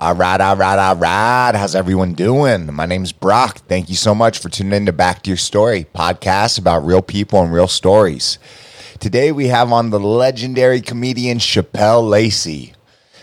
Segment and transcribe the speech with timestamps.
[0.00, 1.52] All right, all right, all right.
[1.54, 2.72] How's everyone doing?
[2.72, 3.58] My name's Brock.
[3.68, 7.02] Thank you so much for tuning in to Back to Your Story podcast about real
[7.02, 8.38] people and real stories.
[8.98, 12.72] Today we have on the legendary comedian Shapel Lacey.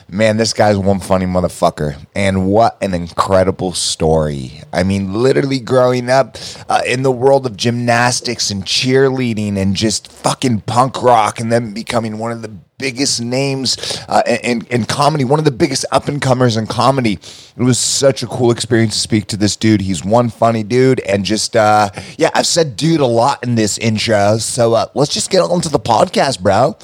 [0.10, 1.98] Man, this guy's one funny motherfucker.
[2.16, 4.62] And what an incredible story.
[4.72, 6.38] I mean, literally growing up
[6.70, 11.74] uh, in the world of gymnastics and cheerleading and just fucking punk rock and then
[11.74, 16.08] becoming one of the biggest names uh, in, in comedy, one of the biggest up
[16.08, 17.14] and comers in comedy.
[17.58, 19.82] It was such a cool experience to speak to this dude.
[19.82, 23.78] He's one funny dude, and just uh, yeah, I've said dude a lot in this
[23.78, 24.38] intro.
[24.38, 26.78] So uh, let's just get on to the podcast, bro.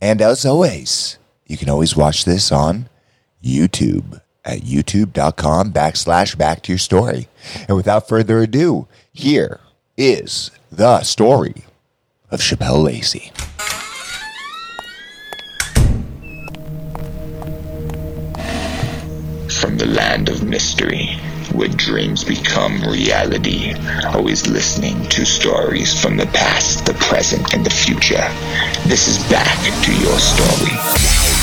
[0.00, 2.88] And as always, you can always watch this on
[3.42, 7.28] YouTube at youtube.com backslash back to your story.
[7.66, 9.60] And without further ado, here
[9.96, 11.64] is the story
[12.30, 13.32] of Shapel Lacey.
[19.60, 21.18] From the land of mystery,
[21.52, 27.70] where dreams become reality, always listening to stories from the past, the present, and the
[27.70, 28.28] future.
[28.86, 31.37] This is back to your story.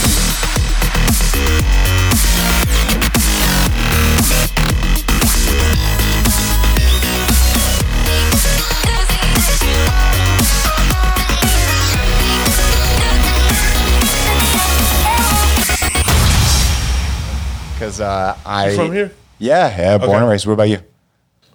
[17.75, 18.69] Because uh, I.
[18.69, 19.11] You from here?
[19.37, 20.19] Yeah, yeah, born Okay.
[20.19, 20.47] and raised.
[20.47, 20.79] What about you?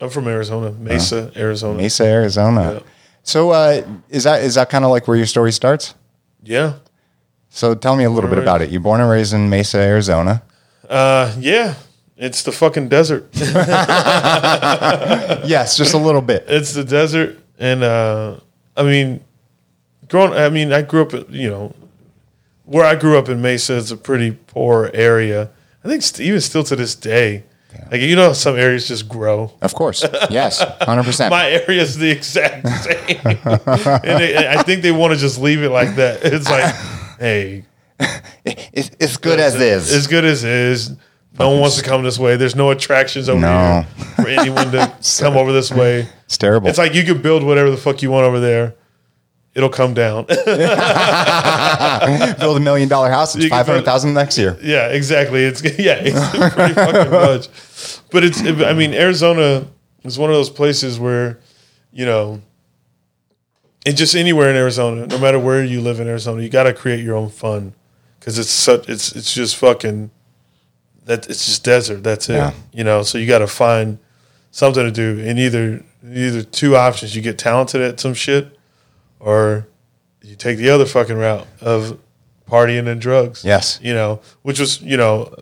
[0.00, 1.76] I'm from Arizona, Mesa, Arizona.
[1.78, 2.72] Mesa, Arizona.
[2.74, 2.80] Yeah.
[3.22, 5.94] So uh, is that is that kind of like where your story starts?
[6.42, 6.74] Yeah.
[7.50, 8.70] So tell me a little bit about it.
[8.70, 10.42] You're born and raised in Mesa, Arizona.
[10.88, 11.74] Uh, yeah.
[12.16, 13.28] It's the fucking desert.
[15.44, 16.44] Yes, just a little bit.
[16.48, 18.36] it's the desert, and uh,
[18.76, 19.24] I mean,
[20.08, 20.32] growing.
[20.34, 21.12] I mean, I grew up.
[21.30, 21.74] You know,
[22.64, 25.50] where I grew up in Mesa is a pretty poor area.
[25.84, 27.44] I think st- even still to this day,
[27.90, 29.52] like you know, some areas just grow.
[29.62, 30.04] Of course.
[30.30, 31.30] Yes, hundred percent.
[31.30, 35.62] My area is the exact same, and they, I think they want to just leave
[35.62, 36.20] it like that.
[36.22, 36.74] It's like,
[37.20, 37.64] hey,
[38.44, 39.92] It's, it's good as is.
[39.92, 40.96] As good as is.
[41.38, 42.36] No one wants to come this way.
[42.36, 43.82] There's no attractions over No.
[43.96, 46.08] here for anyone to come over this way.
[46.24, 46.68] It's terrible.
[46.68, 48.74] It's like you can build whatever the fuck you want over there.
[49.54, 50.24] It'll come down.
[50.26, 50.48] build
[52.56, 53.34] a million dollar house.
[53.36, 54.56] It's five hundred thousand next year.
[54.62, 55.44] yeah, exactly.
[55.44, 57.48] It's yeah, it's pretty fucking much.
[58.10, 59.66] But it's I mean Arizona
[60.04, 61.38] is one of those places where
[61.92, 62.40] you know
[63.86, 66.74] and just anywhere in Arizona, no matter where you live in Arizona, you got to
[66.74, 67.74] create your own fun
[68.18, 70.10] because it's such it's it's just fucking
[71.06, 72.02] that it's just desert.
[72.02, 72.34] That's it.
[72.34, 72.52] Yeah.
[72.72, 73.98] You know, so you got to find
[74.50, 78.58] something to do, and either either two options: you get talented at some shit,
[79.18, 79.66] or
[80.22, 81.98] you take the other fucking route of
[82.46, 83.44] partying and drugs.
[83.44, 83.78] Yes.
[83.82, 85.34] you know, which was you know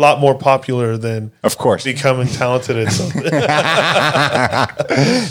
[0.00, 1.82] lot more popular than Of course.
[1.84, 3.24] becoming talented at something.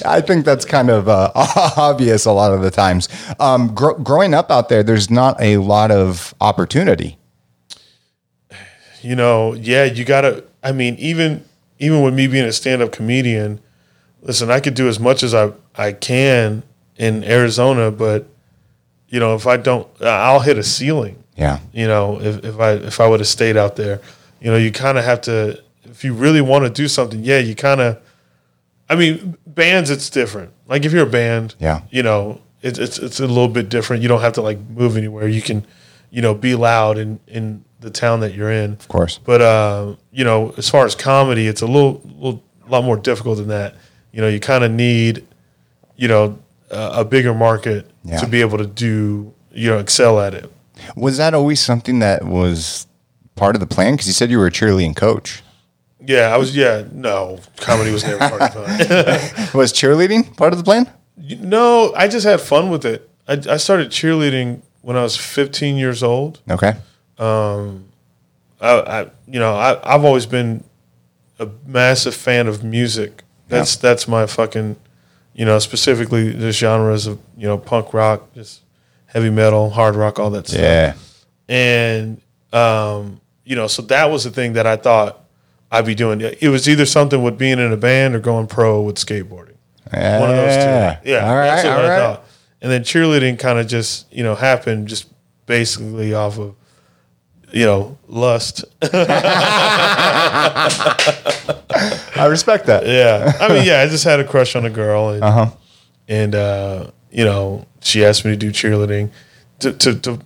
[0.06, 3.08] I think that's kind of uh, obvious a lot of the times.
[3.40, 7.18] Um, gr- growing up out there, there's not a lot of opportunity.
[9.02, 10.44] you know, yeah, you gotta.
[10.64, 11.44] I mean, even
[11.80, 13.60] even with me being a stand up comedian,
[14.22, 16.64] listen, I could do as much as I I can
[16.98, 18.26] in Arizona, but
[19.08, 21.24] you know, if I don't, I'll hit a ceiling.
[21.38, 21.60] Yeah.
[21.72, 24.02] You know, if, if I if I would have stayed out there,
[24.42, 25.62] you know, you kind of have to.
[25.84, 27.98] If you really want to do something, yeah, you kind of.
[28.90, 30.52] I mean, bands, it's different.
[30.68, 31.82] Like if you're a band, Yeah.
[31.90, 34.02] you know, it's it's it's a little bit different.
[34.02, 35.28] You don't have to like move anywhere.
[35.28, 35.66] You can,
[36.10, 38.74] you know, be loud in in the town that you're in.
[38.74, 39.20] Of course.
[39.24, 43.38] But uh, you know, as far as comedy, it's a little, little lot more difficult
[43.38, 43.76] than that.
[44.12, 45.26] You know, you kind of need,
[45.96, 46.40] you know,
[46.72, 48.18] a, a bigger market Yeah.
[48.20, 50.52] to be able to do, you know, excel at it.
[50.96, 52.87] Was that always something that was
[53.38, 53.94] part of the plan?
[53.94, 55.44] Because you said you were a cheerleading coach.
[56.06, 56.56] Yeah, I was.
[56.56, 59.54] Yeah, no, comedy was never part of fun.
[59.58, 60.90] Was cheerleading part of the plan?
[61.18, 63.10] no, I just had fun with it.
[63.28, 66.40] I, I started cheerleading when I was 15 years old.
[66.50, 66.76] Okay.
[68.62, 70.64] I, I you know, I, I've always been
[71.40, 73.24] a massive fan of music.
[73.50, 74.76] That's that's my fucking,
[75.34, 78.62] you know, specifically the genres of you know punk rock, just
[79.06, 80.60] heavy metal, hard rock, all that stuff.
[80.60, 80.94] Yeah.
[81.48, 82.22] And
[82.52, 85.24] um, you know, so that was the thing that I thought
[85.72, 86.22] I'd be doing.
[86.22, 89.56] It was either something with being in a band or going pro with skateboarding.
[89.92, 91.10] One of those two.
[91.12, 91.46] Yeah, All right.
[91.48, 92.00] that's what all I right.
[92.00, 92.24] thought.
[92.62, 95.08] And then cheerleading kind of just you know happened just
[95.46, 96.56] basically off of
[97.54, 98.66] you know lust.
[102.16, 102.86] I respect that.
[102.86, 105.50] Yeah, I mean, yeah, I just had a crush on a girl, and Uh-huh.
[106.08, 109.12] and uh, you know, she asked me to do cheerleading.
[109.60, 110.20] To, to to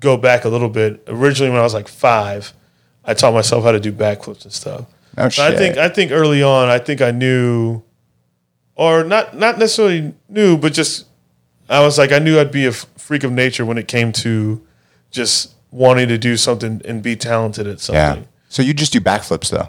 [0.00, 1.02] go back a little bit.
[1.08, 2.52] Originally, when I was like five,
[3.04, 4.86] I taught myself how to do backflips and stuff.
[5.16, 7.82] Oh, So I think I think early on, I think I knew,
[8.76, 11.06] or not not necessarily knew, but just
[11.68, 14.64] I was like I knew I'd be a freak of nature when it came to
[15.10, 18.22] just wanting to do something and be talented at something.
[18.22, 18.28] Yeah.
[18.48, 19.68] So you just do backflips though.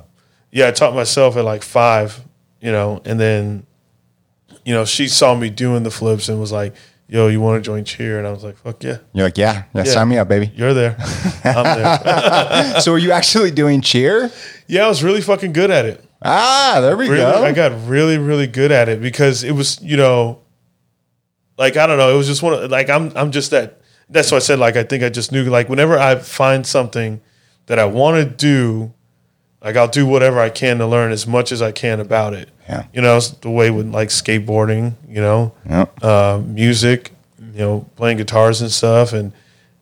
[0.52, 2.22] Yeah, I taught myself at like five,
[2.60, 3.66] you know, and then,
[4.66, 6.74] you know, she saw me doing the flips and was like,
[7.10, 9.64] "Yo, you want to join cheer?" And I was like, "Fuck yeah, You're like, yeah,
[9.74, 9.92] yeah, Yeah.
[9.92, 10.52] sign me up, baby.
[10.56, 10.96] you're there,
[11.44, 14.32] I'm there." so are you actually doing cheer?
[14.68, 16.04] yeah, I was really fucking good at it.
[16.22, 17.44] Ah, there we really, go.
[17.44, 20.40] I got really, really good at it because it was, you know,
[21.58, 23.82] like I don't know, it was just one of like I'm I'm just that.
[24.10, 27.22] That's why I said like I think I just knew like whenever I find something
[27.68, 28.94] that I want to do,
[29.64, 32.50] like I'll do whatever I can to learn as much as I can about it.
[32.68, 32.86] Yeah.
[32.94, 36.04] you know, it's the way with like skateboarding, you know, Yep.
[36.04, 39.34] uh, music, you know, playing guitars and stuff, and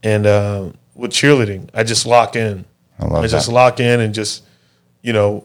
[0.04, 2.66] and uh, with cheerleading, I just lock in.
[3.00, 3.54] I love I just that.
[3.54, 4.44] lock in and just,
[5.02, 5.44] you know,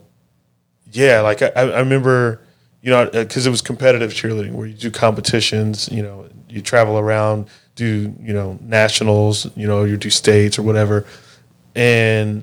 [0.92, 2.40] yeah, like I, I remember,
[2.80, 6.98] you know, because it was competitive cheerleading where you do competitions, you know, you travel
[6.98, 11.06] around, do, you know, nationals, you know, you do states or whatever.
[11.74, 12.42] And,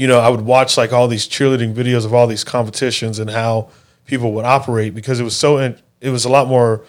[0.00, 3.28] you know, I would watch like all these cheerleading videos of all these competitions and
[3.30, 3.68] how
[4.06, 6.82] people would operate because it was so, in, it was a lot more,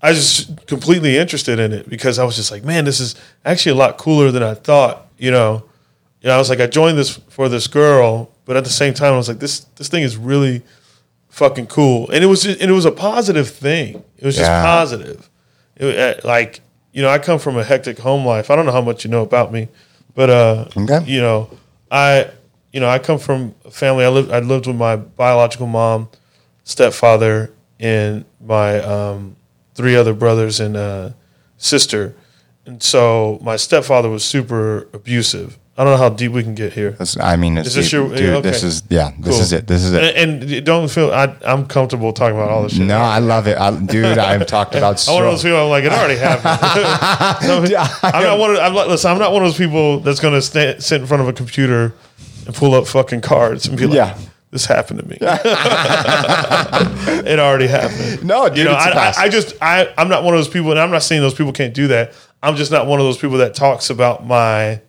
[0.00, 3.16] I was just completely interested in it because I was just like, man, this is
[3.44, 5.64] actually a lot cooler than I thought, you know.
[6.20, 8.94] You know, I was like, I joined this for this girl, but at the same
[8.94, 10.62] time, I was like, this this thing is really
[11.30, 14.04] fucking cool, and it was and it was a positive thing.
[14.18, 14.62] It was just Yeah.
[14.62, 15.28] positive.
[15.76, 16.60] It, uh, like
[16.92, 18.50] you know, I come from a hectic home life.
[18.52, 19.66] I don't know how much you know about me,
[20.14, 21.00] but uh, Okay.
[21.06, 21.48] you know,
[21.90, 22.30] I
[22.72, 24.04] you know I come from a family.
[24.04, 26.08] I lived I lived with my biological mom,
[26.64, 29.36] stepfather, and my um,
[29.74, 31.10] three other brothers and uh,
[31.56, 32.14] sister.
[32.64, 35.58] And so my stepfather was super abusive.
[35.76, 36.90] I don't know how deep we can get here.
[36.92, 37.92] This- I mean, it's Is this deep.
[37.94, 38.34] your- dude?
[38.34, 38.50] okay.
[38.50, 39.10] This is yeah.
[39.18, 39.40] This Cool.
[39.42, 39.66] is it.
[39.66, 40.16] This is it.
[40.16, 42.86] And, and don't feel I, I'm comfortable talking about all this shit.
[42.86, 44.18] No, I love it, I, dude.
[44.18, 45.58] I've talked about I'm one of those people.
[45.58, 46.58] I'm like, it already happened.
[47.48, 47.64] No,
[48.02, 48.50] I'm not one.
[48.50, 49.10] Of, I'm listen.
[49.10, 51.94] I'm not one of those people that's going to sit in front of a computer
[52.46, 54.18] and pull up fucking cards and be like, Yeah.
[54.50, 55.18] "This happened to me."
[57.26, 58.24] it already happened.
[58.24, 59.06] No, dude, you know, it's a I.
[59.06, 61.34] I, I just I I'm not one of those people, and I'm not saying those
[61.34, 62.12] people can't do that.
[62.42, 64.80] I'm just not one of those people that talks about my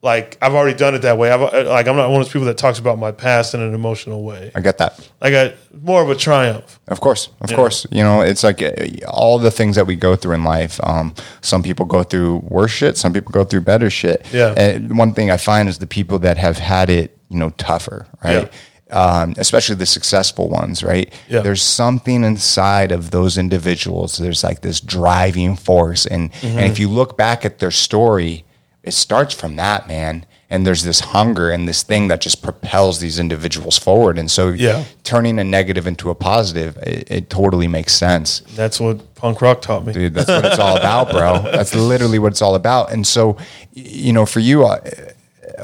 [0.00, 1.30] like I've already done it that way.
[1.32, 3.74] I've like I'm not one of those people that talks about my past in an
[3.74, 4.52] emotional way.
[4.54, 5.10] I get that.
[5.20, 6.78] Like I more of a triumph.
[6.86, 7.84] Of course, of course.
[7.90, 8.70] You know, it's like uh,
[9.08, 10.78] all the things that we go through in life.
[10.84, 12.96] Um, some people go through worse shit.
[12.96, 14.24] Some people go through better shit.
[14.32, 14.54] Yeah.
[14.56, 18.06] And one thing I find is the people that have had it, you know, tougher,
[18.22, 18.52] right?
[18.90, 21.12] Um, especially the successful ones, right?
[21.28, 21.40] Yeah.
[21.40, 24.16] There's something inside of those individuals.
[24.16, 26.58] There's like this driving force, and Mm-hmm.
[26.58, 28.44] and if you look back at their story,
[28.88, 30.24] it starts from that man.
[30.50, 34.18] And there's this hunger and this thing that just propels these individuals forward.
[34.18, 34.84] And so, Yeah.
[35.04, 38.40] turning a negative into a positive, it, it totally makes sense.
[38.56, 39.92] That's what punk rock taught me.
[39.92, 41.42] Dude, that's what it's all about, bro.
[41.52, 42.90] That's literally what it's all about.
[42.92, 43.36] And so,
[43.74, 44.80] you know, for you, uh,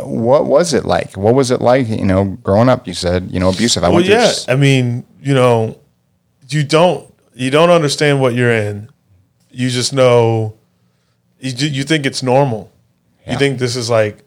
[0.02, 1.16] what was it like?
[1.16, 2.86] What was it like, you know, growing up?
[2.86, 3.84] You said, you know, abusive.
[3.84, 4.32] I Well, yeah.
[4.48, 5.78] I mean, you know,
[6.50, 8.90] you don't you don't understand what you're in.
[9.50, 10.54] You just know
[11.40, 12.70] you you think it's normal.
[13.26, 13.32] Yeah.
[13.32, 14.18] You think this is like,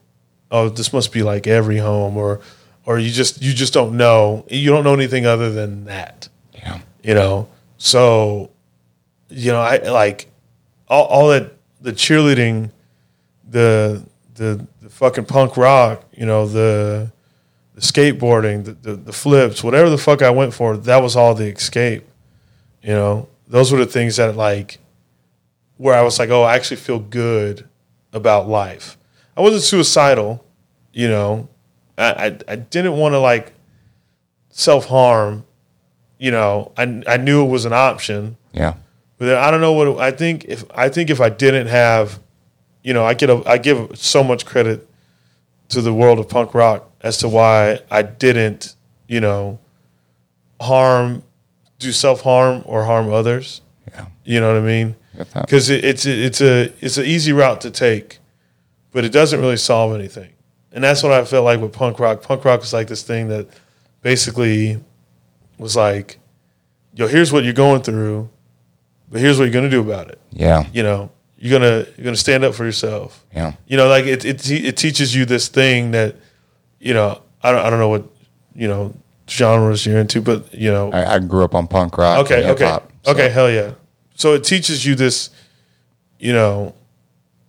[0.50, 2.40] oh, this must be like every home, or
[2.84, 4.44] or you just you just don't know.
[4.48, 6.28] You don't know anything other than that.
[6.54, 6.80] yeah.
[7.02, 7.48] you know
[7.80, 8.50] so
[9.28, 10.26] you know i like
[10.88, 12.70] all, all that the cheerleading
[13.48, 14.02] the
[14.34, 17.08] the the fucking punk rock you know the
[17.76, 21.34] the skateboarding the, the the flips whatever the fuck i went for that was all
[21.36, 22.04] the escape
[22.82, 24.78] you know those were the things that like
[25.76, 27.64] where i was like oh i actually feel good
[28.12, 28.97] about life
[29.38, 30.44] i wasn't suicidal
[30.92, 31.48] you know
[31.96, 33.52] i i, I didn't want to like
[34.50, 35.44] self-harm
[36.20, 38.74] you know, I I knew it was an option, Yeah.
[39.18, 42.18] but then I don't know what I think if I think if I didn't have,
[42.82, 44.84] you know, I get a, I give so much credit
[45.68, 48.74] to the world of punk rock as to why I didn't,
[49.06, 49.60] you know,
[50.60, 51.22] harm,
[51.78, 53.60] do self harm or harm others.
[53.92, 54.06] Yeah.
[54.24, 54.96] You know what I mean?
[55.34, 58.18] Because it, it's it's a it's an easy route to take,
[58.92, 60.30] but it doesn't really solve anything.
[60.72, 62.22] And that's what I felt like with punk rock.
[62.22, 63.48] Punk rock is like this thing that
[64.02, 64.78] basically
[65.58, 66.18] was like,
[66.94, 68.28] yo, here's what you're going through,
[69.10, 70.20] but here's what you're gonna do about it.
[70.30, 70.64] Yeah.
[70.72, 73.24] You know, you're gonna you're gonna stand up for yourself.
[73.34, 73.54] Yeah.
[73.66, 76.16] You know, like it it it teaches you this thing that,
[76.78, 78.04] you know, I don't I don't know what
[78.54, 78.94] you know
[79.28, 82.24] genres you're into, but you know, I, I grew up on punk rock.
[82.26, 82.64] okay, okay,
[83.04, 83.72] so- okay, hell yeah.
[84.14, 85.30] So it teaches you this,
[86.18, 86.74] you know,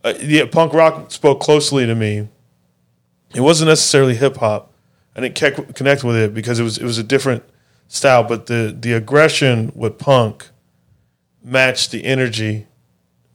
[0.03, 2.27] uh, yeah, punk rock spoke closely to me.
[3.35, 4.71] It wasn't necessarily hip hop.
[5.15, 7.43] I didn't ke- connect with it because it was it was a different
[7.87, 10.47] style, but the the aggression with punk
[11.43, 12.65] matched the energy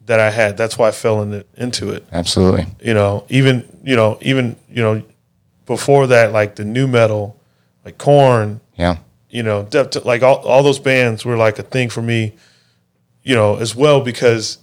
[0.05, 0.57] that I had.
[0.57, 2.05] That's why I fell in it, into it.
[2.11, 2.65] Absolutely.
[2.81, 5.03] You know, even you know, even you know,
[5.65, 7.39] before that, like the nu metal,
[7.83, 8.97] like Korn, Yeah.
[9.29, 9.67] you know,
[10.03, 12.33] like all all those bands were like a thing for me,
[13.23, 14.57] you know, as well because,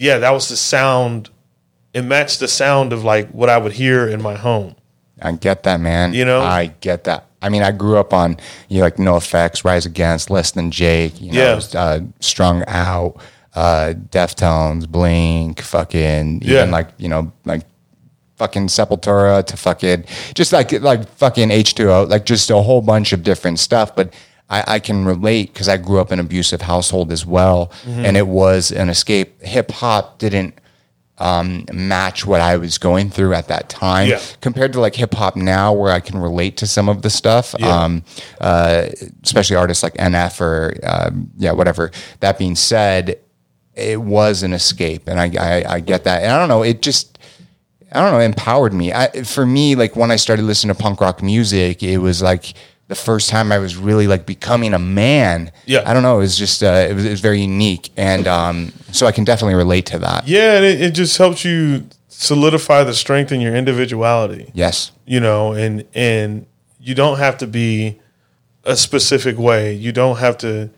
[0.00, 1.30] yeah, that was the sound.
[1.92, 4.74] It matched the sound of like what I would hear in my home.
[5.22, 6.14] I get that, man.
[6.14, 6.40] You know?
[6.40, 7.26] I get that.
[7.42, 8.36] I mean, I grew up on
[8.68, 11.20] you know, like NOFX, Rise Against, Less Than Jake.
[11.20, 11.80] You know, Yeah.
[11.80, 13.16] uh, Strung Out,
[13.54, 16.60] uh, Deftones, Blink, fucking Yeah.
[16.62, 17.62] even like you know like
[18.36, 20.04] fucking Sepultura to fucking
[20.34, 23.94] just like like fucking H two O, like just a whole bunch of different stuff.
[23.94, 24.14] But
[24.50, 28.04] I, I can relate because I grew up in an abusive household as well, Mm-hmm.
[28.04, 29.40] and it was an escape.
[29.42, 30.54] Hip hop didn't
[31.18, 34.20] um, match what I was going through at that time Yeah.
[34.40, 37.54] compared to like hip hop now, where I can relate to some of the stuff.
[37.58, 37.68] Yeah.
[37.84, 38.02] Um,
[38.40, 38.86] uh,
[39.22, 41.90] especially artists like NF or um, yeah, whatever.
[42.20, 43.18] That being said,
[43.74, 46.82] it was an escape, and I, I I get that, and I don't know, it
[46.82, 47.18] just.
[47.92, 48.92] I don't know, empowered me.
[48.92, 52.54] I, for me, like when I started listening to punk rock music, it was like
[52.90, 55.52] the first time I was really like becoming a man.
[55.64, 55.82] Yeah.
[55.86, 56.16] I don't know.
[56.16, 57.90] It was just, uh, it, was, it was very unique.
[57.96, 60.26] And um, so I can definitely relate to that.
[60.26, 64.50] Yeah, and it, it just helps you solidify the strength in your individuality.
[64.54, 64.90] Yes.
[65.06, 66.46] you know, and and
[66.80, 67.98] you don't have to be
[68.64, 69.72] a specific way.
[69.72, 70.70] You don't have to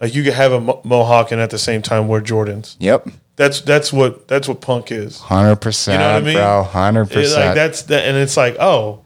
[0.00, 2.76] like you could have a mohawk and at the same time wear Jordans.
[2.80, 3.08] Yep.
[3.36, 5.20] That's that's what that's what punk is.
[5.20, 6.34] Hundred percent, You know what I mean?
[6.34, 6.62] bro.
[6.64, 7.54] Hundred It's like percent.
[7.54, 9.02] that's that, and it's like oh,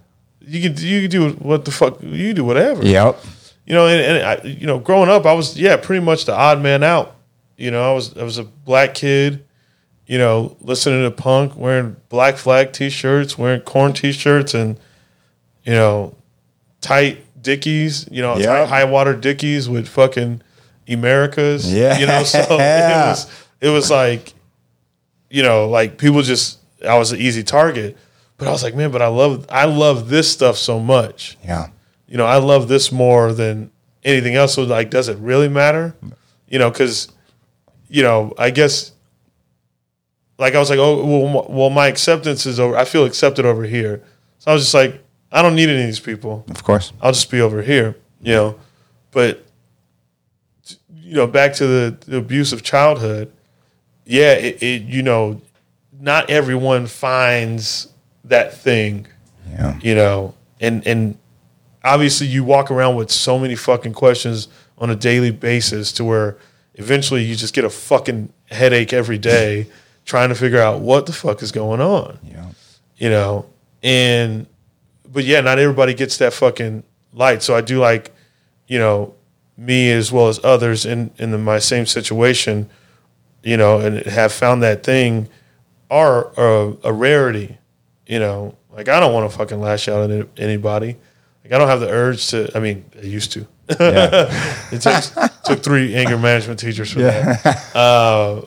[0.50, 2.84] you can you can do what the fuck you can do whatever.
[2.84, 3.24] Yep.
[3.66, 6.34] You know, and, and I, you know, growing up, I was yeah pretty much the
[6.34, 7.14] odd man out.
[7.56, 9.44] You know, I was I was a black kid.
[10.06, 14.76] You know, listening to punk, wearing Black Flag t-shirts, wearing Korn t-shirts, and
[15.62, 16.16] you know,
[16.80, 18.08] tight dickies.
[18.10, 20.42] You know, tight high water dickies with fucking
[20.88, 21.72] Americas.
[21.72, 21.96] Yeah.
[21.96, 24.34] you know, so it was it was like,
[25.30, 27.96] you know, like people just I was an easy target.
[28.40, 31.68] But I was like, man, but I love I love this stuff so much Yeah.
[32.08, 33.70] you know, I love this more than
[34.02, 34.54] anything else.
[34.54, 35.94] So, like, does it really matter?
[36.48, 37.12] You know, because,
[37.88, 38.92] you know, I guess,
[40.38, 42.76] like, I was like, oh, well, well, my acceptance is over.
[42.76, 44.02] I feel accepted over here.
[44.38, 46.44] So I was just like, I don't need any of these people.
[46.50, 46.92] Of course.
[47.02, 48.58] I'll just be over here, you know.
[49.12, 49.44] But,
[50.94, 53.30] you know, back to the, the abuse of childhood,
[54.06, 55.40] yeah, it, it, you know,
[56.00, 57.88] not everyone finds
[58.24, 59.06] that thing
[59.50, 59.78] Yeah.
[59.82, 61.16] you know, and and
[61.82, 64.48] obviously you walk around with so many fucking questions
[64.78, 66.36] on a daily basis to where
[66.74, 69.66] eventually you just get a fucking headache every day
[70.04, 72.46] trying to figure out what the fuck is going on, Yeah.
[72.96, 73.46] you know,
[73.82, 74.46] and
[75.12, 77.42] but yeah, not everybody gets that fucking light.
[77.42, 78.14] So I do like,
[78.68, 79.14] you know,
[79.56, 82.68] me as well as others in in the, my same situation,
[83.42, 85.28] you know, and have found that thing
[85.90, 87.58] are a, a rarity,
[88.10, 88.56] you know.
[88.72, 90.96] Like I don't want to fucking lash out at anybody.
[91.44, 92.50] Like I don't have the urge to.
[92.54, 93.46] I mean, I used to.
[93.68, 95.10] it takes,
[95.44, 97.66] took three anger management teachers for that.
[97.74, 98.42] Uh,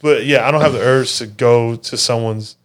[0.00, 2.56] but yeah, I don't have the urge to go to someone's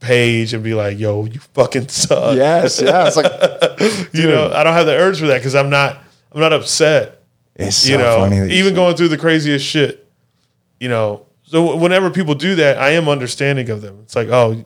[0.00, 2.82] page and be like, "Yo, you fucking suck." Yes.
[2.82, 3.06] Yeah.
[3.06, 6.02] It's like you know, I don't have the urge for that because I'm not.
[6.32, 7.22] I'm not upset.
[7.54, 8.38] it's so you know, funny.
[8.40, 10.06] that even going through the craziest shit.
[10.80, 14.00] You know, so whenever people do that, I am understanding of them.
[14.02, 14.64] It's like, oh,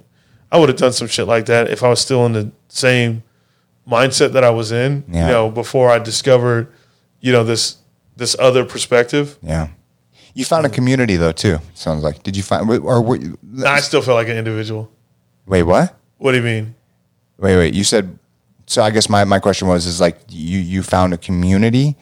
[0.55, 3.25] I would have done some shit like that if I was still in the same
[3.89, 5.03] mindset that I was in.
[5.09, 5.27] Yeah.
[5.27, 6.73] You know, before I discovered,
[7.21, 7.79] you know, this
[8.15, 9.37] this other perspective.
[9.43, 9.71] Yeah.
[10.33, 11.59] You found a community though too.
[11.75, 12.23] Sounds like.
[12.23, 13.19] Did you find or were,
[13.67, 14.93] I still feel like an individual.
[15.45, 15.65] wait?
[15.65, 15.99] What?
[16.19, 16.77] What do you mean?
[17.37, 17.75] Wait, wait.
[17.75, 18.17] You said.
[18.67, 21.97] So I guess my, my question was is like you you found a community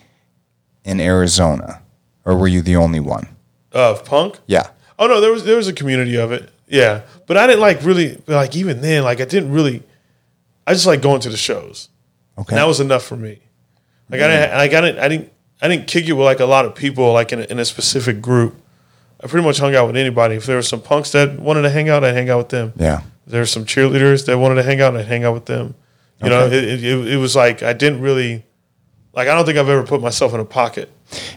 [0.85, 1.80] in Arizona,
[2.26, 3.35] or were you the only one?
[3.73, 4.40] Of punk?
[4.47, 4.68] Yeah.
[4.99, 6.50] Oh no, there was there was a community of it.
[6.73, 9.83] Yeah, but I didn't like really like even then like I didn't really.
[10.67, 11.88] I just like going to the shows.
[12.38, 12.55] Okay.
[12.55, 13.41] And that was enough for me.
[14.09, 16.47] Like I didn't, like I didn't, I didn't, I didn't kick it with like a
[16.47, 18.55] lot of people, like in a, in a specific group.
[19.23, 20.37] I pretty much hung out with anybody.
[20.37, 22.73] If there were some punks that wanted to hang out, I'd hang out with them.
[22.76, 23.02] yeah.
[23.26, 25.75] If there were some cheerleaders that wanted to hang out, I'd hang out with them.
[26.23, 28.45] You know, it, it, it, it was like I didn't really,
[29.12, 30.91] like I don't think I've ever put myself in a pocket.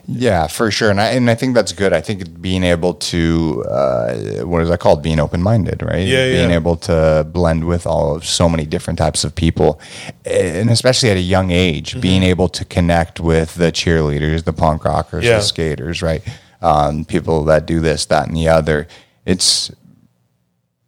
[0.08, 1.92] Yeah, for sure, and I and I think that's good.
[1.94, 4.14] I think being able to uh,
[4.46, 5.02] what is that called?
[5.04, 6.06] Being open minded, right?
[6.08, 6.56] Yeah, Being yeah.
[6.56, 9.80] able to blend with all of so many different types of people,
[10.26, 12.00] and especially at a young age, Mm-hmm.
[12.02, 15.38] being able to connect with the cheerleaders, the punk rockers, Yeah.
[15.38, 16.24] the skaters, right?
[16.62, 18.88] Um, people that do this, that, and the other.
[19.26, 19.72] It's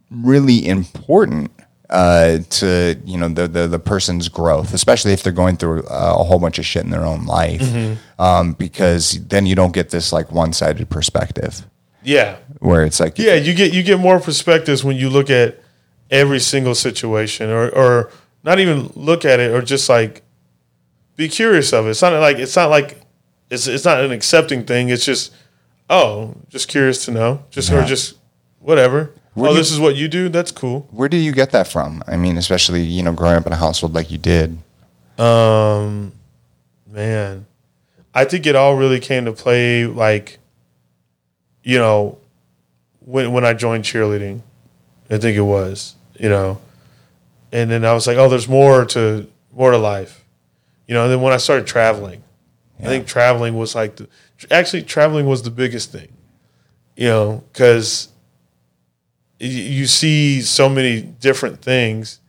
[0.09, 1.51] really important
[1.89, 6.15] uh, to you know the, the the person's growth, especially if they're going through uh,
[6.19, 7.63] a whole bunch of shit in their own life,
[8.19, 11.65] um, because then you don't get this like one sided perspective
[12.03, 12.37] Yeah.
[12.59, 15.59] where it's like Yeah, you get you get more perspectives when you look at
[16.11, 18.11] every single situation or or
[18.43, 20.23] not even look at it or just like
[21.15, 21.91] be curious of it.
[21.91, 22.99] It's not like it's not like
[23.49, 24.89] it's it's not an accepting thing.
[24.89, 25.33] It's just
[25.89, 27.43] oh, just curious to know.
[27.49, 28.15] Just or just
[28.59, 29.13] whatever.
[29.37, 30.29] Where oh, do you- this is what you do?
[30.29, 30.87] That's cool.
[30.89, 32.03] where do you get that from?
[32.07, 34.57] I mean, especially you know growing up in a household like you did.
[35.19, 36.13] Um
[36.89, 37.45] man.
[38.15, 40.39] I think it all really came to play like
[41.61, 42.17] you know
[43.01, 44.41] when when I joined cheerleading.
[45.11, 46.59] I think it was, you know.
[47.51, 50.25] And then I was like, oh, there's more to more to life.
[50.87, 52.23] You know, and then when I started traveling,
[52.79, 54.07] I think traveling was like the
[54.49, 56.09] actually traveling was the biggest thing.
[56.95, 58.09] You know, cuz
[59.39, 62.19] you see so many different things.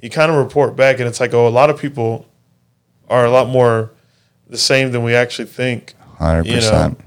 [0.00, 2.26] You kind of report back and it's like, oh, a lot of people
[3.08, 3.90] are a lot more
[4.48, 5.94] the same than we actually think.
[6.18, 7.00] Hundred You know, percent.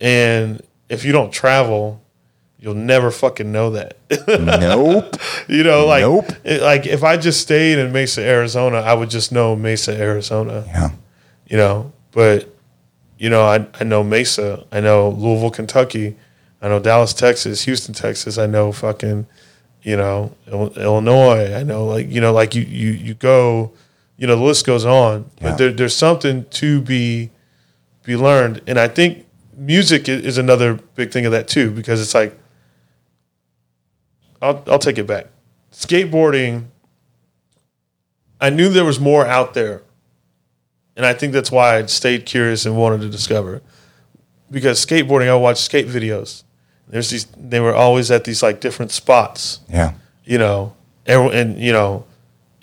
[0.00, 2.00] and if you don't travel,
[2.58, 3.96] you'll never fucking know that.
[4.28, 5.16] Nope.
[5.48, 6.26] you know, like Nope.
[6.44, 10.64] it- like if I just stayed in Mesa, Arizona, I would just know Mesa, Arizona.
[10.66, 10.90] Yeah.
[11.48, 12.54] You know, but
[13.18, 16.16] you know, I I know Mesa, I know Louisville, Kentucky,
[16.60, 19.26] I know Dallas, Texas, Houston, Texas, I know fucking,
[19.82, 21.54] you know, Illinois.
[21.54, 23.72] I know like you know, like you you you go,
[24.16, 25.30] you know, the list goes on.
[25.40, 25.50] Yeah.
[25.50, 27.30] But there, there's something to be
[28.02, 32.14] be learned, and I think music is another big thing of that too, because it's
[32.14, 32.36] like
[34.42, 35.26] I'll I'll take it back.
[35.72, 36.66] Skateboarding.
[38.40, 39.82] I knew there was more out there,
[40.96, 43.62] and I think that's why I stayed curious and wanted to discover.
[44.50, 46.44] Because skateboarding, I watched skate videos.
[46.88, 47.26] There's these.
[47.36, 49.92] They were always at these like different spots, Yeah.
[50.24, 50.74] you know,
[51.06, 52.04] and, and you know,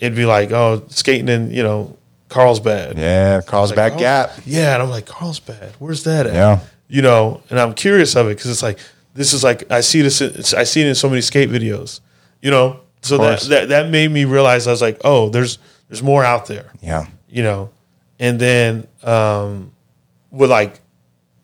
[0.00, 1.96] it'd be like, oh, skating in, you know,
[2.28, 2.98] Carlsbad.
[2.98, 3.40] Yeah.
[3.42, 4.30] Carlsbad Like, oh, Gap.
[4.44, 6.34] Yeah, and I'm like, Carlsbad, where's that at?
[6.34, 6.60] Yeah.
[6.88, 8.78] You know, and I'm curious of it because it's like
[9.14, 12.00] this is like I see this, it's, I see it in so many skate videos.
[12.42, 16.02] You know, so that, that that made me realize I was like, oh, there's there's
[16.02, 16.70] more out there.
[16.82, 17.06] Yeah.
[17.28, 17.70] You know,
[18.18, 19.72] and then um,
[20.30, 20.80] with like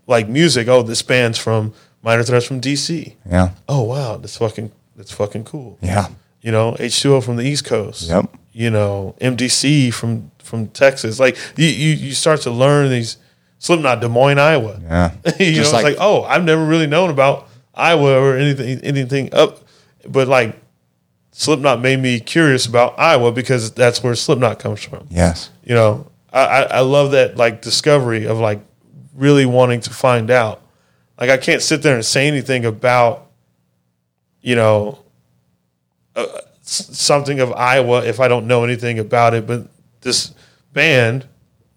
[0.07, 3.15] like music, oh, this band's from Minor Threat's from DC.
[3.29, 3.51] Yeah.
[3.69, 5.79] Oh wow, that's fucking that's fucking cool.
[5.81, 6.09] Yeah.
[6.41, 8.09] You know, H2O from the East Coast.
[8.09, 8.35] Yep.
[8.53, 11.21] You know, MDC from from Texas.
[11.21, 13.17] Like you you, you start to learn these
[13.59, 14.81] Slipknot, Des Moines, Iowa.
[14.83, 15.13] Yeah.
[15.39, 18.81] you Just know, like- it's like, oh, I've never really known about Iowa or anything
[18.81, 19.61] anything up
[20.09, 20.59] but like
[21.31, 25.07] Slipknot made me curious about Iowa because that's where Slipknot comes from.
[25.11, 25.49] Yes.
[25.65, 28.61] You know, I, I, I love that like discovery of like
[29.15, 30.61] really wanting to find out.
[31.21, 33.31] Like I can't sit there and say anything about,
[34.41, 34.99] you know,
[36.17, 36.27] uh,
[36.63, 39.47] something of Iowa if I don't know anything about it.
[39.47, 39.67] But
[40.01, 40.33] this
[40.73, 41.27] band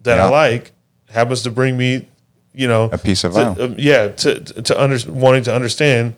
[0.02, 0.26] that Yeah.
[0.26, 0.72] I like
[1.08, 2.08] happens to bring me,
[2.54, 3.64] you know, A piece of to, Iowa.
[3.64, 6.16] um, yeah, to to under, wanting to understand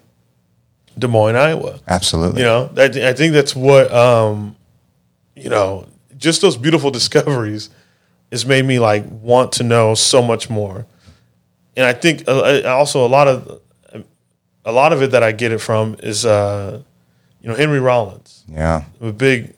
[0.99, 1.81] Des Moines, Iowa.
[1.87, 2.41] Absolutely.
[2.41, 4.57] You know, I, I think that's what um,
[5.37, 7.71] you know, just those beautiful discoveries
[8.33, 10.87] has made me like want to know so much more.
[11.79, 13.61] And I think uh, also a lot of
[14.65, 16.83] a lot of it that I get it from is uh,
[17.41, 18.83] you know Henry Rollins, Yeah.
[19.01, 19.55] A big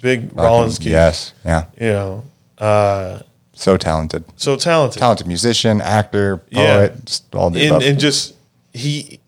[0.00, 0.92] big Rollins geek.
[0.92, 1.32] Yes.
[1.44, 1.64] Yeah.
[1.80, 2.24] You know,
[2.58, 3.18] uh,
[3.54, 4.22] So talented.
[4.36, 5.00] so talented.
[5.00, 7.00] Talented musician, actor, poet, Yeah.
[7.04, 7.82] just all the and, above.
[7.82, 8.34] and just
[8.72, 9.18] he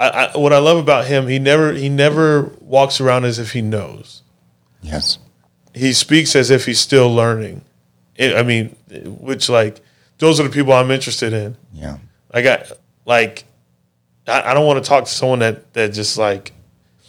[0.00, 3.52] I, I, what I love about him, he never he never walks around as if
[3.52, 4.22] he knows.
[4.82, 5.18] yes.
[5.74, 7.60] He speaks as if he's still learning.
[8.14, 8.74] It, I mean,
[9.20, 9.82] which like
[10.18, 11.56] those are the people I'm interested in.
[11.72, 11.98] Yeah.
[12.32, 12.72] I got
[13.04, 13.44] like
[14.26, 16.52] I, I don't want to talk to someone that that just like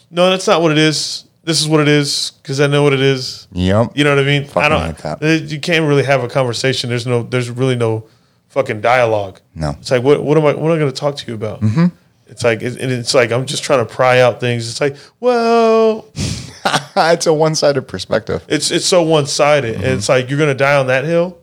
[0.09, 1.25] no, that's not what it is.
[1.43, 3.47] This is what it is because I know what it is.
[3.53, 3.91] Yep.
[3.95, 4.43] You know what I mean?
[4.45, 4.81] Fucking I don't.
[5.03, 5.21] like that.
[5.49, 6.89] You can't really have a conversation.
[6.89, 7.23] There's no.
[7.23, 8.05] There's really no
[8.49, 9.39] fucking dialogue.
[9.55, 9.71] No.
[9.79, 10.23] It's like what?
[10.23, 10.53] What am I?
[10.53, 11.61] What am I going to talk to you about?
[11.61, 11.85] Mm-hmm.
[12.27, 14.69] It's like it, and it's like I'm just trying to pry out things.
[14.69, 18.43] It's like well, it's a one sided perspective.
[18.49, 19.83] it's it's so one sided, Mm-hmm.
[19.83, 21.37] and it's like you're going to die on that hill.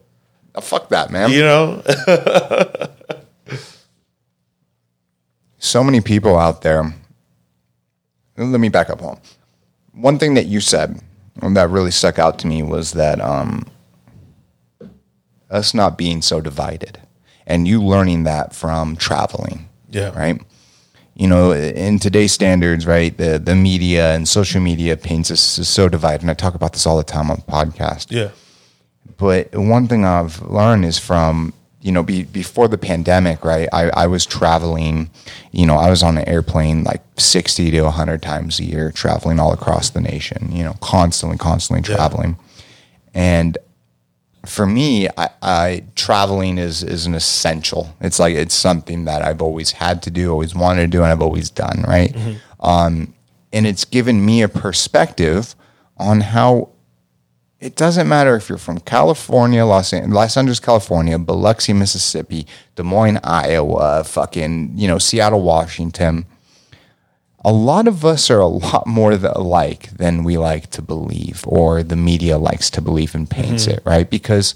[0.54, 1.30] Oh, fuck that, man.
[1.30, 1.82] You know?
[5.58, 6.94] so many people out there.
[8.36, 9.18] Let me back up home.
[9.92, 11.00] One thing that you said
[11.40, 13.66] that really stuck out to me was that um,
[15.50, 17.00] us not being so divided,
[17.46, 19.68] and you learning that from traveling.
[19.90, 20.16] Yeah.
[20.16, 20.40] Right.
[21.14, 25.88] You know, in today's standards, right, the the media and social media paints us so
[25.88, 28.10] divided, and I talk about this all the time on the podcast.
[28.10, 28.30] yeah.
[29.16, 31.52] But one thing I've learned is from
[31.84, 33.68] you know, be, before the pandemic, right?
[33.70, 35.10] I, I was traveling,
[35.52, 39.38] you know, I was on an airplane like 60 to 100 times a year, traveling
[39.38, 42.38] all across the nation, you know, constantly, constantly traveling.
[43.12, 43.58] And
[44.46, 47.94] for me, I, I traveling is is an essential.
[48.00, 51.12] It's like it's something that I've always had to do, always wanted to do, and
[51.12, 51.84] I've always done.
[51.86, 52.16] Right,
[52.60, 53.14] um,
[53.52, 55.54] and it's given me a perspective
[55.98, 56.70] on how
[57.60, 62.82] it doesn't matter if you're from California, Los, An- Los Angeles, California, Biloxi, Mississippi, Des
[62.82, 66.26] Moines, Iowa, fucking you know Seattle, Washington.
[67.46, 71.82] A lot of us are a lot more alike than we like to believe, or
[71.82, 73.78] the media likes to believe and paints mm-hmm.
[73.78, 74.08] it, right?
[74.08, 74.54] Because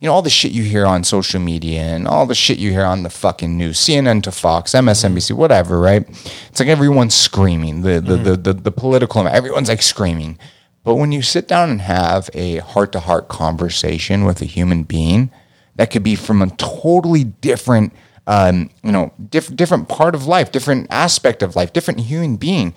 [0.00, 2.70] you know all the shit you hear on social media and all the shit you
[2.70, 5.36] hear on the fucking news, CNN to Fox, MSNBC, mm-hmm.
[5.36, 6.06] whatever, right?
[6.48, 7.82] It's like everyone's screaming.
[7.82, 8.24] The the mm-hmm.
[8.24, 10.38] the, the, the political everyone's like screaming.
[10.84, 14.82] But when you sit down and have a heart to heart conversation with a human
[14.84, 15.30] being,
[15.76, 17.92] that could be from a totally different,
[18.26, 22.74] um, you know, diff- different part of life, different aspect of life, different human being.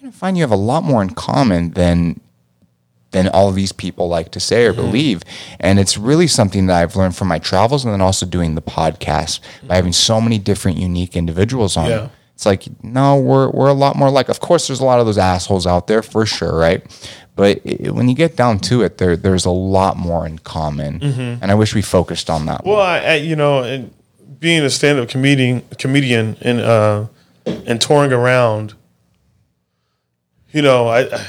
[0.00, 2.20] You're gonna find you have a lot more in common than
[3.12, 5.22] than all of these people like to say or believe.
[5.58, 8.62] And it's really something that I've learned from my travels and then also doing the
[8.62, 11.90] podcast by having so many different unique individuals on.
[11.90, 12.08] Yeah.
[12.40, 14.30] It's like, no, we're we're a lot more like.
[14.30, 16.82] Of course, there's a lot of those assholes out there for sure, right?
[17.36, 21.02] But it, when you get down to it, there there's a lot more in common,
[21.02, 22.64] and I wish we focused on that.
[22.64, 22.80] Well.
[22.80, 23.92] I, I you know, and
[24.38, 27.08] being a stand-up comedian, comedian, and uh,
[27.44, 28.72] and touring around,
[30.50, 31.26] you know, I-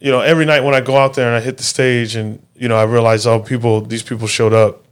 [0.00, 2.40] you know, every night when I go out there and I hit the stage, and
[2.54, 4.84] you know, I realize, oh, people, these people showed up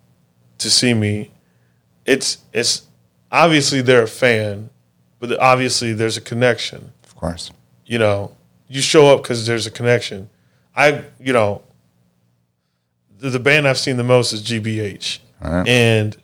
[0.59, 1.31] to see me.
[2.05, 2.83] It's it's
[3.31, 4.71] obviously they're a fan,
[5.19, 7.51] but obviously there's a connection of course,
[7.87, 8.37] you know,
[8.69, 10.29] you show up because there's a connection.
[10.75, 11.63] I, you know,
[13.19, 15.67] the, the band I've seen the most is GBH, Alright.
[15.67, 16.17] and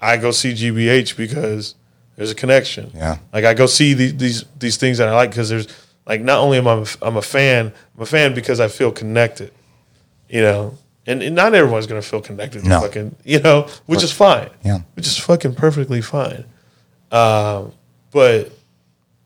[0.00, 1.74] I go see GBH because
[2.16, 2.90] there's a connection.
[2.94, 3.18] Yeah.
[3.32, 5.66] like I go see these these these things that I like because there's
[6.06, 9.52] like not only am I I'm a fan, I'm a fan because I feel connected.
[10.28, 12.62] You know, and, and not everyone's gonna feel connected.
[12.62, 12.80] to No.
[12.80, 14.50] fucking, you know, which is fine.
[14.64, 14.80] Yeah.
[14.94, 16.44] which is fucking perfectly fine.
[17.12, 17.72] Um,
[18.10, 18.50] but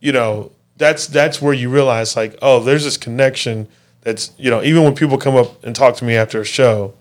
[0.01, 3.67] you know that's that's where you realize like oh there's this connection
[4.03, 6.95] that's you know even when people come up and talk to me after a show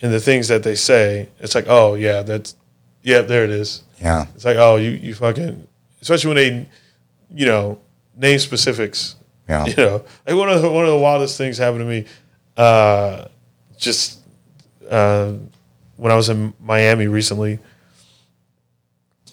[0.00, 2.56] and the things that they say it's like oh yeah that's
[3.02, 5.66] yeah there it is yeah, it's like oh you you fucking
[6.00, 6.68] especially when they
[7.32, 7.78] you know
[8.16, 9.14] name specifics
[9.48, 12.04] yeah, you know like one of the one of the wildest things happened to me
[12.56, 13.26] uh
[13.82, 14.20] just
[14.88, 15.32] uh
[15.96, 17.58] when I was in Miami recently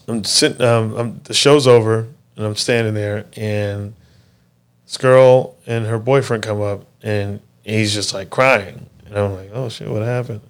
[0.08, 3.94] I'm sitting um I'm, the show's over and I'm standing there and
[4.86, 8.88] this girl and her boyfriend come up and he's just like crying.
[9.06, 10.42] And I'm like oh shit what happened?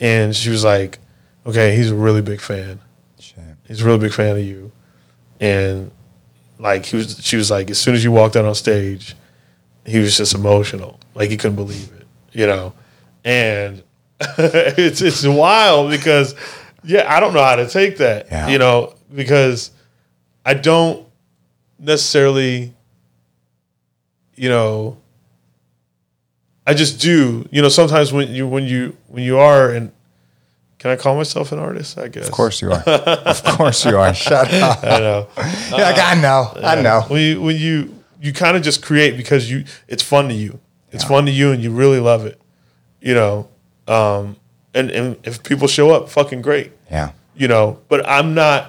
[0.00, 0.98] And she was like
[1.44, 2.80] okay he's a really big fan.
[3.18, 3.40] Shit.
[3.66, 4.70] he's a really big fan of you.
[5.40, 5.90] And
[6.58, 9.16] like he was she was like as soon as you walked out on stage
[9.84, 11.00] he was just emotional.
[11.14, 12.72] Like he couldn't believe it you know
[13.26, 13.82] and
[14.38, 16.34] it's it's wild because
[16.84, 18.48] yeah i don't know how to take that Yeah.
[18.48, 19.70] you know because
[20.46, 21.06] i don't
[21.78, 22.72] necessarily
[24.36, 24.96] you know
[26.66, 29.92] i just do you know sometimes when you when you when you are and
[30.78, 32.80] can i call myself an artist i guess Of course you are.
[32.86, 34.14] of course you are.
[34.14, 34.84] Shut up.
[34.84, 35.28] i know
[35.70, 36.52] You're like, I know.
[36.56, 37.02] I know.
[37.08, 40.58] when you when you you kind of just create because you it's fun to you
[40.92, 42.40] it's fun to you and you really love it
[43.06, 43.48] you know
[43.88, 44.36] um
[44.74, 47.10] and and if people show up fucking great Yeah.
[47.36, 48.60] you know but i'm not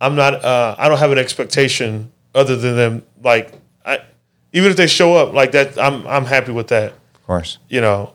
[0.00, 3.46] i'm not uh i don't have an expectation other than them like
[3.86, 3.98] i
[4.52, 7.58] even if they show up like that i'm i'm happy with that Of course.
[7.68, 8.12] you know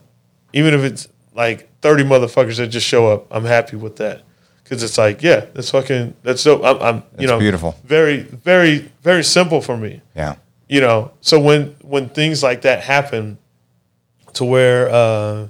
[0.52, 4.22] even if it's like 30 motherfuckers that just show up i'm happy with that
[4.62, 7.74] because it's like yeah that's fucking that's so i'm, I'm you know beautiful.
[7.84, 10.36] very very very simple for me Yeah.
[10.68, 13.38] you know so when when things like that happen
[14.34, 15.46] to where uh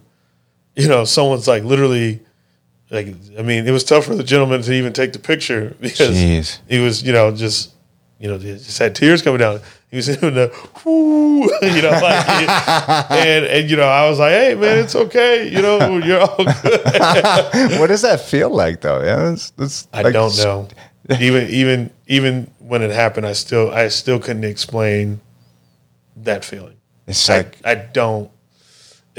[0.77, 2.21] you know someone's like literally
[2.91, 6.17] like i mean it was tough for the gentleman to even take the picture because
[6.17, 6.59] Jeez.
[6.69, 7.73] he was you know just
[8.19, 10.53] you know just had tears coming down he was in the
[10.85, 12.29] whoo you know like
[13.11, 16.37] and and you know i was like hey man it's okay you know you're all
[16.37, 19.03] good what does that feel like though?
[19.03, 20.69] Yeah, that's, that's I like- don't know.
[21.21, 25.21] even even even when it happened, I still I still couldn't explain
[26.19, 26.77] that feeling.
[27.07, 28.31] It's I, like, I don't.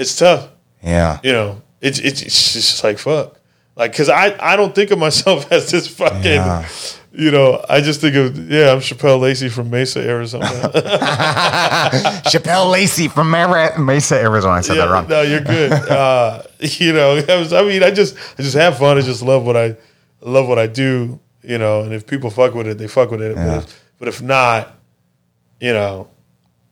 [0.01, 0.49] It's tough,
[0.83, 1.61] yeah, you know.
[1.79, 3.39] It's it's, it's just like fuck,
[3.75, 6.67] like because I I don't think of myself as this fucking Yeah.
[7.11, 10.45] you know, I just think of yeah, I'm Shapel Lacey from Mesa, Arizona.
[12.29, 14.55] Shapel Lacey from Mara- Mesa, Arizona.
[14.55, 15.07] I said that wrong.
[15.07, 15.71] no, you're good.
[15.91, 18.97] Uh, you know, I, was, I mean, I just I just have fun.
[18.97, 19.75] I just love what I
[20.21, 21.19] love what I do.
[21.43, 23.35] You know, and if people fuck with it, they fuck with it.
[23.35, 23.45] Yeah.
[23.45, 24.77] But, if, but if not,
[25.59, 26.07] you know,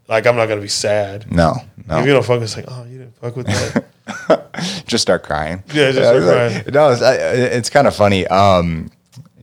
[0.07, 1.31] like I'm not gonna be sad.
[1.31, 1.55] No,
[1.89, 1.99] no.
[1.99, 4.83] If you don't fuck, it's like, oh, you didn't fuck with that.
[4.87, 5.63] just start crying.
[5.73, 6.73] Yeah, just start it's like- crying.
[6.73, 8.25] No, it's, it's kind of funny.
[8.27, 8.91] Um,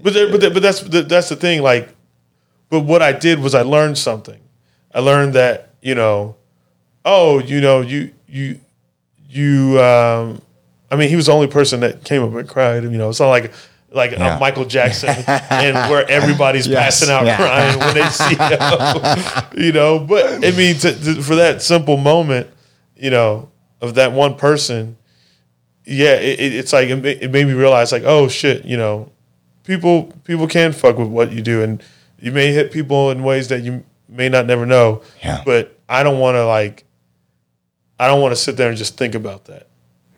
[0.03, 1.63] But there, but there, but that's that's the thing.
[1.63, 1.89] Like,
[2.71, 4.41] but what I did was I learned something.
[4.95, 6.37] I learned that you know,
[7.05, 8.61] oh, you know, you you
[9.29, 9.81] you.
[9.81, 10.41] Um,
[10.91, 12.85] I mean, he was the only person that came up and cried.
[12.85, 13.53] You know, it's not like
[13.97, 14.37] like Yeah.
[14.37, 15.09] uh, Michael Jackson
[15.51, 17.37] and where everybody's Yes, passing out yeah.
[17.37, 19.65] crying when they see him.
[19.65, 22.49] you know, but I mean, to, to, for that simple moment,
[22.97, 23.49] you know,
[23.81, 24.97] of that one person,
[25.85, 29.11] yeah, it, it- it's like it it made me realize, like, oh shit, you know,
[29.65, 31.83] people people can fuck with what you do, and
[32.21, 35.03] you may hit people in ways that you may not never know.
[35.25, 35.43] Yeah.
[35.45, 36.85] But I don't want to like,
[38.01, 39.69] I don't want to sit there and just think about that.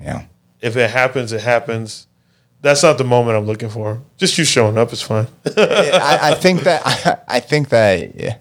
[0.01, 0.25] yeah.
[0.61, 2.08] If it happens, it happens.
[2.61, 4.03] That's not the moment I'm looking for.
[4.17, 5.29] Just you showing up is fine.
[5.57, 8.41] I, I think that I, think that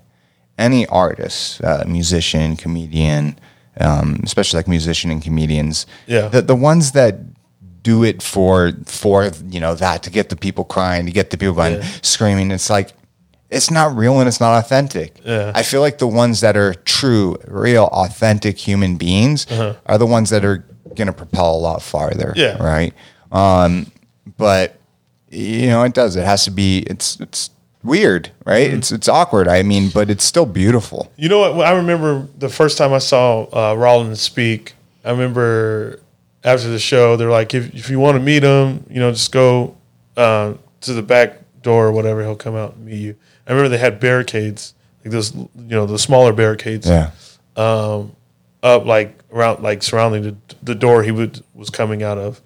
[0.57, 3.37] any artist, uh, musician, comedian,
[3.79, 6.29] um, especially like musician and comedians, Yeah.
[6.29, 7.19] the the ones that
[7.83, 11.37] do it for for you know that to get the people crying, to get the
[11.37, 11.87] people going Yeah.
[12.01, 12.49] screaming.
[12.51, 12.93] It's like
[13.51, 15.21] it's not real and it's not authentic.
[15.23, 15.51] Yeah.
[15.55, 19.45] I feel like the ones that are true, real, authentic human beings
[19.85, 22.31] are the ones that are going to propel a lot farther.
[22.31, 22.41] Uh-huh.
[22.41, 22.57] Yeah.
[22.61, 22.93] Right.
[23.31, 23.91] Um,
[24.37, 24.77] but
[25.29, 26.15] you know, it does.
[26.15, 26.79] It has to be.
[26.87, 27.49] It's it's
[27.83, 28.67] weird, right?
[28.67, 28.77] Mm-hmm.
[28.77, 29.47] It's it's awkward.
[29.47, 31.11] I mean, but it's still beautiful.
[31.17, 31.65] You know what?
[31.67, 34.73] I remember the first time I saw uh, Rollins speak.
[35.03, 35.99] I remember
[36.43, 39.31] after the show, they're like, if, if you want to meet him, you know, just
[39.31, 39.75] go
[40.15, 42.21] uh, to the back door or whatever.
[42.23, 43.15] He'll come out and meet you.
[43.45, 44.73] I remember they had barricades,
[45.03, 47.11] like those, you know, the smaller barricades Yeah.
[47.55, 52.41] up, like around, like surrounding the, the door he would was coming out of.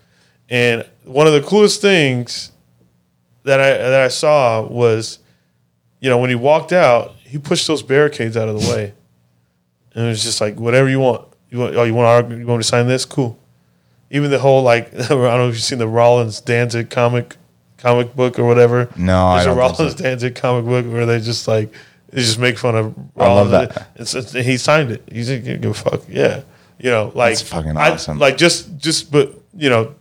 [0.51, 2.51] And one of the coolest things
[3.43, 5.17] that I that I saw was,
[6.01, 8.93] you know, when he walked out, he pushed those barricades out of the way,
[9.95, 11.25] and it was just like whatever you want.
[11.49, 11.75] You want?
[11.75, 12.37] Oh, you want to argue?
[12.37, 13.05] You want me to sign this?
[13.05, 13.39] Cool.
[14.09, 17.37] Even the whole like I don't know if you've seen the Rollins Danzig comic
[17.77, 18.89] comic book or whatever.
[18.97, 19.83] No, I there's don't a so.
[19.83, 21.73] Rollins Danzig comic book where they just like
[22.09, 23.17] they just make fun of Rollins.
[23.17, 23.87] I love that.
[23.95, 25.01] It's, it's, he signed it.
[25.09, 26.01] He's like, give a fuck.
[26.09, 26.41] Yeah,
[26.77, 28.19] you know, like That's fucking I- awesome.
[28.19, 29.95] like just just but you know,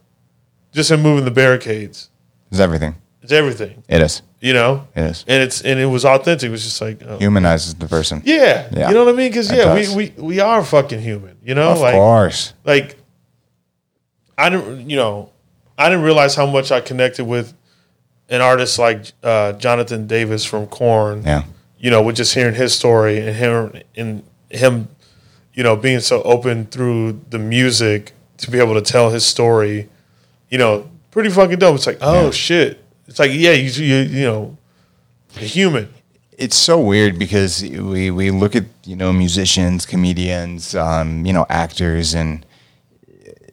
[0.73, 2.11] just him moving the barricades.
[2.51, 2.95] It's everything.
[3.23, 3.83] It's everything.
[3.89, 4.23] It is.
[4.41, 5.25] You know, It is.
[5.29, 6.49] and it's and it was authentic.
[6.49, 8.23] It was just like, oh, Humanizes the person.
[8.25, 8.89] yeah, Yeah.
[8.89, 9.31] you know what I mean?
[9.31, 9.95] Because yeah, does.
[9.95, 11.37] we, we we are fucking human.
[11.45, 12.55] You know, Of like course.
[12.65, 12.97] like
[14.39, 15.31] I didn't you know
[15.77, 17.53] I didn't realize how much I connected with
[18.29, 21.23] an artist like uh, Jonathan Davis from Korn.
[21.25, 21.45] Yeah.
[21.79, 24.89] You know, with just hearing his story and him and him,
[25.55, 29.89] you know, being so open through the music to be able to tell his story.
[30.51, 31.77] You know, pretty fucking dope.
[31.77, 32.31] It's like, oh Yeah.
[32.33, 32.85] shit.
[33.07, 34.57] It's like, yeah, you you, you know,
[35.37, 35.89] a human.
[36.39, 41.47] it's so weird because we we look at you know musicians, comedians, um, you know
[41.49, 42.45] actors, and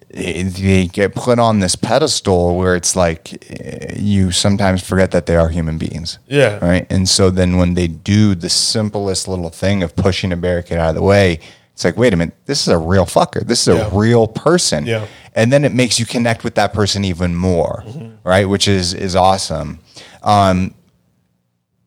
[0.10, 5.36] they get put on this pedestal where it's like eh, you sometimes forget that they
[5.36, 6.18] are human beings.
[6.28, 6.58] Yeah.
[6.66, 6.88] Right.
[6.90, 10.90] And so then when they do the simplest little thing of pushing a barricade out
[10.90, 11.40] of the way,
[11.74, 13.46] it's like, wait a minute, this is a real fucker.
[13.46, 13.88] This is Yeah.
[13.88, 14.86] a real person.
[14.88, 15.06] Yeah.
[15.38, 17.86] And then it makes you connect with that person even more,
[18.24, 18.50] right?
[18.50, 19.80] Which is is awesome.
[20.24, 20.74] Um,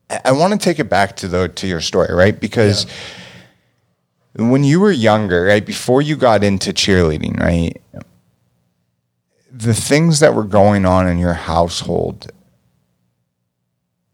[0.09, 2.39] I- want to take it back to the to your story, right?
[2.39, 2.87] Because
[4.35, 7.81] when you were younger, right, before you got into cheerleading, right,
[9.51, 12.31] the things that were going on in your household,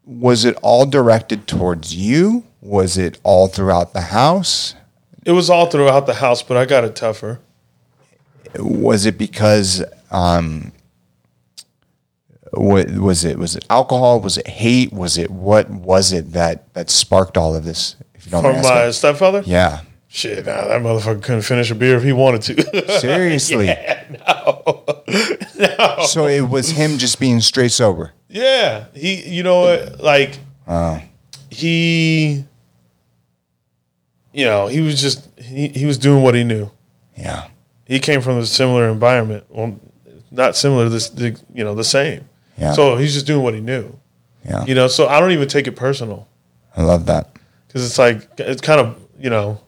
[0.03, 2.43] was it all directed towards you?
[2.59, 4.73] Was it all throughout the house?
[5.25, 7.39] It was all throughout the house, but I got it tougher.
[8.57, 10.71] Was it because um,
[12.51, 13.37] what was it?
[13.37, 14.19] Was it alcohol?
[14.21, 14.91] Was it hate?
[14.93, 17.95] Was it what was it that that sparked all of this?
[18.15, 19.43] If you don't From my stepfather?
[19.45, 22.99] yeah, Shit, nah, that motherfucker couldn't finish a beer if he wanted to.
[22.99, 23.65] seriously.
[23.67, 24.03] Yeah.
[25.57, 26.03] No.
[26.05, 28.11] So it was him just being straight sober.
[28.29, 29.27] yeah, he.
[29.27, 29.99] You know what?
[29.99, 30.37] Like
[31.49, 32.43] he.
[34.33, 36.69] You know, he was just he, he was doing what he knew.
[37.17, 37.47] Yeah,
[37.87, 39.45] He came from a similar environment.
[39.49, 39.79] Well,
[40.31, 40.89] not similar.
[40.89, 42.27] This the, you know the same.
[42.57, 42.73] Yeah.
[42.73, 43.97] So he's just doing what he knew.
[44.43, 44.65] yeah.
[44.65, 46.27] You know, so I don't even take it personal
[46.75, 47.35] I love that.
[47.67, 49.61] because it's like it's kind of you know.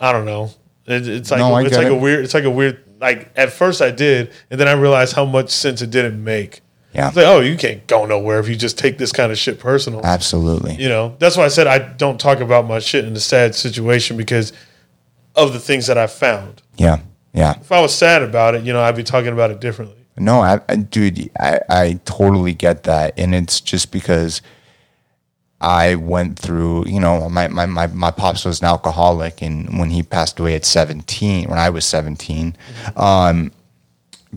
[0.00, 0.50] I don't know.
[0.86, 2.24] It, it's like No, it's like a weird.
[2.24, 2.82] It's like a weird.
[3.00, 6.60] Like at first I did, and then I realized how much sense it didn't make.
[6.92, 7.08] Yeah.
[7.08, 9.58] It's like, oh, you can't go nowhere if you just take this kind of shit
[9.58, 10.04] personal.
[10.04, 10.74] Absolutely.
[10.74, 13.54] You know, that's why I said I don't talk about my shit in a sad
[13.54, 14.52] situation because
[15.34, 16.62] of the things that I found.
[16.76, 17.00] Yeah.
[17.32, 17.54] Yeah.
[17.60, 19.96] If I was sad about it, you know, I'd be talking about it differently.
[20.18, 23.18] No, I, I dude, I, I totally get that.
[23.18, 24.42] And it's just because
[25.60, 29.40] I went through, you know, my, my, my, my pops was an alcoholic.
[29.40, 32.56] And when he passed away at 17, when I was 17,
[32.96, 33.52] um,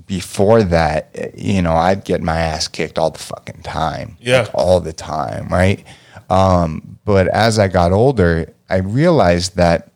[0.07, 4.17] before that, you know, I'd get my ass kicked all the fucking time.
[4.21, 4.41] Yeah.
[4.41, 5.47] Like, all the time.
[5.49, 5.83] Right.
[6.29, 9.91] Um, but as I got older, I realized that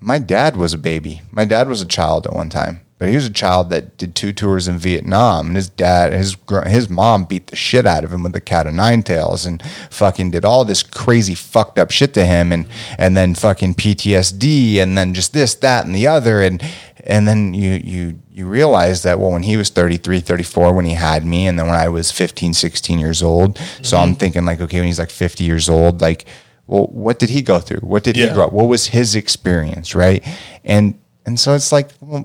[0.00, 1.22] my dad was a baby.
[1.30, 4.14] My dad was a child at one time, but he was a child that did
[4.14, 8.12] two tours in Vietnam, and his dad, his his mom beat the shit out of
[8.12, 11.90] him with the cat of nine tails, and fucking did all this crazy fucked up
[11.90, 16.06] shit to him, and and then fucking PTSD, and then just this, that, and the
[16.06, 16.62] other, and
[17.04, 20.94] and then you you you realize that well when he was 33 34 when he
[20.94, 24.18] had me and then when i was 15 16 years old so i'm mm-hmm.
[24.18, 26.26] thinking like okay when he's like 50 years old like
[26.68, 27.80] well what did he go through?
[27.80, 28.34] What did he Yeah.
[28.34, 28.52] grow up?
[28.52, 30.22] What was his experience right?
[30.64, 30.94] And
[31.26, 32.24] and so it's like well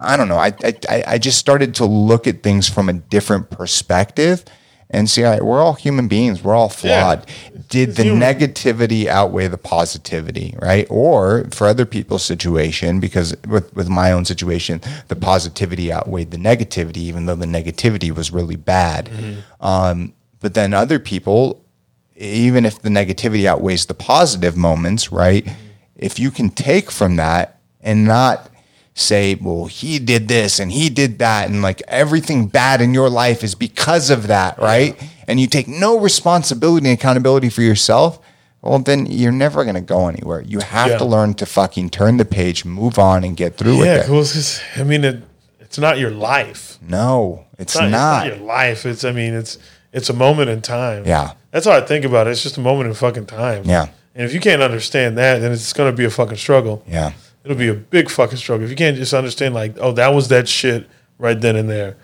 [0.00, 0.36] i don't know.
[0.48, 4.44] I i, I- just started to look at things from a different perspective
[4.90, 6.42] and see we're all human beings.
[6.42, 7.26] We're all flawed.
[7.68, 8.22] Did the human.
[8.22, 10.86] negativity outweigh the positivity right?
[10.88, 16.38] Or for other people's situation because with, with my own situation the positivity outweighed the
[16.38, 19.10] negativity even though the negativity was really bad.
[19.60, 21.62] Um, but then other people
[22.18, 25.46] even if the negativity outweighs the positive moments, right?
[25.96, 28.50] If you can take from that and not
[28.94, 33.08] say, well, he did this and he did that, and like everything bad in your
[33.08, 35.00] life is because of that, right?
[35.28, 38.18] And you take no responsibility and accountability for yourself,
[38.62, 40.40] well, then you're never going to go anywhere.
[40.42, 40.98] You have Yeah.
[40.98, 44.06] to learn to fucking turn the page, move on, and get through Yeah, with it.
[44.08, 44.20] cool.
[44.22, 45.22] It's just- I mean, it,
[45.60, 46.78] it's not your life.
[46.82, 48.26] No, it's, It's not, not.
[48.26, 48.84] it's not your life.
[48.84, 49.58] It's I mean, it's
[49.92, 51.04] it's a moment in time.
[51.06, 51.32] Yeah.
[51.58, 52.30] That's how I think about it.
[52.30, 53.64] It's just a moment in fucking time.
[53.64, 53.88] Yeah.
[54.14, 56.84] And if you can't understand that, then it's gonna be a fucking struggle.
[56.86, 57.14] Yeah.
[57.42, 58.62] It'll be a big fucking struggle.
[58.64, 61.96] If you can't just understand like, oh, that was that shit right then and there.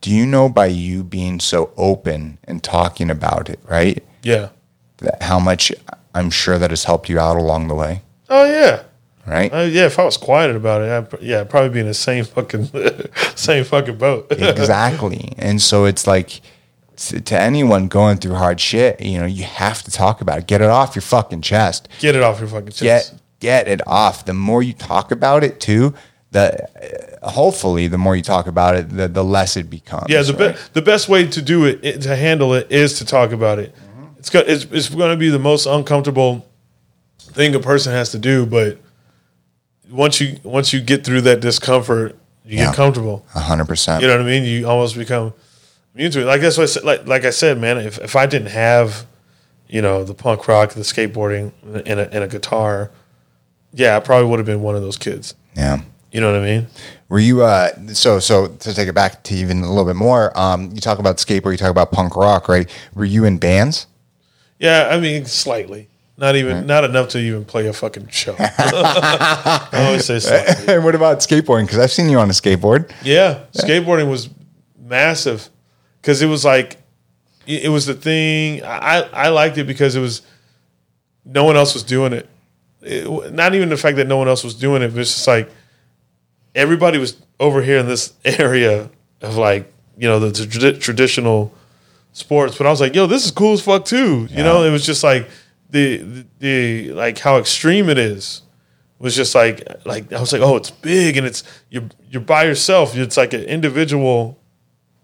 [0.00, 4.04] Do you know by you being so open and talking about it, right?
[4.22, 4.50] Yeah.
[4.98, 5.72] that how much
[6.14, 8.84] I'm sure that has helped you out along the way, Oh yeah.
[9.26, 9.52] right?
[9.52, 11.94] Uh, yeah, if I was quiet about it, I'd, yeah, I'd probably be in the
[11.94, 12.70] same fucking
[13.34, 14.28] same fucking boat.
[14.30, 15.32] exactly.
[15.38, 16.40] And so it's like
[16.96, 20.46] to, to anyone going through hard shit, you know, you have to talk about it.
[20.46, 21.88] Get it off your fucking chest.
[22.00, 23.12] Get it off your fucking chest.
[23.12, 24.24] Get get it off.
[24.24, 25.94] The more you talk about it, too,
[26.30, 30.06] the uh, hopefully the more you talk about it, the the less it becomes.
[30.08, 30.54] Yeah, the right?
[30.54, 33.58] be- the best way to do it, it to handle it is to talk about
[33.58, 33.74] it.
[34.18, 36.46] It's go- it's, it's going to be the most uncomfortable
[37.18, 38.78] thing a person has to do, but
[39.90, 42.66] once you once you get through that discomfort, you Yeah.
[42.66, 43.24] get comfortable.
[43.34, 44.02] A hundred percent.
[44.02, 44.44] You know what I mean?
[44.44, 45.32] You almost become
[45.96, 46.24] immune to it.
[46.26, 47.78] Like that's what I said, like like I said, man.
[47.78, 49.06] If if I didn't have,
[49.66, 52.90] you know, the punk rock, the skateboarding, and a, and a guitar,
[53.72, 55.34] yeah, I probably would have been one of those kids.
[55.56, 55.80] Yeah.
[56.12, 56.66] You know what I mean?
[57.08, 60.36] Were you uh so so to take it back to even a little bit more,
[60.38, 62.70] um, you talk about skateboard, you talk about punk rock, right?
[62.94, 63.86] Were you in bands?
[64.58, 65.88] Yeah, I mean slightly.
[66.18, 68.34] Not even not enough to even play a fucking show.
[68.38, 70.74] I always say slightly.
[70.74, 71.64] And what about skateboarding?
[71.64, 72.90] Because I've seen you on a skateboard.
[73.02, 74.30] Yeah, skateboarding was
[74.78, 75.50] massive
[76.06, 76.76] because it was like
[77.48, 78.62] it was the thing.
[78.64, 80.22] I I liked it because it was
[81.24, 82.28] no one else was doing it.
[82.80, 85.26] It- Not even the fact that no one else was doing it, but it's just
[85.26, 85.50] like
[86.54, 88.88] everybody was over here in this area
[89.20, 91.52] of like you know the trad- traditional
[92.12, 92.56] sports.
[92.56, 94.28] But I was like, yo, this is cool as fuck too.
[94.30, 95.28] You know, it was just like
[95.70, 98.42] the, the the like how extreme it is
[99.00, 102.44] was just like like I was like, oh, it's big and it's you're you're by
[102.44, 102.96] yourself.
[102.96, 104.38] It's like an individual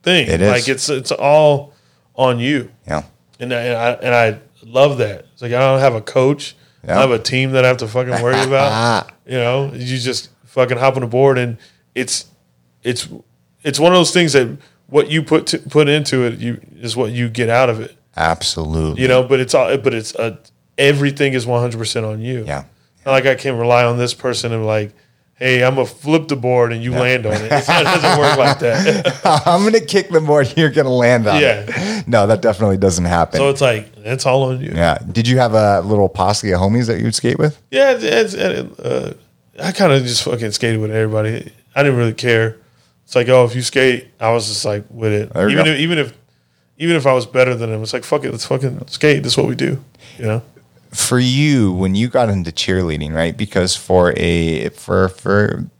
[0.03, 0.29] thing.
[0.29, 0.51] It is.
[0.51, 1.73] like it's it's all
[2.15, 3.03] on you, Yeah.
[3.41, 5.27] and I, and I and I love that.
[5.33, 6.55] It's like I don't have a coach.
[6.85, 6.99] Yeah.
[6.99, 9.11] I have a team that I have to fucking worry about.
[9.27, 11.57] you know, you just fucking hop on the board and
[11.95, 12.27] it's
[12.83, 13.09] it's
[13.63, 16.97] it's one of those things that what you put to, put into it you is
[16.97, 17.97] what you get out of it.
[18.17, 19.01] Absolutely.
[19.01, 20.37] You know, but it's all but it's uh,
[20.77, 22.45] everything is one hundred percent on you.
[22.47, 22.65] Yeah.
[23.07, 24.93] Not like I can't rely on this person and like,
[25.43, 27.43] hey, I'm gonna flip the board and you land on it.
[27.53, 29.21] It doesn't work like that.
[29.47, 30.47] I'm gonna kick the board.
[30.47, 31.65] and You're gonna land on Yeah.
[31.67, 32.07] it.
[32.09, 33.39] No, that definitely doesn't happen.
[33.39, 34.73] so it's like that's all on you.
[34.75, 34.99] yeah.
[35.11, 37.61] Did you have a little posse of homies that you'd skate with?
[37.71, 39.15] Yeah, it's, it's, uh,
[39.61, 41.53] I kind of just fucking skated with everybody.
[41.75, 42.57] I didn't really care.
[43.05, 45.31] It's like, oh, if you skate, I was just like with it.
[45.37, 45.71] Even go.
[45.71, 46.13] if, even if
[46.79, 49.23] even if I was better than him, it's like fuck it, let's fucking skate.
[49.23, 49.83] That's what we do.
[50.19, 50.43] You know?
[50.93, 53.37] For you, when you got into cheerleading, right?
[53.37, 55.71] Because for a for for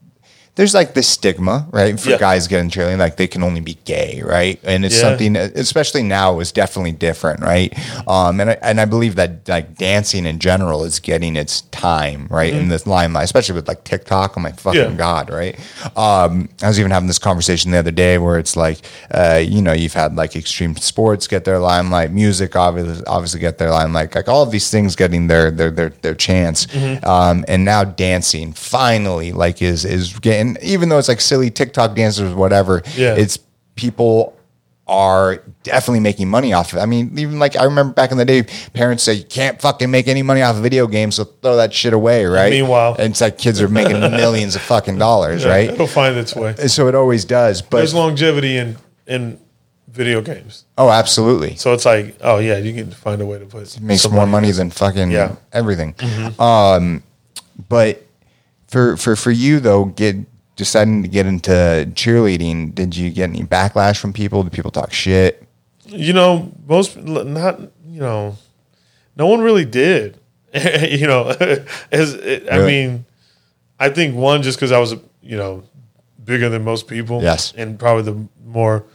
[0.55, 2.17] there's like this stigma, right, for Yeah.
[2.19, 4.59] guys getting cheerleading, like they can only be gay, right?
[4.63, 5.01] And it's Yeah.
[5.01, 7.73] something, especially now, is definitely different, right?
[8.07, 12.27] Um, and I, and I believe that like dancing in general is getting its time,
[12.29, 14.35] right, in this limelight, especially with like TikTok.
[14.37, 14.91] I'm like, fucking Mm-hmm.
[14.91, 14.97] Yeah.
[14.97, 15.57] god, right?
[15.97, 18.77] Um, I was even having this conversation the other day where it's like,
[19.11, 23.57] uh, you know, you've had like extreme sports get their limelight, music obviously obviously get
[23.57, 27.05] their limelight, like all of these things getting their their their their chance, Mm-hmm.
[27.09, 31.95] um, and now dancing finally like is is getting even though it's like silly TikTok
[31.95, 33.15] dances or whatever, Yeah.
[33.15, 33.37] it's
[33.75, 34.37] people
[34.85, 36.81] are definitely making money off of it.
[36.81, 39.89] I mean, even like I remember back in the day, parents say you can't fucking
[39.89, 42.51] make any money off of video games, so throw that shit away, right?
[42.51, 45.69] meanwhile- and it's like kids are making millions of fucking dollars, right?
[45.69, 46.53] It'll find its way.
[46.67, 48.75] So it always does, but There's longevity in
[49.07, 49.39] in
[49.87, 50.65] video games.
[50.77, 53.79] oh, absolutely, So it's like, oh yeah, you can find a way to put it
[53.79, 55.27] makes more money than fucking Yeah.
[55.29, 55.35] Mm-hmm.
[55.53, 55.95] everything.
[56.39, 57.03] Um,
[57.69, 58.03] but
[58.67, 60.17] for for for you though, get
[60.55, 61.51] deciding to get into
[61.93, 64.43] cheerleading, did you get any backlash from people?
[64.43, 65.43] Did people talk shit?
[65.85, 68.37] You know, most not you know,
[69.15, 70.19] no one really did.
[70.53, 71.29] you know,
[71.91, 73.05] as it, I mean,
[73.79, 75.63] I think one just because I was you know
[76.23, 77.21] bigger than most people.
[77.21, 77.53] Yes.
[77.55, 78.85] and probably the more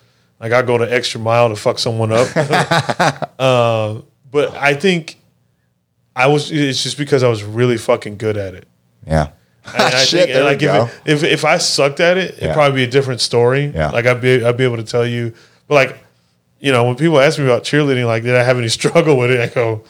[0.40, 2.28] like I go the extra mile to fuck someone up.
[3.38, 4.00] uh,
[4.30, 5.18] but I think
[6.14, 6.50] I was.
[6.52, 8.68] It's just because I was really fucking good at it.
[9.06, 9.30] Yeah.
[9.74, 11.10] And I Shit, think, there and we like if, go.
[11.10, 13.66] it, if if I sucked at it, it'd probably be a different story.
[13.66, 13.90] Yeah.
[13.90, 15.34] Like I'd be I'd be able to tell you.
[15.66, 15.98] But like,
[16.60, 19.30] you know, when people ask me about cheerleading, like, did I have any struggle with
[19.30, 19.40] it?
[19.40, 19.84] I go,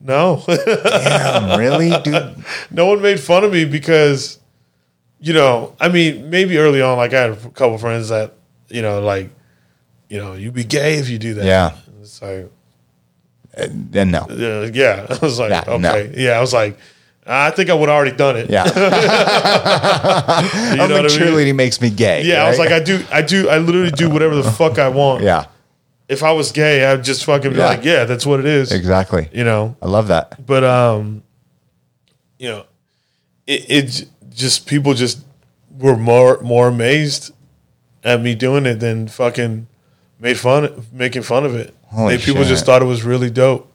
[0.00, 0.42] no.
[0.46, 2.36] Damn, really, dude?
[2.70, 4.38] no one made fun of me because,
[5.20, 8.34] you know, I mean, maybe early on, like I had a couple friends that,
[8.68, 9.30] you know, like,
[10.08, 11.44] you know, you'd be gay if you do that.
[11.44, 11.76] Yeah.
[12.00, 12.50] It's like,
[13.56, 14.26] uh, Then no.
[14.30, 15.06] yeah, yeah.
[15.08, 15.88] I was like, Yeah, no.
[15.90, 16.30] okay, yeah.
[16.32, 16.78] I was like,
[17.26, 18.50] I think I would have already done it.
[18.50, 18.64] Yeah.
[18.64, 18.76] you I'm
[20.88, 21.08] know like, what I mean?
[21.10, 22.22] cheerleading makes me gay.
[22.24, 24.88] Yeah, I was like, I do, I do, I literally do whatever the fuck I
[24.88, 25.22] want.
[25.22, 25.46] yeah,
[26.08, 27.66] If I was gay, I'd just fucking be Yeah.
[27.66, 28.72] like, yeah, that's what it is.
[28.72, 29.28] exactly.
[29.32, 30.44] You know, I love that.
[30.44, 31.22] but um,
[32.38, 32.64] you know,
[33.46, 35.24] it, it just people just
[35.78, 37.32] were more more amazed
[38.02, 39.66] at me doing it than fucking
[40.18, 41.74] made fun, making fun of it.
[41.88, 42.48] Holy They- people shit.
[42.50, 43.69] just thought it was really dope.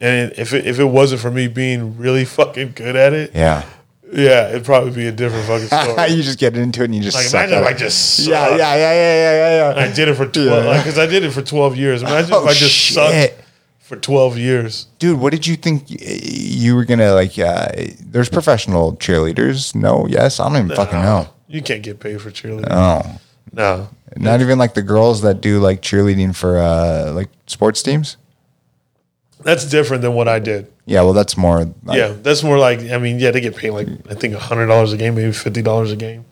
[0.00, 3.64] And if it, if it wasn't for me being really fucking good at it, Yeah.
[4.12, 6.10] yeah, it'd probably be a different fucking story.
[6.12, 8.18] you just get into it and you just like suck imagine at if I just
[8.26, 8.58] yeah, sucked.
[8.58, 9.94] yeah, yeah, yeah, yeah, yeah, I yeah.
[9.94, 10.70] did it for twelve, Yeah.
[10.70, 12.02] like because I did it for twelve years.
[12.02, 12.94] Imagine Oh, if I just shit.
[12.94, 13.42] sucked
[13.80, 14.86] for twelve years.
[14.98, 17.38] Dude, what did you think you were gonna like?
[17.38, 17.68] Uh,
[18.04, 19.74] there's professional cheerleaders.
[19.74, 21.28] No, yes, I don't even fucking know.
[21.48, 22.66] You can't get paid for cheerleading.
[22.70, 23.18] Oh,
[23.52, 28.16] No, not even like the girls that do like cheerleading for uh like sports teams.
[29.42, 30.72] That's different than what I did.
[30.86, 31.64] Yeah, well, that's more.
[31.84, 34.66] Like, yeah, that's more like I mean, yeah, they get paid like I think hundred
[34.66, 36.24] dollars a game, maybe fifty dollars a game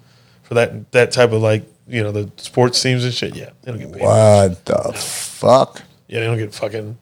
[0.42, 3.34] for that that type of like you know the sports teams and shit.
[3.34, 4.02] Yeah, they don't get paid.
[4.02, 5.82] What the fuck?
[6.08, 6.98] Yeah, they don't get fucking.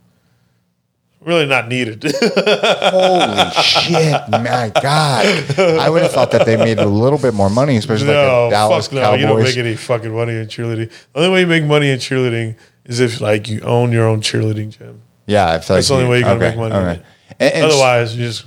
[1.24, 2.02] Really not needed.
[2.20, 5.56] Holy shit, my god!
[5.56, 8.44] I would have thought that they made a little bit more money, especially like no,
[8.46, 9.00] the Dallas fuck no.
[9.02, 9.20] Cowboys.
[9.20, 10.90] You don't make any fucking money in cheerleading.
[11.12, 14.20] The only way you make money in cheerleading is if like you own your own
[14.20, 15.02] cheerleading gym.
[15.26, 17.02] Yeah, I feel That's like the only way you're gonna okay, make money.
[17.38, 18.46] And, and Otherwise, you just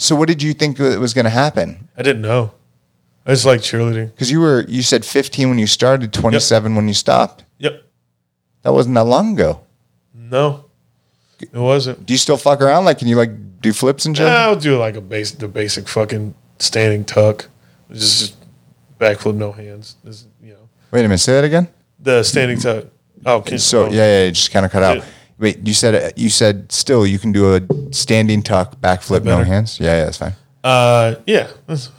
[0.00, 1.88] so what did you think was going to happen?
[1.94, 2.52] I didn't know.
[3.26, 4.10] I just like cheerleading.
[4.12, 7.44] Because you were you said 15 when you started, 27 when you stopped.
[7.58, 7.84] Yep.
[8.62, 9.60] That wasn't that long ago.
[10.14, 10.64] No,
[11.38, 12.06] it wasn't.
[12.06, 12.86] Do you still fuck around?
[12.86, 14.26] Like, can you like do flips and shit?
[14.26, 17.48] Yeah, I'll do like a base, the basic fucking standing tuck,
[17.92, 18.36] just, just
[18.98, 19.96] backflip, no hands.
[20.02, 21.68] This, you know, Wait a minute, say that again.
[21.98, 22.86] the standing tuck.
[23.26, 25.04] Oh, can, So yeah, yeah, just kind of cut out.
[25.40, 27.60] Wait, you said you said still you can do a
[27.92, 29.80] standing tuck, backflip, no hands.
[29.80, 30.34] Yeah, yeah, that's fine.
[30.62, 31.90] Uh, yeah, that's,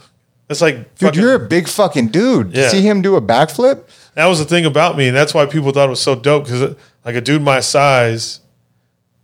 [0.46, 2.54] that's like Dude, fucking- you're a big fucking dude.
[2.54, 2.68] Yeah.
[2.68, 3.82] See him do a backflip?
[4.14, 6.44] that was the thing about me, and that's why people thought it was so dope
[6.44, 8.40] because like a dude my size,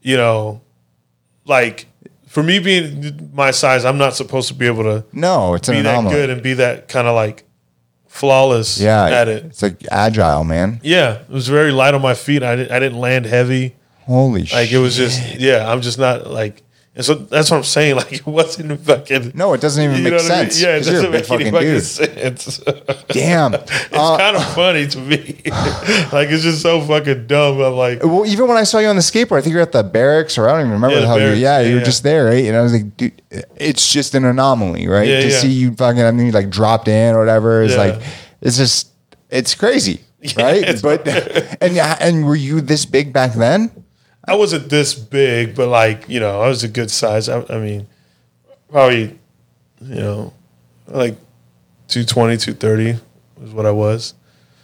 [0.02, 0.62] you know,
[1.44, 1.86] like
[2.26, 5.76] for me being my size, I'm not supposed to be able to No, it's an
[5.76, 6.14] be that anomaly.
[6.16, 7.44] good and be that kind of like
[8.08, 9.44] flawless yeah, at it.
[9.44, 10.80] It's like agile, man.
[10.82, 12.42] Yeah, it was very light on my feet.
[12.42, 13.76] I didn't, I didn't land heavy.
[14.08, 14.56] Holy shit.
[14.56, 15.70] Like it was just yeah.
[15.70, 16.64] I'm just not like.
[16.96, 17.94] And so that's what I'm saying.
[18.00, 19.30] Like it wasn't fucking.
[19.36, 20.50] No, it doesn't even you make what I mean?
[20.50, 20.60] sense.
[20.60, 21.82] Yeah, it 'cause you're a doesn't make any fucking dude.
[21.84, 22.58] sense.
[23.10, 23.54] Damn.
[23.54, 25.40] It's Uh, kind of funny to me.
[26.12, 27.60] like it's just so fucking dumb.
[27.60, 29.70] I'm like, Well, even when I saw you on the skateboard, I think you're at
[29.70, 31.26] the barracks, or I don't even remember Yeah, hell you.
[31.34, 32.44] Yeah, you Yeah, were just there, right?
[32.46, 33.22] And I was like, dude,
[33.56, 35.06] it's just an anomaly, right?
[35.06, 38.00] Yeah, to see you fucking, I mean, you like dropped in or whatever It's like,
[38.40, 38.88] it's just,
[39.30, 40.00] it's crazy,
[40.36, 40.80] right?
[40.82, 41.06] but
[41.62, 43.70] and yeah, and were you this big back then?
[44.28, 47.28] I wasn't this big, but like you know, I was a good size.
[47.28, 47.86] I, I mean,
[48.70, 49.18] probably,
[49.80, 50.32] you know,
[50.86, 51.16] like
[51.88, 53.00] 220, 230
[53.44, 54.14] is what I was.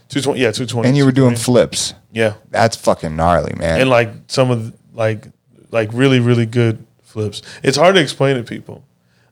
[0.08, 0.88] Two twenty, yeah, two twenty.
[0.88, 1.94] And you were doing flips.
[2.12, 3.80] yeah, That's fucking gnarly, man.
[3.80, 5.26] and like some of the, like
[5.70, 7.40] like really really good flips.
[7.62, 8.84] It's hard to explain to people.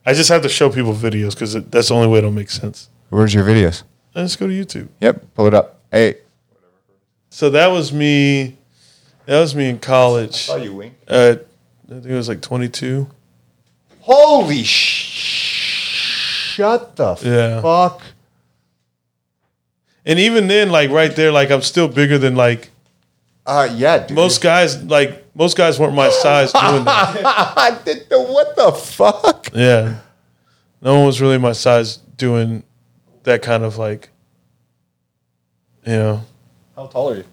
[0.05, 2.89] I just have to show people videos because that's the only way it'll make sense.
[3.09, 3.83] Where's your videos?
[4.15, 4.89] Let's go to YouTube.
[4.99, 5.79] Yep, pull it up.
[5.91, 6.15] Hey.
[7.29, 8.57] So that was me.
[9.25, 10.49] That was me in college.
[10.49, 10.93] you wink.
[11.07, 11.35] Uh,
[11.89, 13.07] I think it was like twenty two.
[14.01, 16.55] Holy sh!
[16.55, 17.61] Shut the Yeah.
[17.61, 18.01] fuck.
[20.05, 22.69] And even then, like right there, like I'm still bigger than like
[23.45, 24.15] Uh, yeah, dude.
[24.15, 24.83] most guys.
[24.83, 27.23] Like most guys weren't my size doing that.
[27.57, 29.49] I did the what the fuck?
[29.53, 29.99] Yeah,
[30.81, 32.63] no one was really my size doing
[33.23, 34.09] that kind of like,
[35.85, 36.21] you know,
[36.75, 37.23] How tall are you?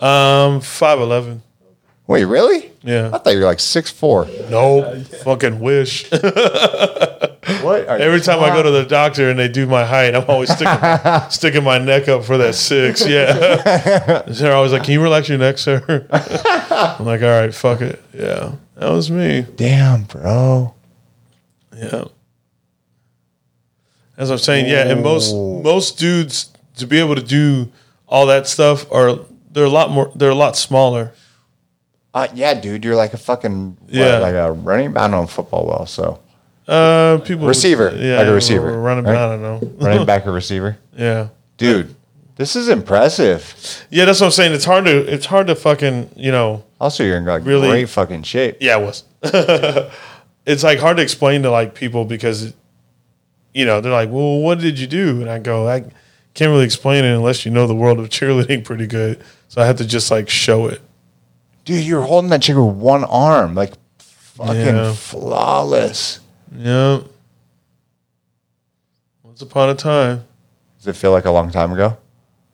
[0.00, 1.42] Um, five eleven.
[2.06, 2.70] Wait, really?
[2.82, 3.10] Yeah.
[3.12, 4.26] I thought you were like six four.
[4.50, 6.10] no, fucking wish.
[7.62, 7.88] What?
[7.88, 10.52] Are Every time I go to the doctor and they do my height, I'm always
[10.52, 10.78] sticking
[11.30, 13.06] sticking my neck up for that six.
[13.06, 17.82] Yeah, they're always like, "Can you relax your neck, sir?" I'm like, "All right, fuck
[17.82, 19.46] it." Yeah, that was me.
[19.54, 20.74] Damn, bro.
[21.74, 22.04] Yeah.
[24.16, 27.70] As I'm saying, yeah, and most most dudes to be able to do
[28.08, 29.20] all that stuff are
[29.56, 31.12] they're a lot more they're a lot smaller.
[32.14, 34.18] Uh, yeah, dude, you're like a fucking what, Yeah.
[34.18, 34.96] like a running.
[34.96, 36.18] I don't know football well, so
[36.68, 39.04] Uh, people Receiver, like a receiver, running.
[39.04, 39.16] right?
[39.16, 39.60] I don't know.
[39.86, 41.94] running back or receiver, yeah, dude.
[42.36, 43.54] This is impressive.
[43.90, 44.04] yeah.
[44.04, 44.52] That's what I'm saying.
[44.52, 46.64] It's hard to it's hard to fucking you know.
[46.78, 48.58] Also, you're in like Really- great fucking shape.
[48.60, 49.04] Yeah, it was.
[50.44, 52.52] it's like hard to explain to like people because,
[53.54, 55.80] you know, they're like, "Well, what did you do?" And I go, "I
[56.34, 59.66] can't really explain it unless you know the world of cheerleading pretty good." So I
[59.66, 60.80] have to just like show it.
[61.64, 64.92] Dude, you're holding that chick with one arm, like fucking Yeah.
[64.92, 66.20] flawless.
[66.56, 67.00] Yeah.
[69.22, 70.24] Once upon a time,
[70.78, 71.96] Does it feel like a long time ago?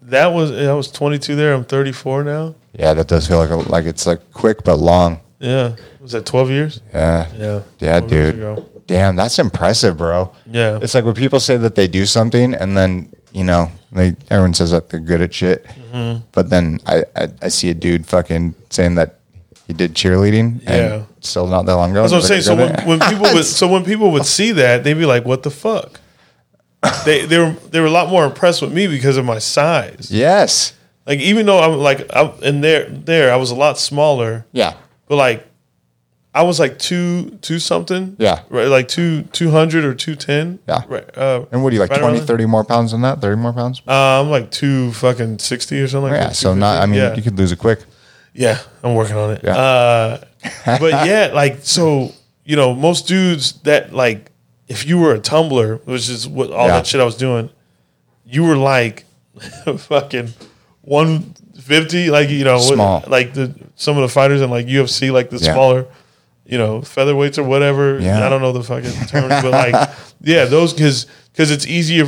[0.00, 1.54] that was I was 22 there.
[1.54, 2.54] I'm 34 now.
[2.72, 5.20] Yeah, that does feel like a, like it's like quick but long.
[5.38, 6.80] Yeah, was that 12 years?
[6.94, 7.60] Yeah, Yeah.
[7.78, 8.40] yeah, 12 years dude.
[8.40, 8.64] ago.
[8.86, 10.32] Damn, that's impressive, bro.
[10.46, 10.78] Yeah.
[10.82, 14.54] It's like when people say that they do something and then, you know, they everyone
[14.54, 15.64] says that they're good at shit.
[15.64, 16.24] Mm-hmm.
[16.32, 19.18] But then I, I I see a dude fucking saying that
[19.66, 21.02] he did cheerleading and Yeah.
[21.20, 22.02] still not that long ago.
[22.02, 22.42] That's what I'm saying.
[22.42, 25.42] So when, when people would so when people would see that, they'd be like, "What
[25.44, 26.00] the fuck?"
[27.04, 30.10] They they were they were a lot more impressed with me because of my size.
[30.10, 30.74] Yes.
[31.06, 34.74] Like even though I'm like I'm in there there I was a lot smaller, Yeah.
[35.06, 35.46] but like
[36.34, 38.16] I was like two two something.
[38.18, 38.40] Yeah.
[38.48, 40.58] right, like two two hundred or two ten.
[40.66, 40.82] Yeah.
[40.88, 41.04] right.
[41.18, 43.20] Uh, And what do you like right 20, 30 more pounds than that?
[43.20, 43.82] 30 more pounds?
[43.86, 46.10] Uh, I'm like two fucking sixty or something.
[46.10, 47.14] Like yeah, that, so not I mean yeah.
[47.14, 47.80] you could lose it quick.
[48.32, 49.40] Yeah, I'm working on it.
[49.44, 49.56] Yeah.
[49.56, 50.24] Uh,
[50.64, 52.12] but yeah, like so,
[52.44, 54.30] you know, most dudes that like,
[54.68, 56.76] if you were a tumbler, which is what all Yeah.
[56.76, 57.50] that shit I was doing,
[58.24, 59.04] you were like
[59.76, 60.30] fucking
[60.80, 63.04] one fifty, like you know, what- Small.
[63.06, 65.52] like the some of the fighters in like UFC, like the Yeah.
[65.52, 65.86] smaller,
[66.44, 67.98] you know, featherweights or whatever.
[67.98, 68.24] Yeah.
[68.24, 69.90] I don't know the fucking terms, but like,
[70.20, 72.04] yeah, those because because it's easier.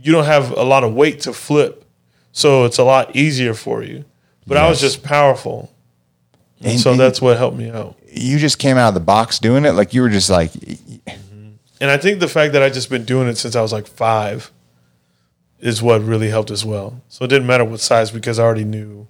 [0.00, 1.84] You don't have a lot of weight to flip,
[2.32, 4.04] so it's a lot easier for you.
[4.46, 5.70] But I was just powerful.
[6.60, 7.96] And And- so and- that's what helped me out.
[8.10, 11.50] You just came out of the box doing it like you were just like mm-hmm.
[11.80, 13.86] And I think the fact that I just been doing it since I was like
[13.86, 14.50] five
[15.60, 17.00] is what really helped as well.
[17.08, 19.06] So it didn't matter what size because I already knew,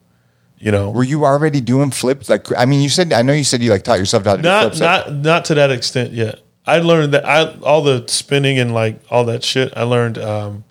[0.59, 2.29] you know, were you already doing flips?
[2.29, 4.43] Like I mean you said I know you said you like taught yourself how to
[4.43, 4.81] do not flips.
[4.81, 6.41] not not to that extent yet.
[6.67, 10.65] I learned that I all the spinning and like all that shit I learned um,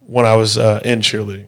[0.00, 1.46] when I was uh, in cheerleading.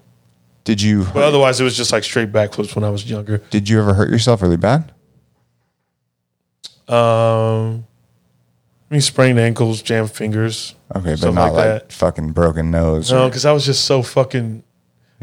[0.64, 3.38] did you But otherwise, it was just like straight backflips when I was younger.
[3.50, 4.92] did you ever hurt yourself really bad?
[6.88, 7.86] Um,
[8.90, 10.74] I mean, sprained ankles, jammed fingers.
[10.94, 11.92] Okay, but not like like, that.
[11.92, 13.10] fucking broken nose.
[13.10, 14.62] No, because I was just so fucking.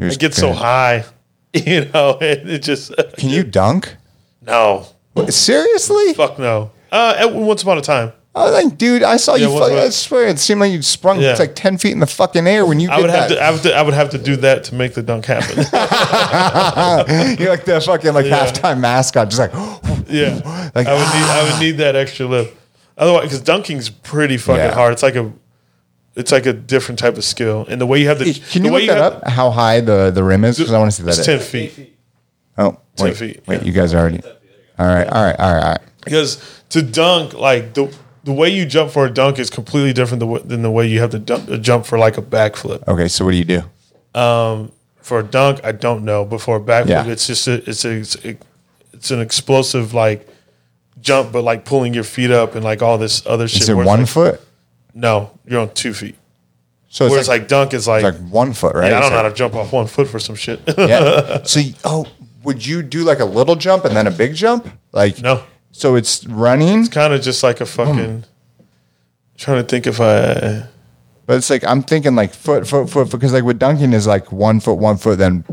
[0.00, 1.04] I get so high,
[1.66, 2.18] you know.
[2.20, 3.96] It, it just Can you dunk?
[4.42, 4.86] no,
[5.28, 6.14] Seriously?
[6.14, 6.70] fuck no.
[6.92, 9.42] Uh, at, once upon a time, I was like, dude, I saw you.
[9.48, 11.30] Yeah, Fuck, what- what- I swear, it seemed like you sprung Yeah.
[11.30, 13.34] it's like ten feet in the fucking air when you I did would have that.
[13.36, 15.56] to, I would, I would have to do that to make the dunk happen.
[17.38, 18.46] You're like the fucking like Yeah.
[18.46, 19.52] halftime mascot, just like
[20.08, 22.56] yeah, Like, I would need, I would need that extra lift.
[22.96, 24.74] Otherwise, because dunking's pretty fucking Yeah.
[24.74, 24.92] hard.
[24.92, 25.32] It's like a,
[26.20, 28.68] it's like a different type of skill, and the way you have to, Can the
[28.68, 29.28] you way look that have- up?
[29.28, 30.58] How high the the rim is?
[30.58, 31.16] Because I want to see that.
[31.18, 31.96] It's ten feet.
[32.58, 33.64] Oh, wait, feet, wait, yeah.
[33.64, 34.20] you guys are already.
[34.78, 35.80] All right, all right, all right, all right.
[36.04, 36.38] Because
[36.70, 37.92] to dunk, like the
[38.24, 41.00] the way you jump for a dunk is completely different than, than the way you
[41.00, 42.86] have to dunk, uh, jump for like a backflip.
[42.86, 43.62] Okay, so what do you do?
[45.02, 46.24] For a dunk, I don't know.
[46.24, 47.06] But for a backflip, Yeah.
[47.06, 48.36] it's just a, it's a, it's a,
[48.92, 50.28] it's an explosive like
[51.00, 53.62] jump, but like pulling your feet up and like all this other shit.
[53.62, 54.40] Is it one like- foot?
[54.94, 56.16] No, you're on two feet.
[56.88, 58.90] So it's Whereas like, like, dunk is like, like one foot, right?
[58.90, 60.60] yeah, I don't know how to jump off one foot for some shit.
[60.78, 61.42] yeah.
[61.44, 62.06] So, you- oh,
[62.42, 64.68] would you do like a little jump and then a big jump?
[64.92, 67.70] Like, no, So it's running, It's kind of just like a hmm.
[67.70, 68.24] fucking.
[69.36, 70.66] Trying to think if I.
[71.24, 74.30] but it's like I'm thinking like foot, foot, foot, because like with dunking is like
[74.32, 75.44] one foot, one foot, then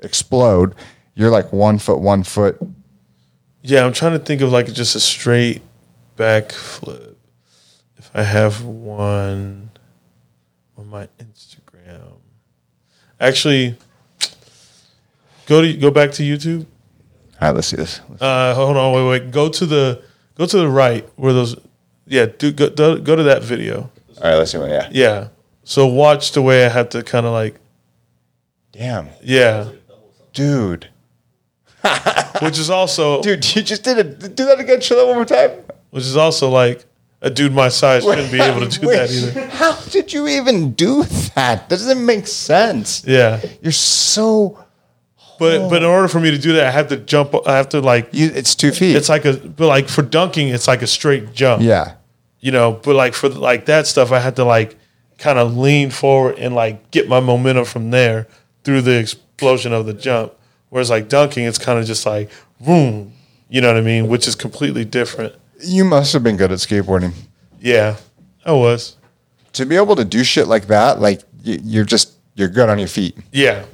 [0.00, 0.74] explode.
[1.14, 2.58] You're like one foot, one foot.
[3.62, 5.62] Yeah, I'm trying to think of like just a straight
[6.16, 7.08] back flip.
[7.10, 7.11] If
[8.14, 9.70] I have one
[10.76, 12.18] on my Instagram,
[13.20, 13.76] actually,
[15.46, 16.66] go to go back to YouTube.
[17.40, 18.00] All right, let's see this.
[18.20, 19.30] Uh, hold on, wait, wait.
[19.30, 20.02] Go to the
[20.36, 21.56] go to the right where those.
[22.06, 23.90] Yeah, do go do, go to that video.
[24.18, 24.58] All right, let's see.
[24.58, 24.88] What, yeah.
[24.90, 25.28] Yeah.
[25.64, 27.58] So watch the way I have to kind of like
[28.72, 29.68] Damn, yeah,
[30.32, 30.88] dude,
[32.40, 34.34] which is also dude, you just did it.
[34.34, 34.80] Do that again.
[34.80, 35.50] Show that one more time.
[35.90, 36.86] which is also like
[37.22, 39.46] a dude my size shouldn't be able to do that either.
[39.50, 41.68] How did you even do that?
[41.68, 43.04] That doesn't make sense.
[43.06, 43.40] Yeah.
[43.62, 44.58] You're so.
[45.38, 47.34] But but in order for me to do that, I have to jump.
[47.46, 48.08] I have to like.
[48.12, 48.96] You, it's two feet.
[48.96, 51.62] It's like a but like for dunking, it's like a straight jump.
[51.62, 51.94] yeah.
[52.40, 54.76] You know, but like for like that stuff, I had to like
[55.18, 58.26] kind of lean forward and like get my momentum from there
[58.64, 60.32] through the explosion of the jump.
[60.70, 63.12] Whereas like dunking, it's kind of just like boom.
[63.48, 64.08] You know what I mean?
[64.08, 65.34] Which is completely different.
[65.62, 67.12] You must have been good at skateboarding.
[67.60, 67.96] Yeah,
[68.44, 68.96] I was.
[69.54, 72.78] To be able to do shit like that, like y- you're just you're good on
[72.78, 73.16] your feet.
[73.32, 73.64] Yeah,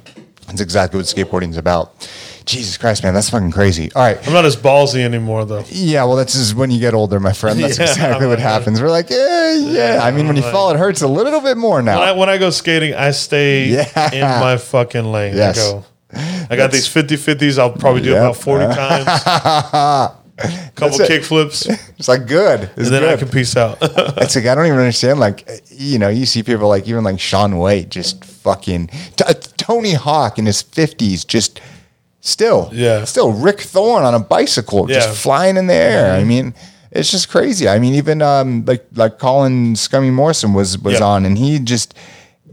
[0.47, 2.09] That's exactly what skateboarding's about.
[2.45, 3.91] Jesus Christ, man, that's fucking crazy.
[3.93, 4.17] All right.
[4.27, 5.63] I'm not as ballsy anymore though.
[5.69, 7.59] Yeah, well, that's just when you get older, my friend.
[7.59, 8.47] That's Yeah, exactly what man.
[8.47, 8.81] happens.
[8.81, 9.99] We're like, yeah, yeah.
[10.03, 11.99] I mean, when you fall, it hurts a little bit more now.
[11.99, 14.13] When I, when I go skating, I stay Yeah.
[14.13, 15.35] in my fucking lane.
[15.35, 15.59] Yes.
[15.59, 15.85] I go.
[16.49, 17.59] I got these 50 50s.
[17.59, 18.17] I'll probably do Yep.
[18.17, 20.15] about 40 times.
[20.75, 21.07] Couple That's it.
[21.07, 21.65] kick flips,
[21.97, 22.69] it's like good.
[22.77, 23.09] It's then good.
[23.13, 23.77] I can peace out.
[23.81, 25.19] It's like I don't even understand.
[25.19, 29.33] Like you know, you see people like even like Shaun White, just fucking T- uh,
[29.57, 31.59] Tony Hawk in his fifties, just
[32.21, 33.05] still, Yeah.
[33.05, 34.99] still Rick Thorne on a bicycle, Yeah.
[34.99, 36.13] just flying in the air.
[36.13, 36.53] I mean,
[36.91, 37.67] it's just crazy.
[37.67, 41.05] I mean, even um like like Colin Scummy Morrison was was Yeah.
[41.05, 41.93] on, and he just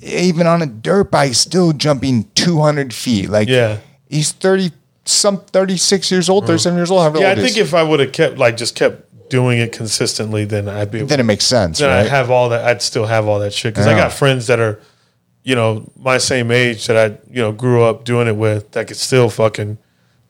[0.03, 3.29] even on a dirt bike, still jumping two hundred feet.
[3.31, 3.79] Like Yeah.
[4.09, 4.73] he's thirty
[5.07, 7.01] some thirty six years old, thirty seven years old.
[7.01, 9.73] However yeah, I old think if I would have kept, like, just kept doing it
[9.73, 12.01] consistently, then I'd be then it makes sense, then right?
[12.05, 12.65] I'd have all that.
[12.65, 14.81] I'd still have all that shit because I got friends that are,
[15.43, 18.87] you know, my same age that I, you know, grew up doing it with that
[18.89, 19.79] could still fucking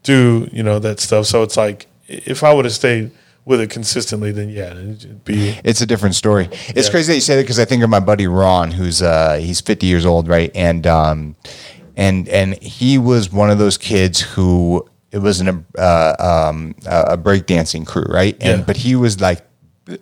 [0.03, 1.27] do, you know, that stuff.
[1.27, 3.11] So it's like if I would have stayed
[3.45, 6.49] with it consistently, then yeah, it'd be it's a different story.
[6.69, 6.91] It's Yeah.
[6.91, 9.61] crazy that you say that because I think of my buddy Ron, who's uh, he's
[9.61, 10.51] 50 years old, right?
[10.55, 11.37] And um,
[11.97, 16.75] and and he was one of those kids who it was in a uh, um,
[16.87, 18.37] a breakdancing crew, right?
[18.41, 18.65] And Yeah.
[18.67, 19.43] but he was like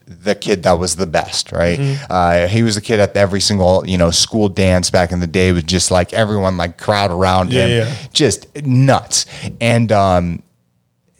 [0.07, 1.79] the kid that was the best, right?
[1.79, 2.05] Mm-hmm.
[2.09, 5.27] Uh, he was the kid at every single you know school dance back in the
[5.27, 7.95] day was just like everyone like crowd around Yeah, him, yeah.
[8.13, 9.27] just nuts.
[9.61, 10.43] And um,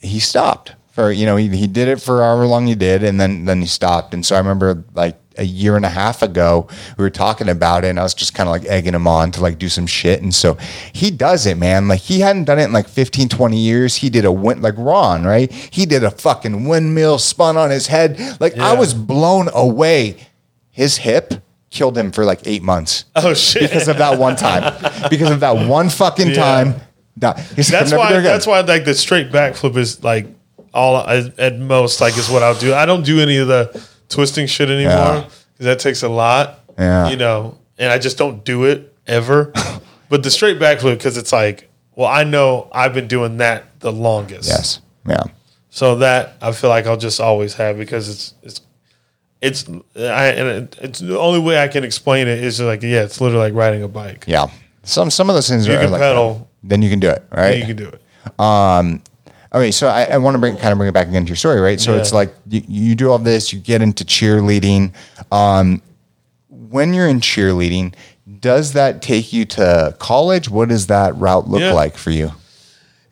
[0.01, 3.21] he stopped for you know he, he did it for however long he did and
[3.21, 4.15] then then he stopped.
[4.15, 7.85] And so i remember like a year and a half ago we were talking about
[7.85, 9.87] it and i was just kind of like egging him on to like do some
[9.87, 10.23] shit.
[10.23, 10.57] And so
[10.93, 11.89] he does it man.
[11.89, 13.97] Like he hadn't done it in like 15 20 years.
[13.97, 15.51] He did a win like ron right?
[15.53, 18.19] He did a fucking windmill spun on his head.
[18.41, 20.17] Like i was blown away.
[20.71, 21.35] His hip
[21.71, 23.05] killed him for like eight months.
[23.17, 23.63] Oh shit.
[23.63, 24.63] because of that one time.
[25.11, 26.35] Because of that one fucking Yeah.
[26.35, 26.75] time.
[27.17, 28.09] Nah, he's like, that's why.
[28.09, 30.27] doing it again." That's why like the straight backflip is like
[30.75, 32.75] all I, at most like is what I'll do.
[32.75, 35.23] I don't do any of the twisting shit anymore
[35.53, 36.61] because that takes a lot.
[36.79, 37.09] Yeah.
[37.09, 39.53] you know, and I just don't do it ever.
[40.09, 43.93] but the straight backflip because it's like, well, I know I've been doing that the
[43.93, 44.49] longest.
[44.49, 45.23] yes yeah
[45.71, 48.61] So that I feel like I'll just always have because it's it's
[49.41, 53.05] it's I and it's the only way I can explain it is just like yeah,
[53.05, 54.25] it's literally like riding a bike.
[54.27, 54.47] Yeah.
[54.83, 56.49] Some some of those things You are can like pedal.
[56.63, 57.59] Then you can do it, right?
[57.59, 58.41] You can do it.
[58.41, 59.03] Um,
[59.55, 61.37] okay, so I, I want to bring kind of bring it back again to your
[61.37, 61.81] story, right?
[61.81, 62.01] So Yeah.
[62.01, 64.93] it's like you, you do all this, you get into cheerleading.
[65.33, 65.81] Um,
[66.49, 67.95] when you're in cheerleading,
[68.41, 70.49] does that take you to college?
[70.51, 71.73] What does that route look Yeah.
[71.73, 72.33] like for you?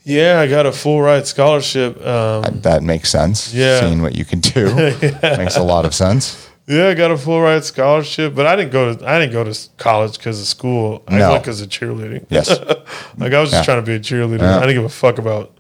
[0.05, 2.05] Yeah, I got a full ride scholarship.
[2.05, 3.55] Um, That makes sense.
[3.55, 3.78] Yeah.
[3.80, 4.74] Seeing what you can do
[5.22, 6.49] makes a lot of sense.
[6.66, 9.45] Yeah, I got a full ride scholarship, but I didn't go to I didn't go
[9.45, 11.03] to college because of school.
[11.07, 11.30] I No.
[11.32, 12.26] went because of cheerleading.
[12.30, 12.49] Yes.
[13.18, 13.74] like I was just Yeah.
[13.74, 14.40] trying to be a cheerleader.
[14.40, 14.57] Yeah.
[14.57, 15.57] I didn't give a fuck about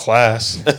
[0.00, 0.56] class.
[0.64, 0.74] fuck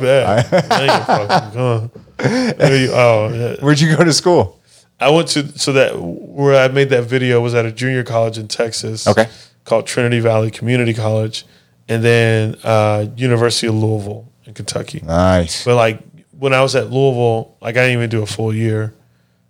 [0.00, 0.24] that.
[0.26, 1.56] I, didn't give a fuck.
[1.56, 3.56] Uh, maybe- oh, yeah.
[3.64, 4.60] Where'd you go to school?
[5.00, 8.38] I went to so that where I made that video was at a junior college
[8.38, 9.06] in Texas.
[9.08, 9.28] Okay.
[9.64, 11.44] Called Trinity Valley Community College,
[11.88, 15.00] and then uh, University of Louisville in Kentucky.
[15.04, 15.64] Nice.
[15.64, 16.00] But like
[16.38, 18.94] when I was at Louisville, like I didn't even do a full year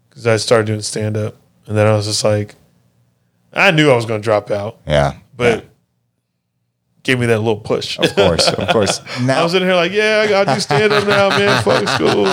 [0.09, 1.35] because I started doing stand up,
[1.67, 2.55] and then I was just like,
[3.53, 5.15] I knew I was going to drop out, Yeah.
[5.37, 5.65] but
[7.05, 7.99] gave me that little push.
[7.99, 9.01] Of course, of course.
[9.21, 11.63] I was in here like, yeah, I got to stand up now, man.
[11.65, 12.27] Fuck school.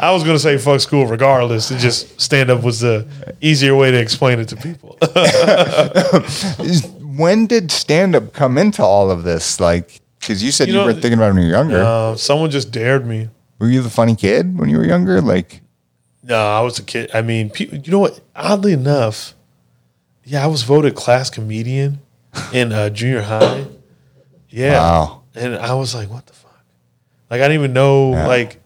[0.00, 1.70] I was gonna say fuck school regardless.
[1.70, 3.06] It just stand up was the
[3.40, 4.98] easier way to explain it to people.
[7.16, 9.60] when did stand up come into all of this?
[9.60, 11.82] Like, because you said You you, know, were thinking about it when you were younger.
[11.82, 13.28] uh, someone just dared me.
[13.58, 15.20] were you the funny kid when you were younger?
[15.20, 15.60] Like,
[16.22, 17.10] No, I was a kid.
[17.14, 18.20] I mean, pe- you know what?
[18.36, 19.34] Oddly enough,
[20.24, 22.00] yeah, I was voted class comedian
[22.52, 23.66] in uh, junior high.
[24.52, 25.22] Yeah, Wow.
[25.34, 26.62] and I was like, what the fuck?
[27.30, 28.12] Like, I didn't even know.
[28.12, 28.26] Yeah.
[28.26, 28.60] Like,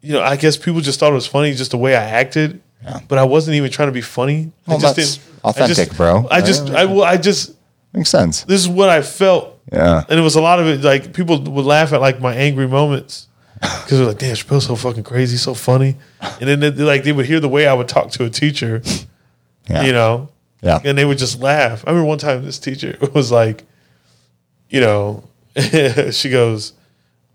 [0.00, 2.60] you know, I guess people just thought it was funny just the way I acted.
[2.82, 3.00] Yeah.
[3.08, 4.52] But I wasn't even trying to be funny.
[4.66, 5.44] Well, I just that's didn't.
[5.44, 6.26] I authentic, just- bro.
[6.30, 7.54] I just, I, I just,
[7.92, 8.42] makes sense.
[8.44, 9.58] this is what I felt.
[9.72, 10.04] Yeah.
[10.08, 12.66] And it was a lot of it, like, people would laugh at, like, my angry
[12.68, 13.26] moments.
[13.60, 15.96] Because they're like, damn, Shapel's so fucking crazy, so funny.
[16.20, 18.82] And then, they, like, they would hear the way I would talk to a teacher,
[19.68, 19.82] Yeah.
[19.82, 20.28] you know,
[20.62, 20.78] Yeah.
[20.84, 21.82] and they would just laugh.
[21.86, 23.64] I remember one time this teacher was like,
[24.70, 25.24] you know,
[26.10, 26.72] she goes,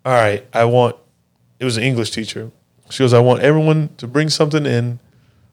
[0.06, 0.96] all right, I want,
[1.60, 2.52] it was an English teacher.
[2.90, 5.00] She goes, I want everyone to bring something in,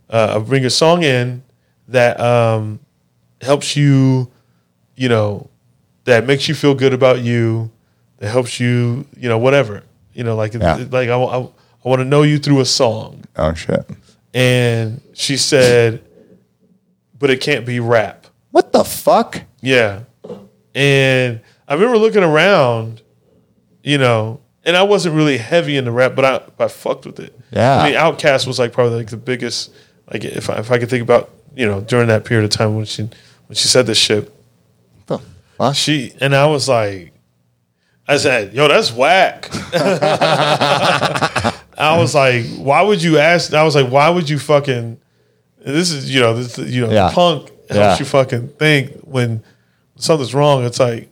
[0.08, 1.42] uh, bring a song in
[1.88, 2.80] that um,
[3.40, 4.30] helps you,
[4.96, 5.48] you know,
[6.04, 7.70] that makes you feel good about you,
[8.18, 10.84] that helps you, you know, whatever, you know, like, Yeah.
[10.90, 13.24] like I, I, I want to know you through a song.
[13.36, 13.88] Oh shit.
[14.34, 16.04] And she said,
[17.18, 18.26] but it can't be rap.
[18.50, 19.42] What the fuck?
[19.60, 20.00] Yeah.
[20.74, 23.00] And I remember looking around,
[23.82, 27.38] you know, and I wasn't really heavy into rap, but I I fucked with it.
[27.52, 27.78] Yeah.
[27.78, 29.72] I mean, Outkast was like probably like the biggest.
[30.12, 32.74] Like if I, if I could think about you know during that period of time
[32.76, 33.02] when she
[33.46, 34.30] when she said this shit,
[35.06, 35.22] What
[35.58, 37.12] the she and I was like,
[38.08, 39.48] I said, "Yo, that's whack."
[41.78, 44.98] I was like, "Why would you ask?" I was like, "Why would you fucking?"
[45.64, 47.10] This is you know this you know Yeah.
[47.12, 47.98] punk helps Yeah.
[47.98, 49.42] you fucking think when
[49.96, 50.64] something's wrong.
[50.64, 51.08] It's like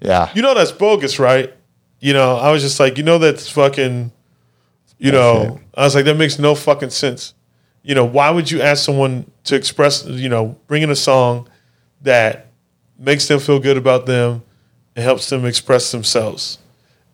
[0.00, 0.30] Yeah.
[0.34, 1.52] you know that's bogus, right?
[2.00, 4.12] You know, I was just like, you know that's fucking.
[5.00, 7.34] You know, I was like, that makes no fucking sense.
[7.84, 10.04] You know, why would you ask someone to express?
[10.04, 11.48] You know, bring in a song
[12.02, 12.48] that
[12.98, 14.42] makes them feel good about them
[14.96, 16.58] and helps them express themselves,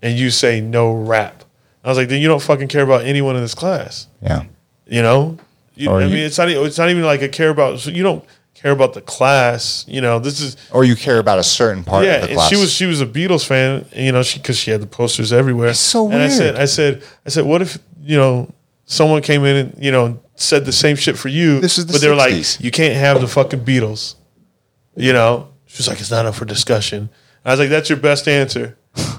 [0.03, 1.45] and you say no rap.
[1.85, 4.07] I was like, then you don't fucking care about anyone in this class.
[4.22, 4.45] Yeah.
[4.87, 5.37] You know,
[5.74, 6.49] you, I you- mean, it's not.
[6.49, 7.80] It's not even like a care about.
[7.80, 8.24] So you don't
[8.65, 9.85] care about the class.
[9.87, 12.15] You know, this is Or you care about a certain part yeah.
[12.15, 12.49] of the And class.
[12.49, 13.85] she was she was a Beatles fan.
[13.95, 15.69] You know, she because she had the posters everywhere.
[15.69, 16.57] It's so And I said.
[16.57, 18.51] I said, I said, what if you know
[18.87, 21.61] someone came in and you know said the same shit for you?
[21.61, 24.15] This is the but they're like, you can't have the fucking Beatles.
[24.97, 27.11] You know, she was like, it's not up for discussion.
[27.45, 28.77] I was like, that's your best answer.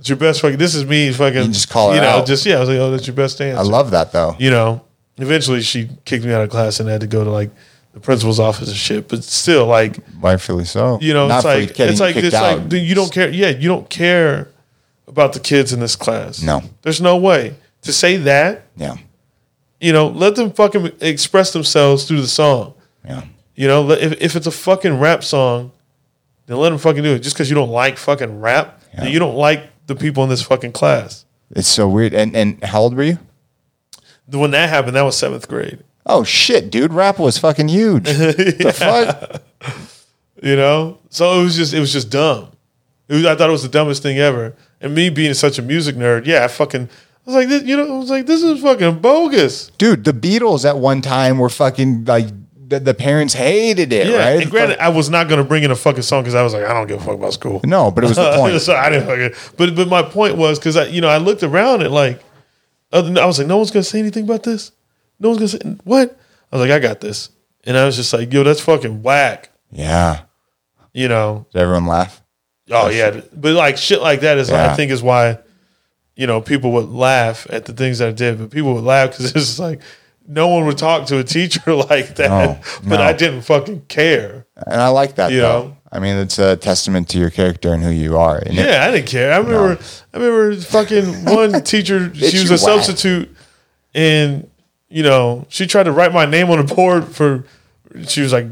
[0.00, 0.58] It's your best fucking.
[0.58, 1.44] This is me fucking.
[1.44, 2.26] You just call her You know, out.
[2.26, 2.56] just yeah.
[2.56, 4.36] I was like, oh, that's your best answer I love that though.
[4.38, 4.84] you know,
[5.16, 7.50] eventually she kicked me out of class and I had to go to like
[7.94, 9.08] the principal's office and shit.
[9.08, 10.98] But still, like, Rightfully so.
[11.00, 11.44] you know, Not it's
[11.78, 12.68] like it's like it's out.
[12.70, 13.30] like you don't care.
[13.30, 14.50] Yeah, you don't care
[15.08, 16.42] about the kids in this class.
[16.42, 16.62] No.
[16.82, 18.66] there's no way to say that.
[18.76, 18.96] Yeah.
[19.80, 22.74] You know, let them fucking express themselves through the song.
[23.04, 23.24] Yeah.
[23.54, 25.70] You know, if if it's a fucking rap song,
[26.46, 27.20] then let them fucking do it.
[27.20, 29.12] Just because you don't like fucking rap, then Yeah.
[29.12, 31.24] you don't like the people in this fucking class.
[31.50, 32.14] It's so weird.
[32.14, 33.18] And and how old were you?
[34.26, 35.80] When that happened, that was seventh grade.
[36.06, 36.92] Oh shit, dude.
[36.92, 38.04] Rap was fucking huge.
[38.08, 39.42] The fuck?
[40.42, 42.48] You know, so it was just it was just dumb.
[43.08, 44.54] Was, I thought it was the dumbest thing ever.
[44.80, 46.88] And me being such a music nerd, yeah, I fucking I
[47.24, 49.68] was like, this, you know, I was like, this is fucking bogus.
[49.78, 52.26] Dude, the Beatles at one time were fucking like
[52.68, 54.42] the, the parents hated it, Yeah, right?
[54.42, 56.64] and granted, I was not gonna bring in a fucking song because I was like,
[56.64, 57.60] I don't give a fuck about school.
[57.64, 58.60] no, but it was the point.
[58.60, 59.54] so I didn't fucking.
[59.56, 62.20] But but my point was because I you know I looked around at like,
[62.92, 64.72] I was like, no one's gonna say anything about this.
[65.20, 66.18] No one's gonna say what.
[66.52, 67.30] I was like, I got this,
[67.64, 69.50] and I was just like, yo, that's fucking whack.
[69.70, 70.22] yeah.
[70.92, 72.22] You know, Did everyone laugh?
[72.70, 74.70] Oh yeah, but like shit like that is Yeah.
[74.72, 75.38] I think is why
[76.14, 79.10] you know people would laugh at the things that I did, but people would laugh
[79.10, 79.80] because it's like
[80.26, 82.30] no one would talk to a teacher like that.
[82.30, 83.02] No, but no.
[83.02, 84.46] I didn't fucking care.
[84.66, 85.62] And I like that You though.
[85.68, 85.76] know?
[85.90, 88.38] I mean, it's a testament to your character and who you are.
[88.38, 89.32] And it- Yeah, I didn't care.
[89.32, 92.14] I remember I remember fucking one teacher.
[92.14, 92.60] she was a whack.
[92.60, 93.34] substitute,
[93.94, 94.48] and
[94.88, 97.44] you know she tried to write my name on the board for.
[98.06, 98.46] She was like.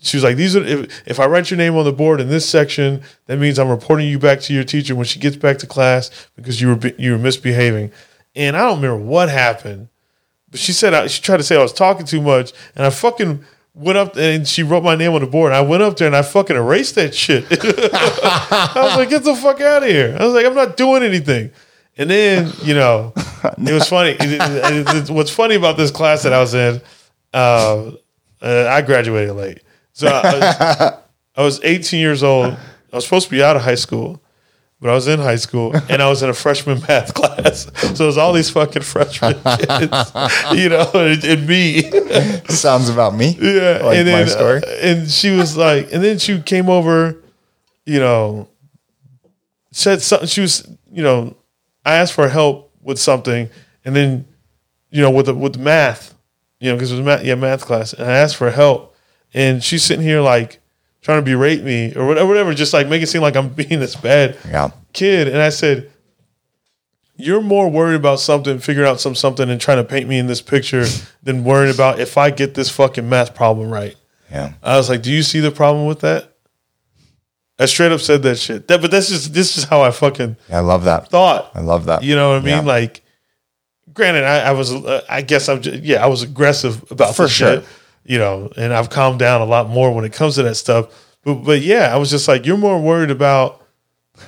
[0.00, 2.28] She was like, "These are if, if I write your name on the board in
[2.28, 5.56] this section, that means I'm reporting you back to your teacher when she gets back
[5.58, 7.90] to class because you were you were misbehaving."
[8.36, 9.88] And I don't remember what happened,
[10.50, 13.44] but she said she tried to say I was talking too much, and I fucking
[13.74, 15.52] went up and she wrote my name on the board.
[15.52, 17.44] I went up there and I fucking erased that shit.
[17.50, 21.02] I was like, "Get the fuck out of here!" I was like, "I'm not doing
[21.02, 21.50] anything."
[21.96, 23.12] And then, you know,
[23.58, 24.16] it was funny.
[25.12, 26.80] What's funny about this class that I was in,
[27.32, 27.92] uh,
[28.42, 29.60] uh, I graduated late.
[29.92, 30.92] So I was,
[31.36, 32.52] I was 18 years old.
[32.92, 34.20] I was supposed to be out of high school,
[34.80, 37.70] but I was in high school and I was in a freshman math class.
[37.96, 40.12] So it was all these fucking freshmen kids,
[40.52, 41.90] you know, and, and me.
[42.48, 43.36] Sounds about me.
[43.40, 44.62] Yeah, Like and my story.
[44.64, 47.16] uh, and she was like, and then she came over,
[47.86, 48.48] you know,
[49.70, 50.28] said something.
[50.28, 51.36] She was, you know,
[51.84, 53.48] I asked for help with something,
[53.84, 54.26] and then,
[54.90, 56.14] you know, with the with math,
[56.60, 58.94] you know, because it was math, yeah, math class, and I asked for help,
[59.32, 60.60] and she's sitting here like
[61.02, 63.80] trying to berate me or whatever, whatever, just like make it seem like I'm being
[63.80, 64.70] this bad Yeah.
[64.92, 65.90] kid, and I said,
[67.16, 70.26] "You're more worried about something, figuring out some something, and trying to paint me in
[70.26, 70.86] this picture
[71.22, 73.96] than worrying about if I get this fucking math problem right."
[74.30, 74.54] Yeah.
[74.62, 76.33] I was like, "Do you see the problem with that?"
[77.58, 78.66] I straight up said that shit.
[78.68, 81.08] That, but that's just this is how I fucking I love that.
[81.08, 81.52] thought.
[81.54, 82.02] I love that.
[82.02, 82.48] You know what I mean?
[82.48, 82.60] Yeah.
[82.60, 83.02] Like,
[83.92, 87.28] granted, I, I was, uh, I guess I'm, just, yeah, I was aggressive about For
[87.28, 87.56] sure.
[87.60, 87.64] shit,
[88.04, 90.88] you know, and I've calmed down a lot more when it comes to that stuff.
[91.22, 93.62] But, but yeah, I was just like, you're more worried about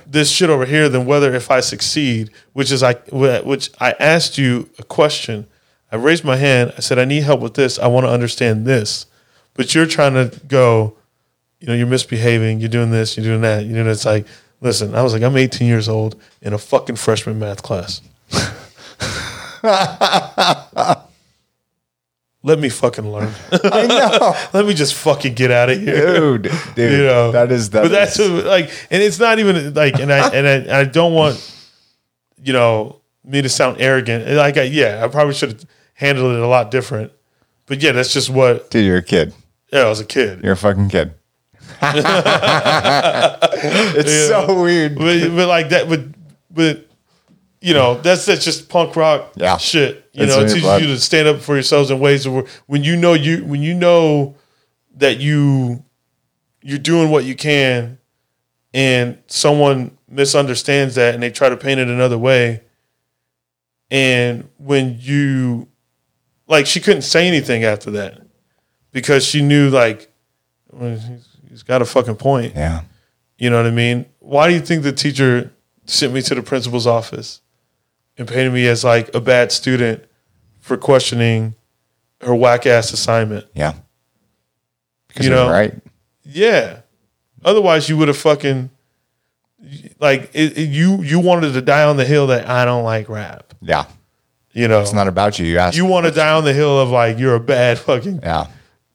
[0.07, 4.39] this shit over here than whether if I succeed, which is I, which I asked
[4.39, 5.47] you a question.
[5.91, 6.73] I raised my hand.
[6.77, 7.79] I said, I need help with this.
[7.79, 9.07] I want to understand this,
[9.55, 10.97] but you're trying to go,
[11.61, 12.61] you know, you're misbehaving.
[12.61, 13.17] You're doing this.
[13.17, 13.65] You're doing that.
[13.65, 14.27] You know, it's like,
[14.61, 18.01] listen, I was like, I'm 18 years old in a fucking freshman math class.
[22.43, 23.33] Let me fucking learn.
[23.51, 24.35] I know.
[24.53, 26.39] Let me just fucking get out of here.
[26.39, 26.43] Dude,
[26.77, 26.93] dude.
[26.93, 30.13] You know, that is that but that's is- like, and it's not even like, and
[30.13, 31.43] I and I, I don't want,
[32.41, 34.29] you know, me to sound arrogant.
[34.29, 37.11] Like, I, yeah, I probably should have handled it a lot different.
[37.67, 38.71] But yeah, that's just what.
[38.71, 39.35] dude, you're a kid.
[39.73, 40.45] Yeah, I was a kid.
[40.45, 41.15] You're a fucking kid.
[43.97, 44.95] it's so weird.
[44.97, 46.01] but, but like that, but
[46.51, 46.87] but
[47.61, 49.57] you know, that's that's just punk rock Yeah.
[49.57, 50.09] shit.
[50.13, 50.81] You It's know, it teaches blood.
[50.83, 53.75] you to stand up for yourselves in ways where when you know you when you
[53.75, 54.35] know
[54.97, 55.85] that you
[56.63, 57.99] you're doing what you can,
[58.75, 62.63] and someone misunderstands that and they try to paint it another way,
[63.91, 65.69] and when you
[66.49, 68.21] like, she couldn't say anything after that
[68.93, 70.11] because she knew like
[71.57, 72.55] he's, got a fucking point.
[72.55, 72.83] Yeah.
[73.39, 74.07] You know what I mean?
[74.21, 75.53] Why do you think the teacher
[75.85, 77.41] sent me to the principal's office
[78.19, 80.05] and painted me as like a bad student
[80.61, 81.55] for questioning
[82.21, 83.47] her whack ass assignment?
[83.55, 83.75] Yeah.
[85.09, 85.75] Because You you're know, right.
[86.25, 86.81] Yeah.
[87.45, 88.71] Otherwise, you would have fucking
[90.01, 91.03] like it, it- you.
[91.03, 93.55] You wanted to die on the hill that I don't like rap.
[93.61, 93.87] Yeah.
[94.53, 95.45] You know, It's not about you.
[95.47, 95.77] You asked.
[95.77, 98.47] you want to die on the hill of like you're a bad fucking yeah.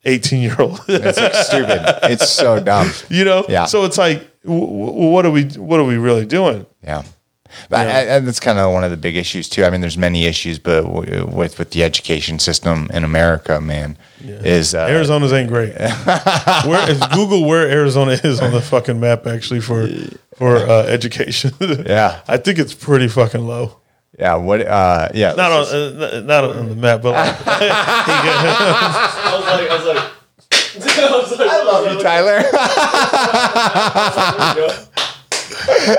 [0.06, 0.80] Eighteen year old.
[0.88, 1.82] It's like stupid.
[2.12, 2.92] It's so dumb.
[3.10, 3.46] you know.
[3.50, 3.66] Yeah.
[3.66, 5.46] So it's like, w- w- what are we?
[5.46, 6.66] What are we really doing?
[6.84, 7.04] Yeah.
[7.70, 9.66] But and- and that's kind of one of the big issues too.
[9.66, 13.98] I mean, there's many issues, but w- with with the education system in America, man,
[14.24, 15.74] is uh, Arizona's ain't great.
[16.66, 19.88] where is Google where Arizona is on the fucking map actually for
[20.38, 21.52] for uh, education?
[21.86, 22.22] Yeah.
[22.28, 23.81] I think it's pretty fucking low.
[24.18, 24.36] Yeah.
[24.36, 24.62] What?
[24.62, 25.34] Uh, yeah.
[25.34, 29.98] Not on uh, not on the map, but like, I was like, I was like,
[30.98, 32.42] I was like, I love you, Tyler.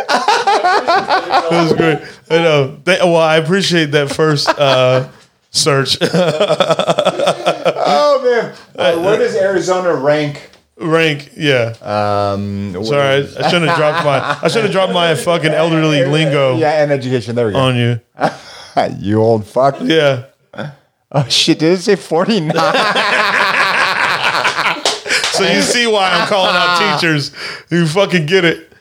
[0.08, 1.98] that was great.
[2.30, 2.78] I know.
[2.84, 5.08] Th- well, I appreciate that first uh,
[5.50, 5.98] search
[7.84, 8.54] oh man.
[8.76, 10.50] Uh, where does Arizona rank?
[10.82, 11.30] Rank.
[11.36, 15.50] Yeah, Um, sorry, I, I shouldn't have dropped my I should have dropped my fucking
[15.52, 17.34] elderly lingo Yeah, and education.
[17.34, 17.58] There we go.
[17.58, 18.00] on you.
[18.98, 19.76] you old fuck.
[19.80, 20.24] Yeah.
[21.14, 21.58] Oh shit!
[21.58, 22.54] Did it say forty nine?
[25.32, 27.32] So you see why I'm calling out teachers
[27.68, 28.72] who fucking get it.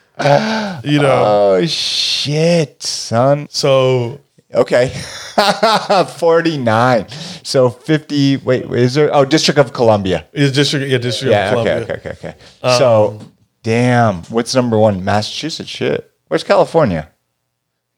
[0.85, 1.57] You know.
[1.59, 3.47] oh shit, son.
[3.49, 4.21] So
[4.53, 4.89] Okay.
[6.17, 7.09] 49.
[7.43, 8.37] So 50.
[8.37, 9.09] Wait, is there?
[9.15, 10.27] Oh, District of Columbia.
[10.33, 11.51] is district yeah district Yeah.
[11.53, 11.69] of Okay.
[11.85, 11.95] Columbia.
[11.95, 12.09] Okay.
[12.09, 12.27] Okay.
[12.29, 12.35] Okay.
[12.77, 13.19] so,
[13.63, 14.23] damn.
[14.23, 15.03] What's number one?
[15.05, 15.69] Massachusetts.
[15.69, 16.11] Shit.
[16.27, 17.09] Where's California?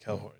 [0.04, 0.32] California.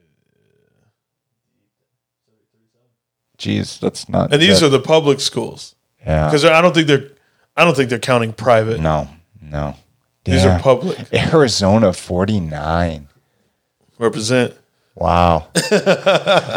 [3.38, 4.32] Jeez, that's not.
[4.32, 6.26] And these that- are the public schools Yeah.
[6.28, 7.10] because I don't think they're
[7.58, 8.80] I don't think they're counting private.
[8.80, 9.08] No.
[9.42, 9.76] No.
[10.26, 10.98] These are public.
[11.14, 13.08] Arizona 49.
[14.00, 14.54] Represent.
[14.96, 15.48] Wow.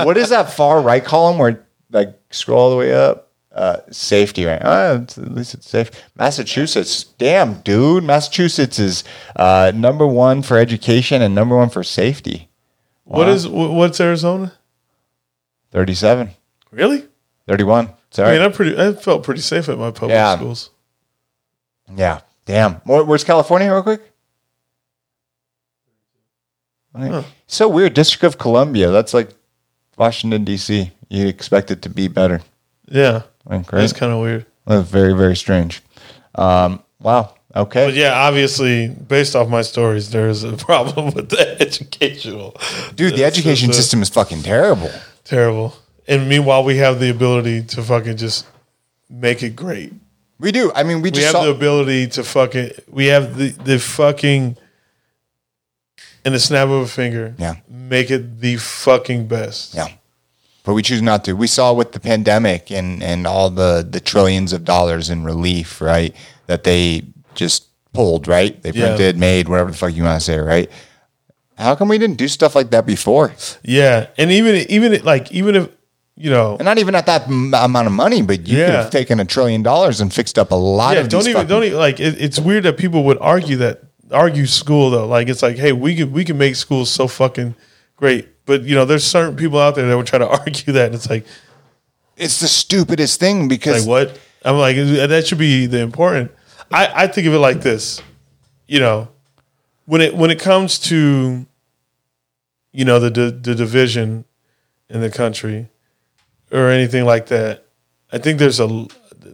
[0.05, 3.23] what is that far right column where like scroll all the way up?
[3.53, 4.61] Uh, safety, right?
[4.63, 5.91] Uh, at least it's safe.
[6.15, 8.05] Massachusetts, damn, dude.
[8.05, 9.03] Massachusetts is
[9.37, 12.51] uh, number one for education and number one for safety.
[13.05, 14.53] What is what's Arizona?
[15.73, 16.31] 37,
[16.71, 17.05] Really?
[17.47, 17.91] 31.
[18.11, 18.31] Sorry.
[18.31, 20.37] I mean, I pretty I felt pretty safe at my public Yeah.
[20.37, 20.71] schools.
[21.95, 22.75] yeah, damn.
[22.85, 24.03] Where, where's California, real quick?
[27.47, 27.95] So weird.
[27.95, 28.91] District of Columbia.
[28.91, 29.31] That's like
[29.97, 30.91] Washington D.C.
[31.09, 32.41] You expect it to be better.
[32.89, 34.47] Yeah, Like, that's kind of weird.
[34.67, 35.83] That's very very strange.
[36.35, 37.35] Um, wow.
[37.55, 37.87] Okay.
[37.87, 42.55] But yeah, obviously, based off my stories, there's a problem with the educational.
[42.95, 44.91] Dude, the education uh, system is fucking terrible.
[45.25, 45.75] terrible.
[46.07, 48.47] And meanwhile, we have the ability to fucking just
[49.11, 49.93] make it great.
[50.39, 50.71] We do.
[50.75, 51.45] I mean, we We just have saw.
[51.45, 52.71] the ability to fucking.
[52.89, 54.59] We have the the fucking.
[56.27, 57.55] In the snap of a finger, Yeah.
[57.71, 59.75] make it the fucking best.
[59.75, 59.89] yeah.
[60.65, 61.35] But we choose not to.
[61.35, 65.81] We saw with the pandemic and, and all the, the trillions of dollars in relief,
[65.81, 66.13] right?
[66.49, 67.05] That they
[67.37, 68.61] just pulled, right?
[68.63, 68.87] They Yeah.
[68.89, 70.69] printed, made, whatever the fuck you want to say, right?
[71.57, 73.33] How come we didn't do stuff like that before?
[73.63, 75.69] Yeah, and even even like even if
[76.17, 78.91] you know, And not even at that m- amount of money, but you could have
[78.91, 81.65] taken a trillion dollars and fixed up a lot yeah, of don't even fucking- don't
[81.65, 82.01] even like.
[82.01, 85.07] It, it's weird that people would argue that argue school though.
[85.07, 87.55] Like it's like, hey, we can we can make schools so fucking
[87.97, 90.87] great, but you know, there's certain people out there that would try to argue that,
[90.87, 91.27] and it's like,
[92.17, 94.21] It's the stupidest thing because like what?
[94.45, 96.31] I'm like that should be the important.
[96.71, 98.01] I I think of it like this,
[98.67, 99.09] you know,
[99.87, 101.47] when it when it comes to,
[102.73, 104.25] you know, the the, the division
[104.89, 105.69] in the country,
[106.53, 107.65] or anything like that.
[108.13, 108.87] I think there's a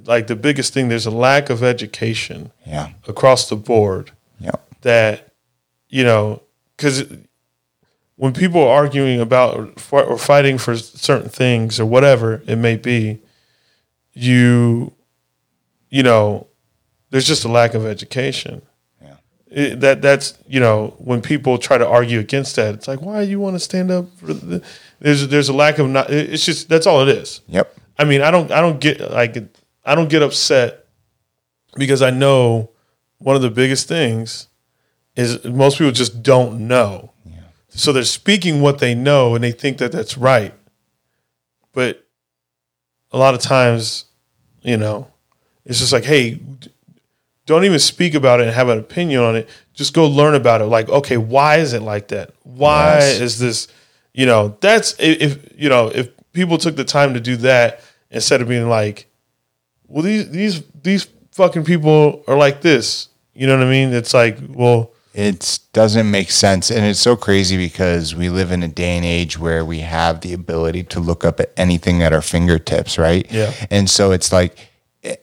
[0.06, 0.88] like the biggest thing.
[0.88, 4.50] There's a lack of education yeah, across the board yeah,
[4.82, 5.32] that
[5.88, 6.42] you know
[6.76, 7.04] because
[8.16, 13.20] when people are arguing about or fighting for certain things or whatever it may be
[14.12, 14.92] you
[15.90, 16.46] you know
[17.10, 18.62] there's just a lack of education.
[19.02, 19.14] Yeah.
[19.50, 23.24] It- that that's you know when people try to argue against that it's like why
[23.24, 24.62] do you want to stand up for the
[25.00, 27.40] there's there's a lack of not it's just that's all it is.
[27.48, 29.36] Yep, I mean, I don't, I don't get like,
[29.84, 30.86] I don't get upset
[31.76, 32.70] because I know
[33.22, 34.48] one of the biggest things
[35.16, 37.10] is most people just don't know.
[37.74, 40.52] So they're speaking what they know and they think that that's right,
[41.72, 42.06] but
[43.12, 44.04] a lot of times,
[44.62, 45.08] you know,
[45.64, 46.38] it's just like, hey,
[47.46, 49.48] don't even speak about it and have an opinion on it.
[49.72, 50.66] Just go learn about it.
[50.66, 52.32] Like, okay, why is it like that?
[52.42, 53.20] Why Yes.
[53.20, 53.68] is this?
[54.12, 58.42] You know, that's if you know if people took the time to do that instead
[58.42, 59.06] of being like,
[59.88, 63.08] well, these these these fucking people are like this.
[63.34, 63.92] You know what I mean?
[63.92, 68.62] It's like, well, it doesn't make sense, and it's so crazy because we live in
[68.62, 72.12] a day and age where we have the ability to look up at anything at
[72.12, 73.30] our fingertips, right?
[73.30, 73.52] Yeah.
[73.70, 74.56] and so it's like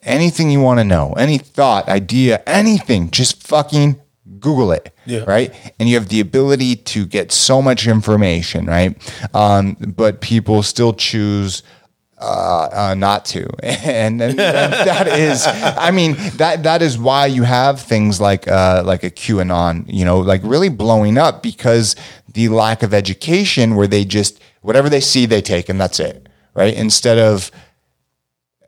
[0.03, 3.99] anything you want to know, any thought, idea, anything, just fucking
[4.39, 4.93] Google it.
[5.05, 5.23] Yeah.
[5.27, 5.53] Right.
[5.79, 8.95] And you have the ability to get so much information, right?
[9.33, 11.63] Um, but people still choose
[12.19, 17.27] uh, uh, not to, and, and that, that is, I mean, that that is why
[17.27, 21.95] you have things like uh, like a QAnon, you know, like really blowing up because
[22.33, 26.27] the lack of education, where they just whatever they see they take and that's it,
[26.53, 26.73] right?
[26.73, 27.51] Instead of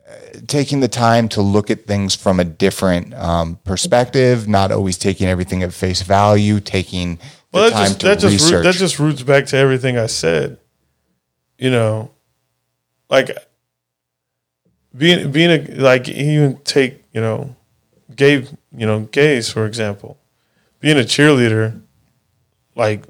[0.08, 0.14] uh,
[0.46, 5.26] taking the time to look at things from a different um, perspective, not always taking
[5.26, 7.22] everything at face value, taking the
[7.52, 10.06] well, that time just to that just root, that just roots back to everything I
[10.06, 10.58] said.
[11.58, 12.10] You know,
[13.12, 13.30] like
[14.96, 17.54] being being a like even take you know,
[18.14, 18.36] gay
[18.76, 20.18] you know gays for example,
[20.80, 21.80] being a cheerleader,
[22.74, 23.04] like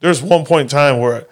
[0.00, 1.26] there's one point in time where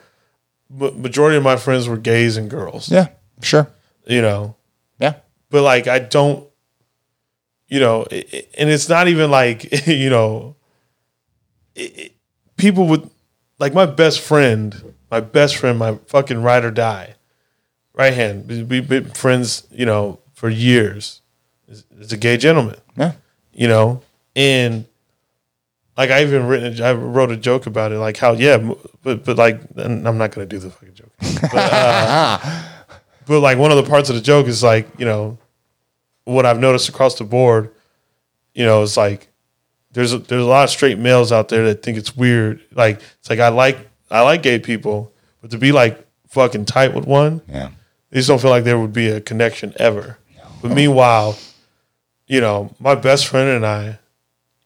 [0.71, 2.91] majority of my friends were gays and girls.
[2.91, 3.09] yeah,
[3.43, 3.71] sure,
[4.07, 4.57] You know,
[5.01, 5.15] yeah,
[5.51, 6.47] but like I don't,
[7.69, 10.57] you know, i- i- and it's not even like you know,
[11.75, 12.13] it, it-
[12.57, 13.09] people would
[13.59, 17.15] like my best friend, my best friend, my fucking ride or die,
[17.99, 18.49] right hand.
[18.49, 21.21] we- We've been friends, you know, for years.
[21.69, 23.13] Is, is a gay gentleman, yeah.
[23.53, 24.01] you know,
[24.35, 24.87] and
[25.99, 28.57] like I even written, I wrote a joke about it, like how yeah,
[29.03, 32.39] but but like, and I'm not gonna do the fucking joke, but, uh,
[33.27, 35.37] but like one of the parts of the joke is like you know
[36.25, 37.71] what I've noticed across the board,
[38.55, 39.29] you know, it's like
[39.93, 42.63] there's a, there's a lot of straight males out there that think it's weird.
[42.73, 43.77] Like it's like I like
[44.11, 47.69] I like gay people, but to be like fucking tight with one, Yeah.
[48.11, 50.19] They just don't feel like there would be a connection ever.
[50.63, 51.39] But meanwhile,
[52.27, 53.99] you know, my best friend and I,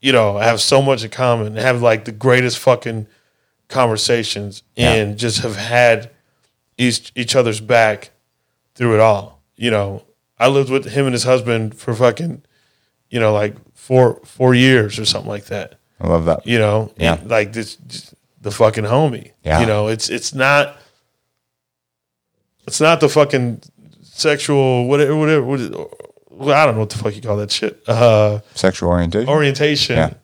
[0.00, 3.06] you know, have so much in common, have like the greatest fucking
[3.68, 6.10] conversations, and just have had
[6.78, 8.10] each each other's back
[8.74, 9.42] through it all.
[9.56, 10.04] You know,
[10.38, 12.42] I lived with him and his husband for fucking,
[13.10, 15.78] you know, like four four years or something like that.
[16.00, 16.46] I love that.
[16.46, 17.18] You know, Yeah.
[17.24, 19.32] Like this, just the fucking homie.
[19.44, 19.60] Yeah.
[19.60, 20.78] You know, it's it's not.
[22.66, 23.62] It's not the fucking
[24.02, 25.42] sexual whatever whatever.
[25.44, 25.70] what is-
[26.30, 27.82] well, I don't know what the fuck you call that shit.
[27.86, 29.28] Uh, Sexual orientation.
[29.28, 29.96] orientation.
[29.96, 30.14] Yeah.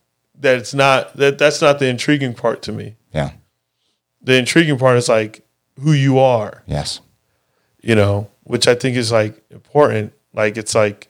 [0.40, 2.96] That it's not that that's not the intriguing part to me.
[3.12, 3.30] yeah.
[4.22, 5.44] the intriguing part is like
[5.80, 7.00] who you are, Yes.
[7.80, 10.12] you know, which I think is like important.
[10.32, 11.08] Like it's like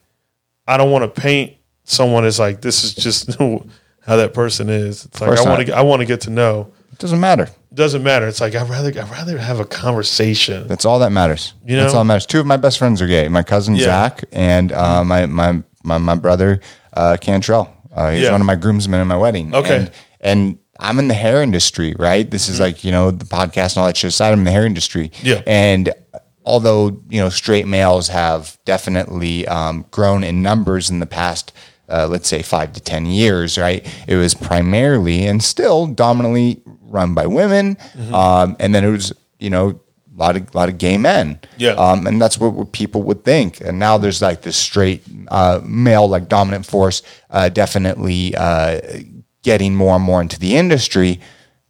[0.67, 1.55] I don't want to paint
[1.85, 5.05] someone as like this is just how that person is.
[5.07, 6.73] It's like I want to I want to get to know.
[6.93, 7.49] It doesn't matter.
[7.79, 8.27] It doesn't matter.
[8.27, 10.67] It's like I'd rather I'd rather have a conversation.
[10.67, 11.55] That's all that matters.
[11.65, 12.27] You That's all that matters.
[12.27, 13.29] Two of my best friends are gay.
[13.29, 13.85] My cousin Yeah.
[13.85, 16.59] Zach and uh, my, my my my brother
[16.95, 17.73] uh, Cantrell.
[17.95, 18.33] Uh, he's Yeah.
[18.33, 19.55] one of my groomsmen in my wedding.
[19.55, 19.77] Okay.
[19.77, 22.29] And, and I'm in the hair industry, right?
[22.29, 24.33] This is like you know the podcast and all that shit aside.
[24.33, 25.13] I'm in the hair industry.
[25.23, 25.43] Yeah.
[25.47, 25.95] And
[26.45, 31.53] although you know straight males have definitely um, grown in numbers in the past.
[31.91, 33.87] Uh, let's say five to ten years, right?
[34.07, 38.15] It was primarily and still dominantly run by women, Mm-hmm.
[38.15, 41.39] um, and then it was you know a lot of lot of gay men.
[41.59, 41.73] Yeah.
[41.73, 43.61] Um, and that's what, what people would think.
[43.61, 48.81] And now there's like this straight uh, male, like dominant force, uh, definitely uh,
[49.43, 51.21] getting more and more into the industry.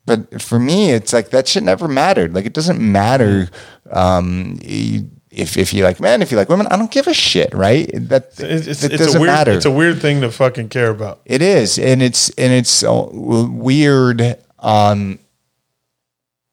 [0.06, 2.34] But for me, it's like that shit never mattered.
[2.34, 3.50] Like it doesn't matter
[3.90, 6.66] um, if if you like men, if you like women.
[6.68, 7.90] I don't give a shit, right?
[7.92, 9.52] That It's, it's, it doesn't a weird matter.
[9.52, 11.20] it's a weird thing to fucking care about.
[11.26, 15.18] It is, and it's and it's uh, weird um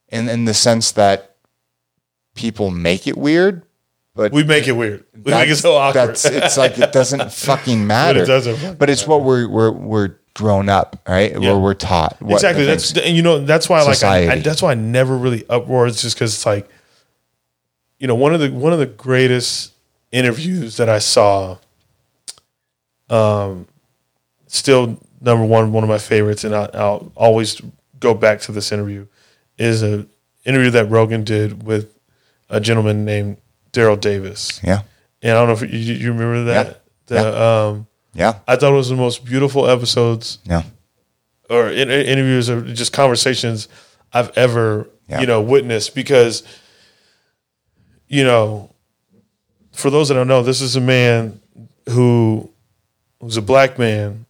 [0.09, 1.35] in in the sense that
[2.35, 3.63] people make it weird,
[4.13, 5.03] but We make it weird.
[5.13, 6.09] We make it so awkward.
[6.09, 8.19] That's it's like it doesn't fucking matter.
[8.19, 11.31] but it doesn't fucking But it's what we're we're we're grown up, right?
[11.31, 11.39] Yeah.
[11.39, 12.21] Where we're taught.
[12.21, 12.65] what exactly.
[12.65, 15.87] That's and you know that's why like I, I, that's why I never really uproar.
[15.87, 16.69] It's just because it's like,
[17.99, 19.73] you know, one of the one of the greatest
[20.11, 21.57] interviews that I saw.
[23.09, 23.67] Um,
[24.47, 27.61] still number one, one of my favorites, and I, I'll always
[27.99, 29.07] go back to this interview.
[29.57, 30.05] Is a
[30.45, 31.97] interview that Rogan did with
[32.49, 33.37] a gentleman named
[33.71, 34.81] Daryl Davis, yeah,
[35.21, 36.65] and I don't know if you, you remember that.
[36.67, 37.21] Yeah.
[37.21, 40.63] The, um, yeah, I thought it was the most beautiful episodes yeah,
[41.49, 43.67] or in, in- interviews or just conversations
[44.11, 45.21] I've ever Yeah.
[45.21, 46.43] you know witnessed because
[48.07, 48.73] you know
[49.71, 51.39] for those that don't know this is a man
[51.89, 52.49] who
[53.19, 54.25] was a black man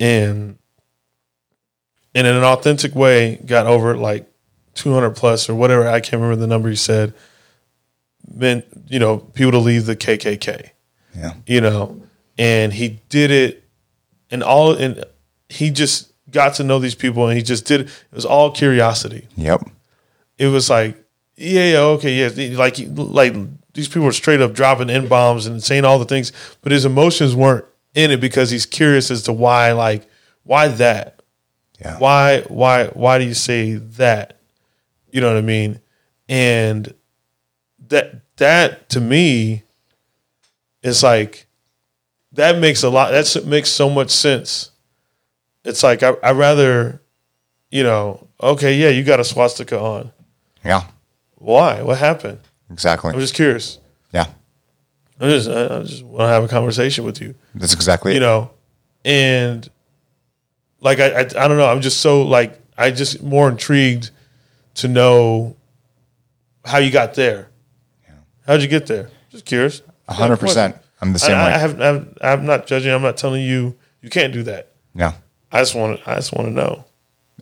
[0.00, 0.58] and
[2.18, 4.28] and in an authentic way got over like
[4.74, 7.14] 200 plus or whatever I can't remember the number he said
[8.32, 10.70] meant you know people to leave the KKK
[11.14, 12.00] yeah, you know,
[12.36, 13.64] and he did it
[14.30, 15.04] and all and
[15.48, 19.26] he just got to know these people and he just did it was all curiosity.
[19.36, 19.62] yep,
[20.36, 20.96] It was like,
[21.36, 23.34] yeah, yeah, okay, yeah, like like
[23.74, 26.84] these people were straight up dropping n bombs and saying all the things, but his
[26.84, 27.64] emotions weren't
[27.94, 30.06] in it because he's curious as to why, like,
[30.44, 31.17] why that,
[31.80, 34.38] yeah, why, why, why do you say that?
[35.10, 35.80] You know what I mean?
[36.28, 36.92] And
[37.88, 39.62] that that to me
[40.82, 41.46] is like
[42.32, 44.70] that makes a lot that makes so much sense.
[45.64, 47.00] It's like I I rather,
[47.70, 50.12] you know, okay, yeah, you got a swastika on.
[50.64, 50.82] yeah,
[51.36, 51.82] Why?
[51.82, 52.40] What happened?
[52.70, 53.12] exactly.
[53.12, 53.78] I'm just curious.
[54.12, 54.26] Yeah,
[55.20, 57.34] I just I I just want to have a conversation with you.
[57.54, 58.20] that's exactly you it.
[58.20, 58.50] know,
[59.04, 59.68] and
[60.80, 61.66] like I, I, I don't know.
[61.68, 64.10] I'm just so like I just more intrigued
[64.74, 65.56] to know
[66.64, 67.48] how you got there.
[68.46, 69.10] How'd you get there?
[69.30, 69.82] Just curious.
[70.08, 70.76] A hundred percent.
[71.00, 71.52] I'm the same I, way.
[71.52, 72.92] I have, I'm, I'm not judging.
[72.92, 74.72] I'm not telling you you can't do that.
[74.94, 75.12] yeah.
[75.50, 76.10] I just want to.
[76.10, 76.84] I just want to know.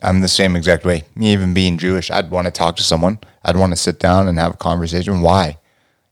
[0.01, 1.03] I'm the same exact way.
[1.15, 3.19] Me even being Jewish, I'd want to talk to someone.
[3.43, 5.21] I'd want to sit down and have a conversation.
[5.21, 5.57] Why?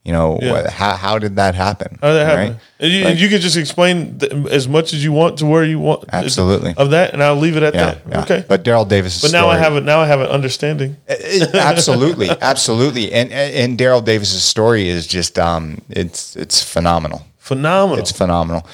[0.05, 0.51] You know, Yeah.
[0.51, 1.97] what, how how did that happen?
[1.99, 2.51] How did that happen?
[2.53, 2.59] Right?
[2.79, 5.63] And you, Like- you can just explain th- as much as you want to where
[5.65, 6.05] you want.
[6.13, 6.75] Absolutely.
[6.77, 7.97] Of that, and I'll leave it at Yeah, that.
[8.09, 8.21] yeah.
[8.21, 8.45] Okay.
[8.47, 9.19] But Daryl Davis.
[9.21, 10.97] But now I have a now I have an understanding.
[11.53, 17.25] absolutely, absolutely, and and Daryl Davis's story is just um, it's it's phenomenal.
[17.39, 17.99] Phenomenal.
[17.99, 18.65] It's phenomenal,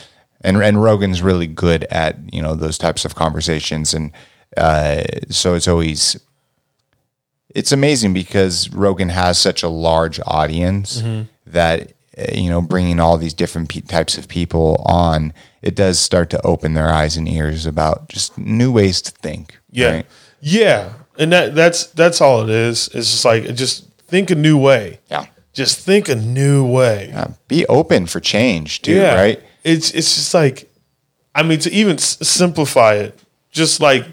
[0.41, 4.11] and and Rogan's really good at you know those types of conversations, and
[4.57, 6.17] uh, so it's always
[7.55, 11.23] it's amazing because Rogan has such a large audience Mm-hmm.
[11.51, 15.99] that uh, you know bringing all these different pe- types of people on it does
[15.99, 19.57] start to open their eyes and ears about just new ways to think.
[19.71, 19.91] Yeah.
[19.91, 20.05] right?
[20.41, 20.93] Yeah.
[21.17, 22.87] And that that's that's all it is.
[22.93, 24.99] It's just like just think a new way.
[25.09, 27.09] yeah, Just think a new way.
[27.09, 27.27] Yeah.
[27.47, 29.15] Be open for change too, Yeah.
[29.15, 29.39] right?
[29.63, 30.69] It's it's just like
[31.35, 33.17] I mean to even s- simplify it,
[33.51, 34.05] just like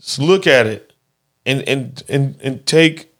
[0.00, 0.91] just look at it
[1.44, 3.12] and and and and take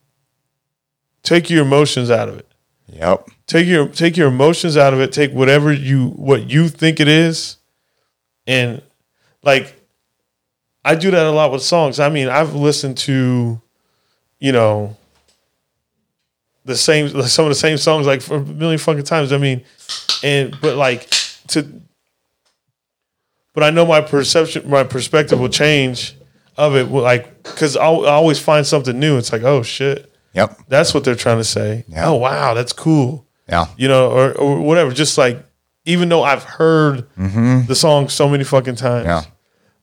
[1.22, 2.46] take your emotions out of it.
[2.92, 3.28] Yep.
[3.46, 5.12] Take your take your emotions out of it.
[5.12, 7.56] Take whatever you what you think it is,
[8.46, 8.82] and
[9.42, 9.74] like
[10.84, 12.00] I do that a lot with songs.
[12.00, 13.60] I mean, I've listened to,
[14.40, 14.96] you know,
[16.64, 19.32] the same some of the same songs like for a million fucking times.
[19.32, 19.64] I mean,
[20.22, 21.08] and but like
[21.48, 21.66] to,
[23.54, 26.14] but I know my perception, my perspective will change
[26.56, 29.18] of it, like because I always find something new.
[29.18, 30.58] It's like, oh shit, Yep.
[30.68, 31.84] that's what they're trying to say.
[31.88, 32.08] Yeah.
[32.08, 33.26] Oh wow, that's cool.
[33.48, 33.66] Yeah.
[33.76, 34.92] You know, or, or whatever.
[34.92, 35.44] Just like
[35.84, 39.06] even though I've heard the song so many fucking times.
[39.06, 39.26] Mm-hmm.
[39.28, 39.30] Yeah.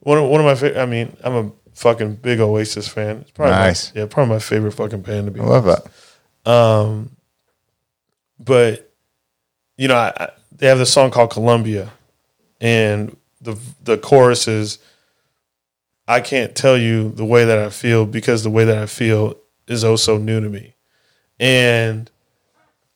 [0.00, 0.80] One of, one of my favorite.
[0.80, 3.18] I mean, I'm a fucking big Oasis fan.
[3.18, 3.92] It's probably my- Nice.
[3.94, 5.40] yeah, probably my favorite fucking band to be.
[5.40, 6.50] I love that.
[6.50, 7.10] Um,
[8.38, 8.90] but
[9.76, 11.90] you know, I, I, they have this song called Columbia,
[12.60, 14.78] and the the chorus is,
[16.10, 19.36] "I can't tell you the way that I feel because the way that I feel
[19.68, 20.74] is oh so new to me,"
[21.38, 22.10] and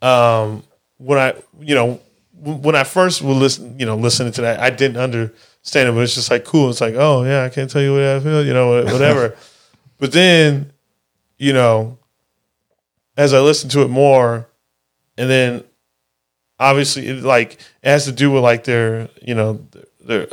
[0.02, 0.64] um,
[0.98, 2.00] when I you know
[2.44, 6.00] when I first would listen, you know, listening to that, I didn't understand it, but
[6.00, 6.70] it's just like cool.
[6.70, 9.36] It's like, oh yeah, I can't tell you what I feel, you know, whatever.
[9.98, 10.72] but then,
[11.38, 11.98] you know,
[13.16, 14.48] as I listened to it more,
[15.16, 15.64] and then
[16.58, 19.66] obviously it, like it has to do with like their you know
[20.00, 20.28] their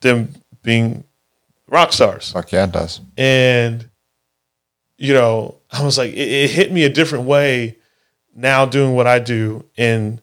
[0.00, 1.04] them being
[1.68, 3.00] rock stars Fuck yeah, it does.
[3.16, 3.88] and
[4.96, 7.76] you know i was like it, it hit me a different way
[8.34, 10.20] now doing what i do and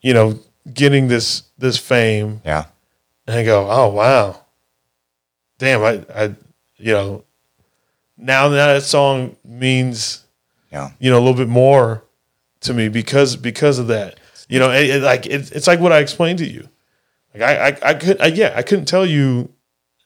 [0.00, 0.38] you know
[0.72, 2.66] getting this this fame Yeah.
[3.26, 4.40] and i go oh wow
[5.58, 6.34] damn i i
[6.76, 7.24] you know
[8.16, 10.24] now that song means
[10.70, 10.90] Yeah.
[10.98, 12.04] you know a little bit more
[12.60, 14.18] to me because because of that
[14.48, 16.68] you know it, it- like it, it's like what i explained to you
[17.34, 19.50] like i i, I could I, yeah i couldn't tell you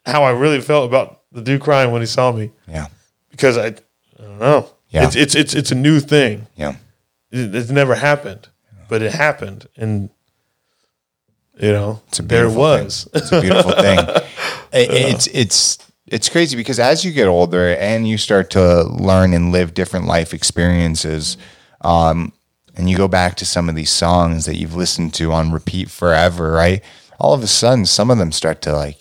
[0.07, 2.87] how i really felt about the dude crying when he saw me Yeah.
[3.31, 3.75] because i, I
[4.23, 5.05] don't know Yeah.
[5.07, 6.77] it's, it's it's it's a new thing Yeah.
[7.31, 8.49] it, it's never happened
[8.89, 10.11] but it happened and
[11.59, 13.13] you know It's a there was Thing.
[13.23, 13.99] It's a beautiful thing.
[14.73, 19.33] It- it's it's it's crazy because as you get older and you start to learn
[19.33, 21.37] and live different life experiences,
[21.81, 22.33] um,
[22.77, 25.89] and you go back to some of these songs that you've listened to on repeat
[25.91, 26.83] forever, right?
[27.19, 28.99] All of a sudden, some of them start to like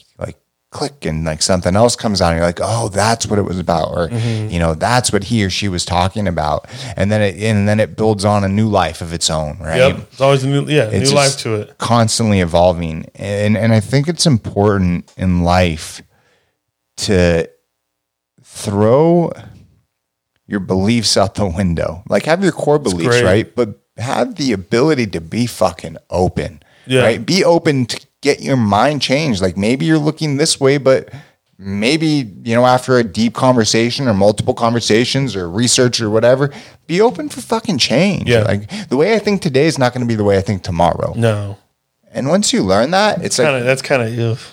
[0.75, 2.33] click and like something else comes on.
[2.33, 4.49] And you're like, oh, that's what it was about, or mm-hmm.
[4.49, 7.79] you know, that's what he or she was talking about, and then it and then
[7.79, 9.77] it builds on a new life of its own, right?
[9.77, 13.09] yep it's always a new yeah It's new life to it Constantly evolving.
[13.15, 16.01] And and I think it's important in life
[16.97, 17.49] to
[18.43, 19.31] throw
[20.47, 22.03] your beliefs out the window.
[22.09, 23.53] Like have your core beliefs, right?
[23.55, 26.61] But have the ability to be fucking open.
[26.85, 27.01] Yeah.
[27.01, 27.25] Right?
[27.25, 29.39] Be open to get your mind changed.
[29.41, 31.13] Like maybe you're looking this way, but
[31.59, 36.51] maybe, you know, after a deep conversation or multiple conversations or research or whatever,
[36.87, 38.27] be open for fucking change.
[38.27, 38.41] Yeah.
[38.41, 40.63] Like the way I think today is not going to be the way I think
[40.63, 41.13] tomorrow.
[41.15, 41.57] no
[42.11, 44.51] And once you learn that, it's like, kind of that's kind of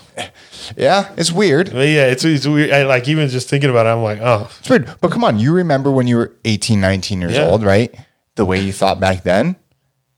[0.76, 1.72] yeah, it's weird.
[1.72, 2.70] But yeah, it's, it's weird.
[2.70, 4.94] I, like even just thinking about it, I'm like, oh, It's weird.
[5.00, 7.48] But come on, you remember when you were 18, 19 years Yeah.
[7.48, 7.92] old, right?
[8.36, 9.56] The way you thought back then,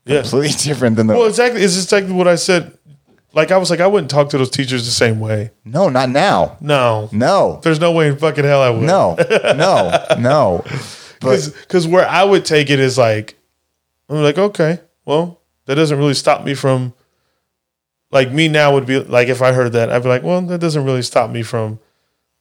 [0.05, 0.21] yeah.
[0.21, 1.13] completely different than the.
[1.15, 1.61] Well, exactly.
[1.61, 2.77] It's exactly what I said.
[3.35, 5.51] Like I was like, I wouldn't talk to those teachers the same way.
[5.65, 6.57] no, not now.
[6.61, 8.81] No, No, there's no way in fucking hell I would.
[8.83, 9.15] no,
[9.55, 10.63] no, no.
[11.19, 13.37] Because where I would take it is like,
[14.09, 16.93] I'm like, okay, well, that doesn't really stop me from.
[18.11, 20.59] Like me now would be like if I heard that I'd be like, well, that
[20.61, 21.79] doesn't really stop me from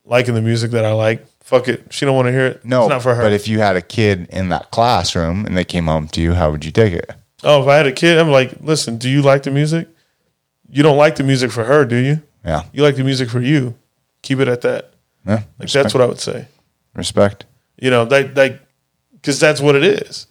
[0.04, 1.26] liking the music that I like.
[1.42, 2.64] Fuck it, she don't want to hear it.
[2.64, 3.22] no, it's not for her.
[3.22, 6.34] But if you had a kid in that classroom and they came home to you,
[6.34, 7.10] how would you take it?
[7.42, 9.88] oh, if I had a kid, I'm like, listen, do you like the music?
[10.74, 12.20] You don't like the music for her, do you?
[12.44, 13.74] Yeah, You like the music for you.
[14.22, 14.92] Keep it at that.
[15.26, 15.44] yeah.
[15.59, 16.48] Like that's what I would say.
[16.94, 17.44] Respect.
[17.80, 18.60] You know, like like
[19.12, 20.26] because that's what it is.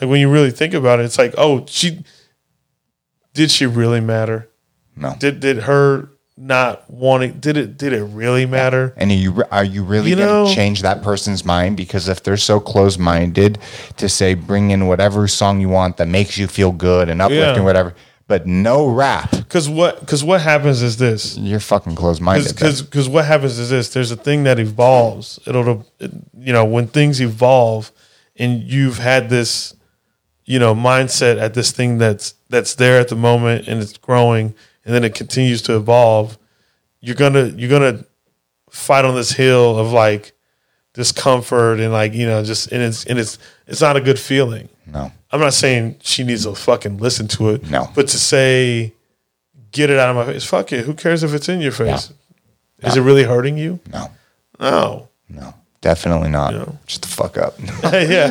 [0.00, 2.04] Like when you really think about it, it's like, oh, she
[3.34, 4.48] did she really matter?
[4.96, 5.14] No.
[5.18, 8.92] Did did her not wanting did it did it really matter?
[8.96, 11.76] And are you are you really You going to change that person's mind?
[11.76, 13.58] Because if they're so close minded
[13.96, 17.56] to say bring in whatever song you want that makes you feel good and uplifting,
[17.56, 17.64] Yeah.
[17.64, 17.94] whatever,
[18.28, 21.36] but no rap, Because what because what happens is this.
[21.38, 22.52] you're fucking close minded.
[22.54, 23.92] Because because what happens is this.
[23.92, 25.38] There's a thing that evolves.
[25.46, 27.92] It'll you know when things evolve,
[28.36, 29.74] and you've had this
[30.44, 34.54] you know mindset at this thing that's that's there at the moment and it's growing
[34.84, 36.38] and then it continues to evolve
[37.00, 38.04] you're gonna you're gonna
[38.70, 40.32] fight on this hill of like
[40.94, 44.68] discomfort and like you know just and it's and it's it's not a good feeling
[44.86, 47.88] No, i'm not saying she needs to fucking listen to it No.
[47.94, 48.92] but to say
[49.70, 52.12] get it out of my face fuck it who cares if it's in your face
[52.82, 54.10] is it really hurting you no,
[54.58, 56.54] no no, definitely not.
[56.54, 56.66] Yeah.
[56.86, 57.54] Just the fuck up.
[57.92, 58.30] yeah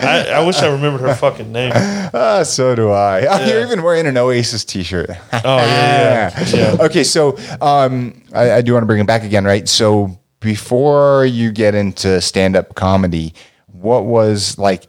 [0.00, 3.26] I, I wish i remembered her fucking name oh Ah, so do I.
[3.30, 5.08] Oh, You're even wearing an Oasis T-shirt.
[5.32, 6.76] yeah yeah, yeah.
[6.80, 9.68] Okay, so um, I, I do want to bring it back again, right?
[9.68, 13.34] So before you get into stand-up comedy,
[13.66, 14.88] what was like?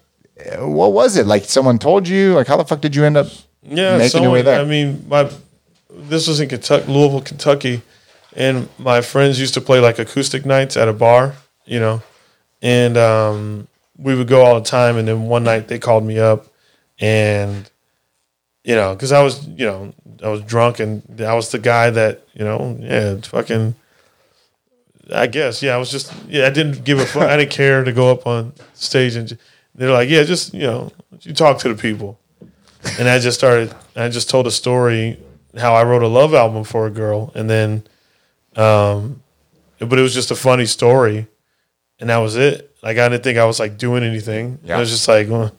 [0.59, 1.45] What was it like?
[1.45, 2.33] Someone told you?
[2.33, 3.27] Like, how the fuck did you end up
[3.63, 4.59] Yeah, making your way there?
[4.59, 5.29] I mean, my
[5.89, 7.81] this was in Kentucky, Louisville, Kentucky,
[8.35, 11.35] and my friends used to play like acoustic nights at a bar,
[11.65, 12.01] you know,
[12.61, 14.97] and um, we would go all the time.
[14.97, 16.47] And then one night they called me up,
[16.99, 17.69] and
[18.63, 19.93] you know, because I was, you know,
[20.23, 23.75] I was drunk and I was the guy that, you know, yeah, fucking.
[25.13, 27.23] I guess, yeah, I was just, yeah, I didn't give a fuck.
[27.23, 29.37] I didn't care to go up on stage and
[29.81, 30.91] they're like, yeah, just, you know,
[31.21, 32.19] you talk to the people.
[32.99, 35.19] And I just started, I just told a story
[35.57, 37.31] how I wrote a love album for a girl.
[37.35, 37.83] And then,
[38.55, 39.21] um,
[39.79, 41.27] but it was just a funny story.
[41.99, 42.75] And that was it.
[42.81, 44.59] Like, I didn't think I was like doing anything.
[44.63, 44.77] Yeah.
[44.77, 45.51] I was just like, well,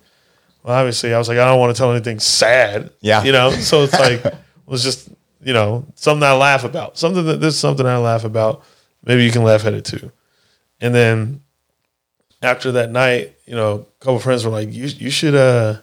[0.64, 2.90] obviously, I was like, I don't want to tell anything sad.
[3.00, 3.22] Yeah.
[3.22, 4.36] You know, so it's like, it
[4.66, 5.08] was just,
[5.42, 6.98] you know, something I laugh about.
[6.98, 8.64] Something that this is something I laugh about.
[9.04, 10.10] Maybe you can laugh at it too.
[10.80, 11.41] And then
[12.42, 15.76] after that night, you know, a couple friends were like, you, you should, uh,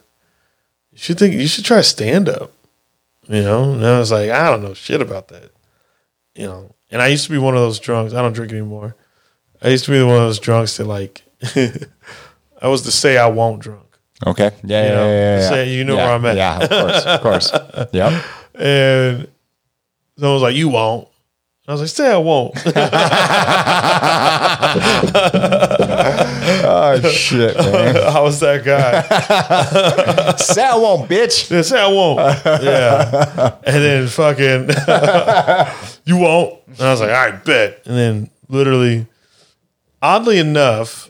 [0.91, 2.51] you should think, you should try stand up,
[3.27, 3.73] you know?
[3.73, 5.51] And I was like, I don't know shit about that,
[6.35, 6.75] you know?
[6.91, 8.13] And I used to be one of those drunks.
[8.13, 8.95] I don't drink anymore.
[9.61, 11.23] I used to be one of those drunks that like,
[12.61, 13.85] I was the say I won't drunk.
[14.25, 14.51] Okay.
[14.63, 14.83] Yeah.
[14.83, 14.89] Yeah.
[14.89, 16.35] know, yeah, yeah, say you know where I'm at.
[16.35, 16.59] Yeah.
[16.59, 17.05] Of course.
[17.05, 17.51] Of course.
[17.93, 18.23] yep.
[18.55, 19.27] And
[20.17, 21.07] someone was like, "You won't."
[21.67, 22.55] I was like, "Say I won't."
[26.71, 27.97] Oh shit, man.
[28.15, 30.35] I was that guy.
[30.37, 31.49] Say I won't, bitch.
[31.49, 32.19] Yeah, say I won't.
[32.45, 33.55] Yeah.
[33.65, 34.69] And then fucking,
[36.05, 36.59] you won't.
[36.67, 39.07] And I was like, "I bet." And then literally,
[40.01, 41.09] oddly enough,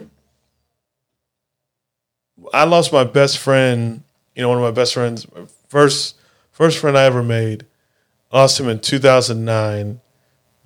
[2.53, 4.03] I lost my best friend.
[4.35, 5.25] You know, one of my best friends,
[5.67, 6.15] first
[6.51, 7.65] first friend I ever made.
[8.31, 9.99] Lost him in 2009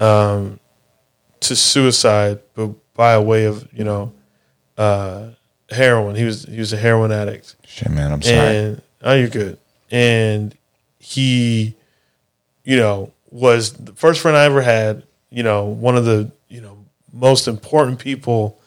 [0.02, 0.60] um,
[1.40, 4.12] to suicide, but by a way of you know
[4.78, 5.30] uh,
[5.70, 6.16] heroin.
[6.16, 7.56] He was he was a heroin addict.
[7.66, 8.12] Shit, man.
[8.12, 8.58] I'm sorry.
[8.58, 9.58] And oh, you're good.
[9.92, 10.56] And
[11.00, 11.76] he,
[12.64, 15.04] you know, was the first friend I ever had.
[15.30, 16.78] You know, one of the you know
[17.12, 18.60] most important people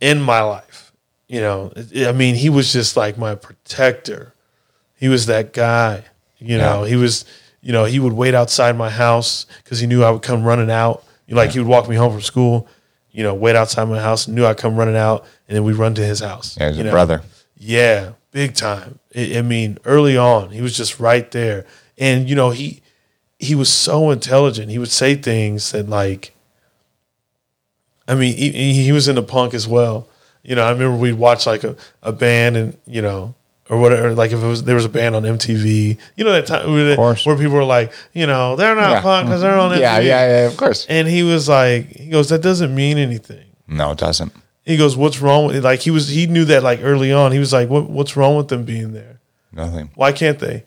[0.00, 0.92] in my life.
[1.28, 4.34] You know, I mean, he was just like my protector.
[4.98, 6.04] He was that guy.
[6.38, 6.88] You know, Yeah.
[6.90, 7.24] he was.
[7.64, 10.68] You know, he would wait outside my house because he knew I would come running
[10.70, 11.04] out.
[11.28, 12.66] Like he would walk me home from school.
[13.12, 14.26] You know, wait outside my house.
[14.26, 16.56] Knew I'd come running out, and then we'd run to his house.
[16.58, 16.90] yeah, he's you know?
[16.90, 17.22] brother.
[17.56, 18.98] Yeah, big time.
[19.14, 21.66] I, I mean, early on, he was just right there,
[21.98, 22.82] and you know, he
[23.38, 24.70] he was so intelligent.
[24.70, 26.34] He would say things that like,
[28.08, 30.08] I mean, he, he was into punk as well.
[30.42, 33.34] You know, I remember we'd watch like a, a band, and you know,
[33.72, 34.14] or whatever.
[34.14, 36.94] Like if it was there was a band on MTV, you know that time where,
[36.94, 37.24] course.
[37.24, 39.00] where people were like, you know, they're not Yeah.
[39.00, 39.80] punk because they're on MTV.
[39.80, 40.46] Yeah, yeah, yeah.
[40.46, 40.86] Of course.
[40.88, 44.32] And he was like, he goes, that doesn't mean anything No, it doesn't.
[44.64, 45.62] he goes, "What's wrong with it?
[45.64, 47.32] like he was he knew that like early on.
[47.32, 49.18] He was like, "What what's wrong with them being there?
[49.52, 49.90] Nothing.
[49.96, 50.64] Why can't they?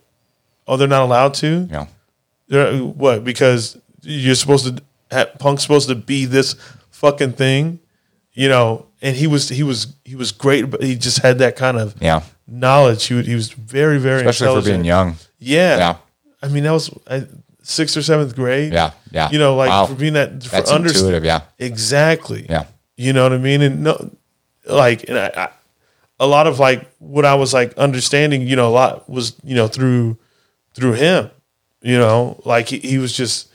[0.67, 1.67] Oh, they're not allowed to.
[1.71, 1.85] Yeah.
[2.47, 3.23] They're, what?
[3.23, 6.55] Because you're supposed to have, punk's supposed to be this
[6.91, 7.79] fucking thing,
[8.35, 11.55] you know." And he was he was he was great, but he just had that
[11.55, 12.21] kind of Yeah.
[12.47, 13.05] knowledge.
[13.05, 15.17] He would, he was very very Especially for being young.
[15.39, 15.77] Yeah.
[15.77, 15.95] Yeah.
[16.41, 17.25] I mean, that was I,
[17.63, 18.73] sixth or seventh grade.
[18.73, 18.91] Yeah.
[19.11, 19.29] Yeah.
[19.31, 19.85] You know, like Wow.
[19.87, 21.25] for being that for That's underst- intuitive.
[21.25, 21.41] Yeah.
[21.59, 22.45] Exactly.
[22.49, 22.65] Yeah.
[22.97, 23.61] You know what I mean?
[23.61, 24.11] And no,
[24.65, 25.49] like, and I, I,
[26.19, 29.53] a lot of like what I was like understanding, you know, a lot was, you
[29.55, 30.17] know, through,
[30.73, 31.29] through him,
[31.81, 33.49] you know, like he, he was just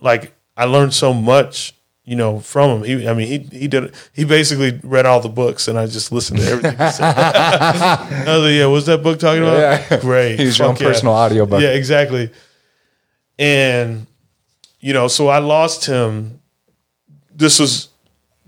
[0.00, 1.74] like, I learned so much,
[2.08, 2.84] you know, from him.
[2.84, 6.10] He, I mean, he, he did, he basically read all the books and I just
[6.10, 7.04] listened to everything he said.
[7.18, 9.58] I was like, yeah, what's that book talking about?
[9.58, 10.00] Yeah.
[10.00, 10.38] Great.
[10.38, 10.86] He was your own yeah.
[10.86, 11.60] personal audiobook.
[11.60, 12.30] Yeah, exactly.
[13.38, 14.06] And,
[14.80, 16.40] you know, so I lost him.
[17.30, 17.90] This was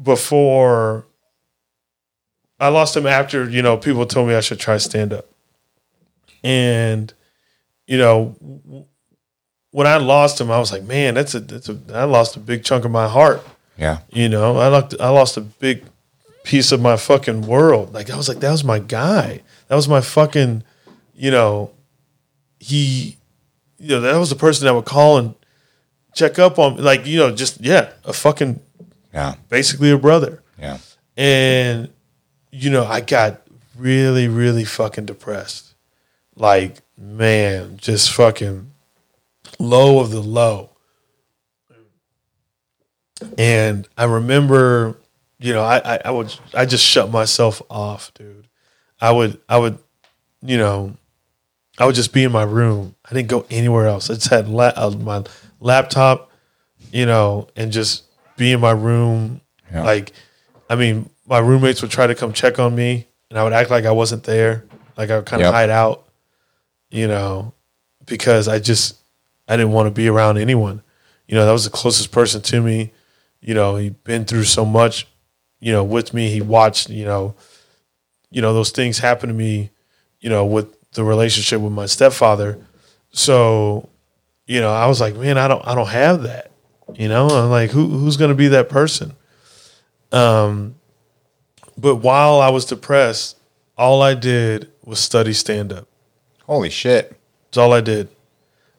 [0.02, 1.04] before
[2.58, 5.26] I lost him after, you know, people told me I should try stand up.
[6.42, 7.12] And,
[7.86, 8.86] you know,
[9.72, 12.40] when I lost him, I was like, man, that's a that's a I lost a
[12.40, 13.44] big chunk of my heart.
[13.76, 13.98] Yeah.
[14.10, 15.84] You know, I lost I lost a big
[16.44, 17.92] piece of my fucking world.
[17.94, 19.42] Like I was like, that was my guy.
[19.68, 20.64] That was my fucking,
[21.14, 21.70] you know,
[22.58, 23.16] he,
[23.78, 25.34] you know, that was the person that would call and
[26.14, 28.60] check up on, like, you know, just yeah, a fucking
[29.14, 29.34] Yeah.
[29.48, 30.42] basically a brother.
[30.58, 30.78] Yeah.
[31.16, 31.90] And
[32.50, 33.42] you know, I got
[33.78, 35.74] really, really fucking depressed.
[36.34, 38.69] Like, man, just fucking
[39.60, 40.70] low of the low.
[43.36, 44.96] And I remember,
[45.38, 48.48] you know, I, I, I would I just shut myself off, dude.
[49.00, 49.78] I would I would,
[50.42, 50.96] you know,
[51.78, 52.94] I would just be in my room.
[53.08, 54.08] I didn't go anywhere else.
[54.10, 55.24] I just had la- uh, my
[55.60, 56.30] laptop,
[56.92, 58.04] you know, and just
[58.36, 59.40] be in my room.
[59.70, 59.84] Yeah.
[59.84, 60.12] Like,
[60.70, 63.70] I mean, my roommates would try to come check on me, and I would act
[63.70, 64.64] like I wasn't there.
[64.96, 65.54] Like I would kind of Yep.
[65.54, 66.08] hide out,
[66.90, 67.52] you know,
[68.06, 68.96] because I just
[69.50, 70.80] I didn't want to be around anyone.
[71.26, 72.92] You know, that was the closest person to me.
[73.40, 75.08] You know, he'd been through so much,
[75.58, 76.30] you know, with me.
[76.30, 77.34] He watched, you know,
[78.30, 79.70] you know, those things happen to me,
[80.20, 82.64] you know, with the relationship with my stepfather.
[83.10, 83.88] So,
[84.46, 86.52] you know, I was like, man, I don't I don't have that.
[86.94, 89.14] You know, I'm like, who who's gonna be that person?
[90.12, 90.76] Um
[91.76, 93.36] but while I was depressed,
[93.76, 95.88] all I did was study stand up.
[96.44, 97.18] Holy shit.
[97.46, 98.08] That's all I did.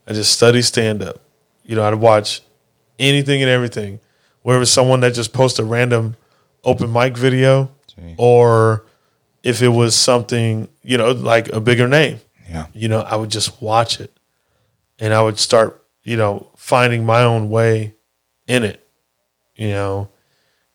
[0.07, 1.22] I just study stand up.
[1.64, 2.41] You know, I'd watch
[2.99, 3.99] anything and everything.
[4.41, 6.15] Whether it was someone that just posted a random
[6.64, 8.15] open mic video Gee.
[8.18, 8.86] or
[9.44, 12.19] if it was something, you know, like a bigger name.
[12.49, 12.68] Yeah.
[12.73, 14.11] You know, I would just watch it
[14.99, 17.95] and I would start, you know, finding my own way
[18.48, 18.86] in it,
[19.56, 20.10] you know,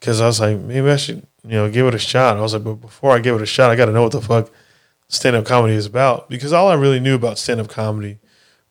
[0.01, 2.36] because I was like, maybe I should, you know, give it a shot.
[2.36, 4.12] I was like, but before I give it a shot, I got to know what
[4.12, 4.51] the fuck
[5.09, 8.19] stand up comedy is about because all I really knew about stand up comedy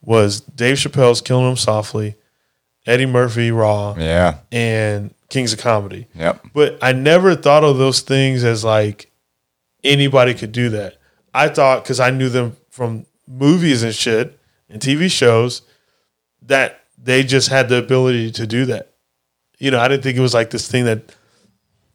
[0.05, 2.15] was Dave Chappelle's Killing Him Softly,
[2.85, 4.37] Eddie Murphy Raw, Yeah.
[4.51, 6.07] and Kings of Comedy.
[6.15, 6.47] Yep.
[6.53, 9.11] But I never thought of those things as like
[9.83, 10.97] anybody could do that.
[11.33, 15.63] I thought because I knew them from movies and shit and TV shows
[16.43, 18.91] that they just had the ability to do that.
[19.57, 21.13] You know, I didn't think it was like this thing that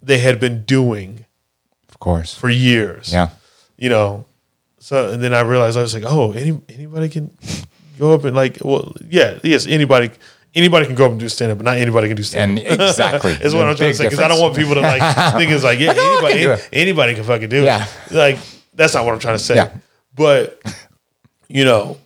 [0.03, 1.25] they had been doing
[1.89, 2.35] Of course.
[2.35, 3.13] for years.
[3.13, 3.31] Yeah.
[3.79, 4.25] You know,
[4.79, 7.31] so and then I realized I was like, oh, any anybody can
[8.01, 10.11] go up and like, well, yeah, yes, anybody.
[10.53, 12.65] Anybody can go up and do stand up, but not anybody can do stand up.
[12.65, 13.31] exactly.
[13.41, 15.01] is what I'm trying to say because I don't want people to like
[15.37, 17.87] think it's like yeah, I can anybody anybody can fucking do Yeah.
[18.07, 18.13] it.
[18.13, 18.37] Like
[18.75, 19.55] that's not what I'm trying to say.
[19.55, 19.71] Yeah.
[20.17, 20.61] But
[21.47, 21.99] you know,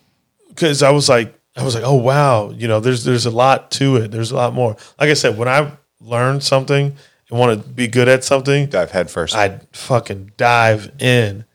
[0.49, 3.71] because I was like, I was like, oh wow, you know, there's there's a lot
[3.71, 4.11] to it.
[4.11, 4.75] There's a lot more.
[4.99, 6.95] Like I said, when I learn something
[7.31, 9.33] and want to be good at something, Dive head first.
[9.35, 11.45] I'd fucking dive in.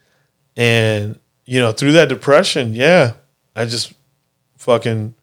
[0.56, 3.12] And, you know, through that depression, yeah,
[3.54, 3.92] I just
[4.60, 5.14] fucking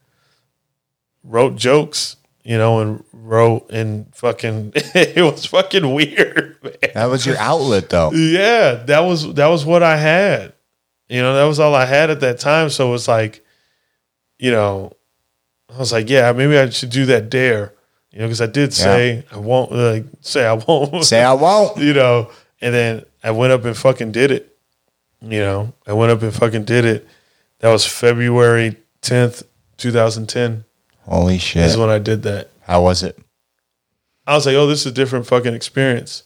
[1.24, 6.74] wrote jokes, you know, and wrote and fucking it was fucking weird, man.
[6.94, 8.12] that was your outlet though.
[8.12, 10.54] Yeah, that was that was what I had.
[11.10, 12.70] You know, that was all I had at that time.
[12.70, 13.46] So it's like,
[14.40, 14.92] you know,
[15.74, 17.74] I was like, yeah, maybe I should do that dare.
[18.12, 21.78] You know, because I did say I won't like say I won't Say I won't.
[21.78, 24.58] you know, and then I went up and fucking did it.
[25.22, 27.08] You know, I went up and fucking did it.
[27.60, 29.44] That was February 10th,
[29.78, 30.66] 2010
[31.04, 31.64] Holy shit.
[31.66, 32.50] is when I did that.
[32.62, 33.18] How was it?
[34.26, 36.24] I was like, oh, this is a different fucking experience.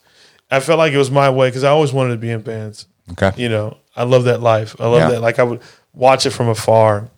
[0.49, 2.87] I felt like it was my way because I always wanted to be in bands.
[3.11, 3.31] Okay.
[3.37, 4.75] You know, I love that life.
[4.79, 5.09] I love Yeah.
[5.11, 5.21] that.
[5.21, 5.61] Like I would
[5.93, 7.09] watch it from afar.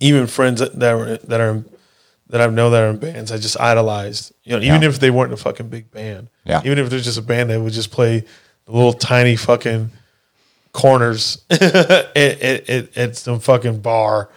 [0.00, 1.64] Even friends that that are that are
[2.28, 4.32] that I know that are in bands, I just idolized.
[4.42, 4.88] You know, even Yeah.
[4.88, 6.28] if they weren't a fucking big band.
[6.44, 6.60] Yeah.
[6.64, 8.24] Even if they're just a band that would just play
[8.66, 9.90] the little tiny fucking
[10.72, 11.62] corners at,
[12.16, 14.28] at, at, at some fucking bar.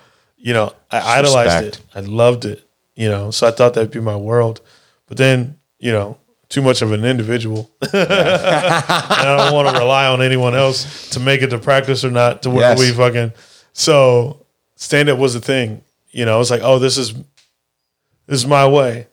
[0.47, 1.85] You know, I idolized Respect.
[1.93, 1.97] it.
[1.97, 2.63] I loved it.
[2.95, 4.61] You know, so I thought that'd be my world.
[5.07, 6.17] But then, you know,
[6.47, 7.69] too much of an individual.
[7.81, 12.11] and I don't want to rely on anyone else to make it to practice or
[12.11, 12.79] not to where Yes.
[12.79, 13.33] we fucking.
[13.73, 14.45] So
[14.77, 15.83] stand up was the thing.
[16.11, 19.07] You know, it's like, oh, this is this is my way.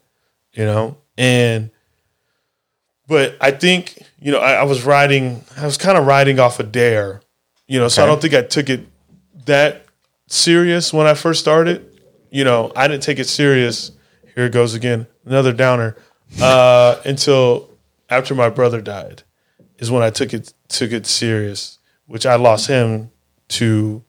[0.53, 1.71] You know, and
[3.09, 5.45] but I think you know I, I was riding.
[5.57, 7.23] I was kind of riding off a dare.
[7.67, 8.87] You know, so I don't think I took it
[9.47, 9.84] that
[10.35, 11.91] serious when I first started.
[12.31, 13.93] You know, I didn't take it serious.
[14.35, 15.97] Here it goes again, another downer.
[16.43, 17.71] Uh, until
[18.11, 19.23] after my brother died,
[19.79, 21.79] is when I took it took it serious.
[22.07, 23.11] Which I lost him
[23.49, 24.05] to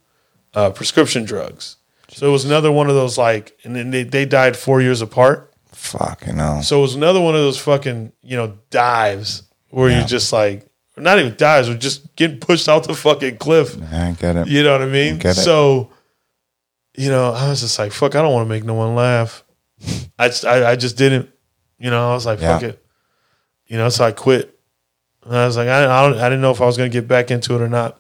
[0.53, 1.77] uh, prescription drugs.
[2.09, 5.01] So it was another one of those like, and then they, they died four years
[5.01, 5.53] apart.
[5.71, 6.61] Fucking hell.
[6.61, 10.01] So it was another one of those fucking, you know, dives where Yeah.
[10.01, 13.77] you just like, not even dives, or just getting pushed off the fucking cliff.
[13.93, 14.47] I get it.
[14.49, 15.17] You know what I mean?
[15.17, 15.41] Get it.
[15.41, 15.89] So,
[16.97, 19.43] you know, I was just like, fuck, I don't want to make no one laugh.
[20.17, 21.29] I just, I, I just didn't,
[21.77, 22.69] you know, I was like, fuck Yeah.
[22.69, 22.85] it.
[23.67, 24.57] You know, so I quit.
[25.25, 26.93] And I was like, I, I, don't, I didn't know if I was going to
[27.01, 27.99] get back into it or not.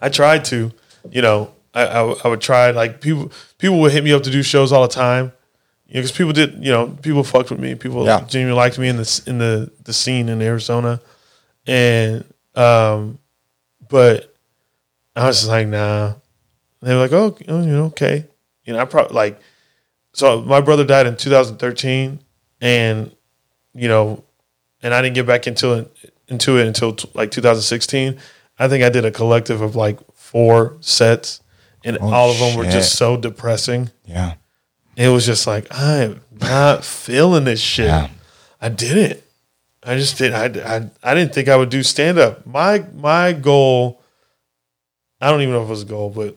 [0.00, 0.72] I tried to,
[1.10, 4.30] you know, I, I, I would try like people, people would hit me up to
[4.30, 5.32] do shows all the time.
[5.86, 7.74] You know, because people did, you know, people fucked with me.
[7.74, 8.20] People Yeah.
[8.26, 11.00] genuinely liked me in the in the the scene in Arizona,
[11.66, 12.24] and
[12.54, 13.18] um,
[13.88, 14.34] but
[15.16, 16.14] I was just like, nah.
[16.80, 18.24] And they were like, oh, you know, okay.
[18.64, 19.40] You know, I probably like.
[20.12, 22.20] So my brother died in 2013,
[22.60, 23.14] and
[23.74, 24.24] you know,
[24.82, 28.18] and I didn't get back into it into it until t- like 2016.
[28.58, 31.40] I think I did a collective of like four sets,
[31.84, 33.90] and Oh, all of them were just so depressing.
[34.04, 34.34] Yeah.
[34.96, 37.86] It was just like I'm not feeling this shit.
[37.86, 38.08] Yeah.
[38.60, 39.22] I didn't.
[39.84, 40.32] I just did.
[40.32, 42.44] I, I I didn't think I would do stand up.
[42.46, 44.02] My my goal.
[45.20, 46.36] I don't even know if it was a goal, but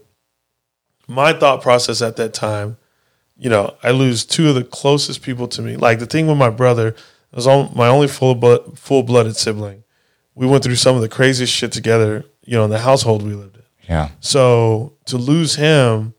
[1.07, 2.77] my thought process at that time,
[3.37, 5.75] you know, I lose two of the closest people to me.
[5.75, 6.95] Like the thing with my brother, it
[7.35, 9.83] was all, my only full blood, full blooded sibling.
[10.35, 13.33] We went through some of the craziest shit together, you know, in the household we
[13.33, 13.63] lived in.
[13.89, 14.09] Yeah.
[14.19, 16.13] So to lose him,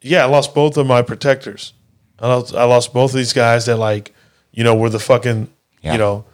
[0.00, 1.72] yeah, I lost both of my protectors.
[2.18, 4.14] I lost, I lost both of these guys that like,
[4.52, 5.48] you know, were the fucking,
[5.82, 5.92] Yeah.
[5.92, 6.24] you know,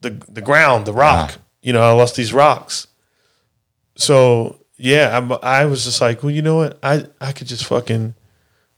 [0.00, 1.30] the the ground, the rock.
[1.30, 1.38] Uh-huh.
[1.62, 2.86] You know, I lost these rocks.
[3.96, 6.78] So yeah, I'm, I was just like, well, you know what?
[6.82, 8.14] I I could just fucking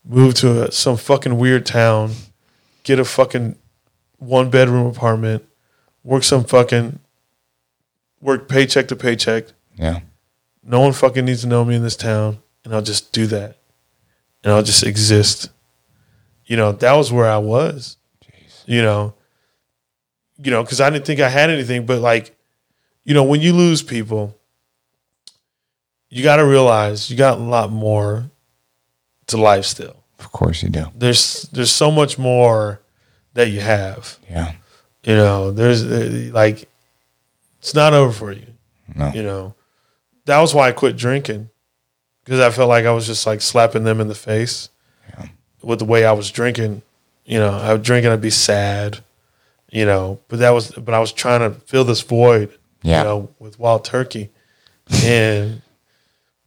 [0.04, 2.12] move to a, some fucking weird town,
[2.82, 3.56] get a fucking
[4.18, 5.44] one bedroom apartment,
[6.02, 6.98] work some fucking
[8.20, 9.44] work paycheck to paycheck,
[9.76, 10.00] Yeah.
[10.64, 13.56] no one fucking needs to know me in this town, and I'll just do that,
[14.42, 15.50] and I'll just exist.
[16.46, 17.96] You know, that was where I was.
[18.66, 19.14] You know,
[20.38, 22.36] you know, because I didn't think I had anything, but like,
[23.04, 24.36] you know, when you lose people,
[26.12, 28.30] you got to realize you got a lot more
[29.28, 29.96] to life still.
[30.18, 30.84] Of course you do.
[30.94, 32.82] There's there's so much more
[33.32, 34.18] that you have.
[34.28, 34.52] Yeah.
[35.04, 36.68] You know, there's uh, like,
[37.60, 38.46] it's not over for you.
[38.94, 39.10] No.
[39.12, 39.54] You know,
[40.26, 41.48] that was why I quit drinking
[42.24, 44.68] because I felt like I was just like slapping them in the face
[45.62, 46.82] with the way I was drinking.
[47.24, 48.98] You know, I would drink and I'd be sad.
[49.70, 52.50] You know, but that was, but I was trying to fill this void.
[52.82, 52.98] Yeah.
[52.98, 54.28] You know, with Wild Turkey,
[55.04, 55.62] and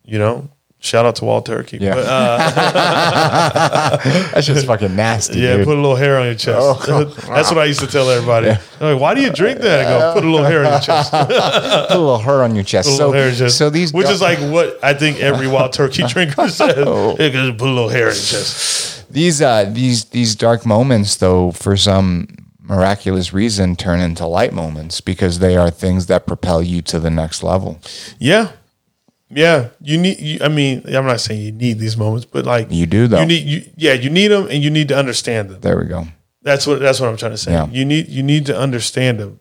[0.05, 0.49] you know,
[0.79, 1.77] shout out to Wild Turkey.
[1.79, 1.95] Yeah.
[1.95, 3.97] But, uh,
[4.33, 5.39] That's just fucking nasty.
[5.39, 5.65] yeah, dude.
[5.65, 6.57] put a little hair on your chest.
[6.89, 7.03] Oh.
[7.27, 8.47] That's what I used to tell everybody.
[8.79, 9.85] They're like, why do you drink that?
[9.85, 11.11] I go, put a little hair on your chest.
[11.11, 12.95] put a little hair on your chest.
[12.97, 13.57] So, on your chest.
[13.57, 16.75] so these which is like what I think every wild turkey drinker says.
[16.77, 17.15] Oh.
[17.19, 19.11] Yeah, put a little hair in your chest.
[19.11, 22.27] these uh these these dark moments though for some
[22.61, 27.11] miraculous reason turn into light moments because they are things that propel you to the
[27.11, 27.79] next level.
[28.19, 28.51] Yeah,
[29.35, 29.69] yeah.
[29.81, 30.19] You need.
[30.19, 33.19] You, I mean, I'm not saying you need these moments, but like You do though.
[33.19, 33.43] You need.
[33.43, 35.61] You, yeah, you need them, and you need to understand them.
[35.61, 36.07] there we go.
[36.41, 36.79] That's what.
[36.79, 37.51] That's what I'm trying to say.
[37.51, 37.67] Yeah.
[37.67, 38.07] You need.
[38.07, 39.39] You need to understand them.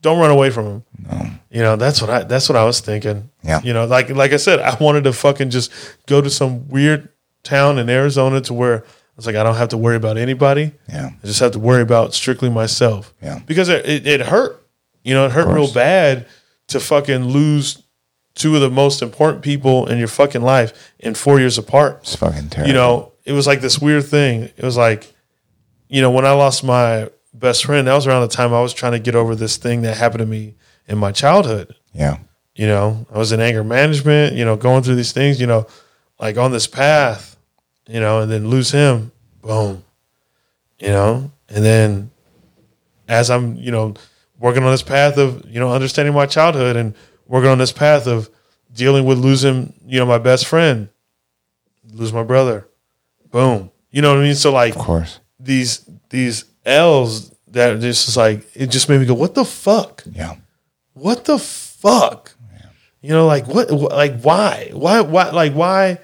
[0.00, 0.84] Don't run away from them.
[0.98, 1.30] No.
[1.50, 1.76] You know.
[1.76, 2.24] That's what I.
[2.24, 3.30] That's what I was thinking.
[3.42, 3.60] Yeah.
[3.62, 5.72] You know, like like I said, I wanted to fucking just
[6.06, 7.08] go to some weird
[7.44, 10.72] town in Arizona to where I was like, I don't have to worry about anybody.
[10.88, 11.10] Yeah.
[11.22, 13.14] I just have to worry about strictly myself.
[13.22, 13.40] Yeah.
[13.46, 14.64] Because it, it, it hurt.
[15.02, 16.26] You know, it hurt real bad
[16.68, 17.82] to fucking lose
[18.38, 21.98] two of the most important people in your fucking life in four years apart.
[22.02, 22.68] It's fucking terrible.
[22.68, 24.44] You know, it was like this weird thing.
[24.44, 25.12] It was like,
[25.88, 28.72] you know, when I lost my best friend, that was around the time I was
[28.72, 30.54] trying to get over this thing that happened to me
[30.86, 31.74] in my childhood.
[31.92, 32.18] Yeah.
[32.54, 35.66] You know, I was in anger management, you know, going through these things, you know,
[36.18, 37.36] like on this path,
[37.88, 39.12] you know, and then lose him,
[39.42, 39.84] boom,
[40.78, 42.10] you know, and then
[43.08, 43.94] as I'm, you know,
[44.38, 46.94] working on this path of, you know, understanding my childhood and
[47.28, 48.28] working on this path of
[48.72, 50.88] dealing with losing, you know, my best friend,
[51.92, 52.66] lose my brother,
[53.30, 54.34] boom, you know what I mean?
[54.34, 55.20] So like Of course.
[55.38, 60.02] these these L's that just is like it just made me go, what the fuck?
[60.10, 60.34] Yeah.
[60.94, 62.34] what the fuck?
[63.00, 65.98] You know, like what, wh- like why, why, why, like why?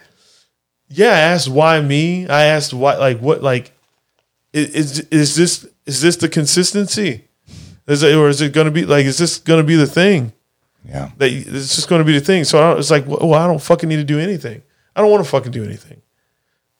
[0.88, 2.28] Yeah, I asked why me.
[2.28, 3.72] I asked why, like what, like
[4.52, 7.26] is is this is this the consistency?
[7.88, 9.88] Is it, or is it going to be like is this going to be the
[9.88, 10.32] thing
[10.84, 11.10] Yeah.
[11.16, 12.44] that it's just going to be the thing?
[12.44, 14.62] So I it's like, well, I don't fucking need to do anything.
[14.94, 16.02] I don't want to fucking do anything.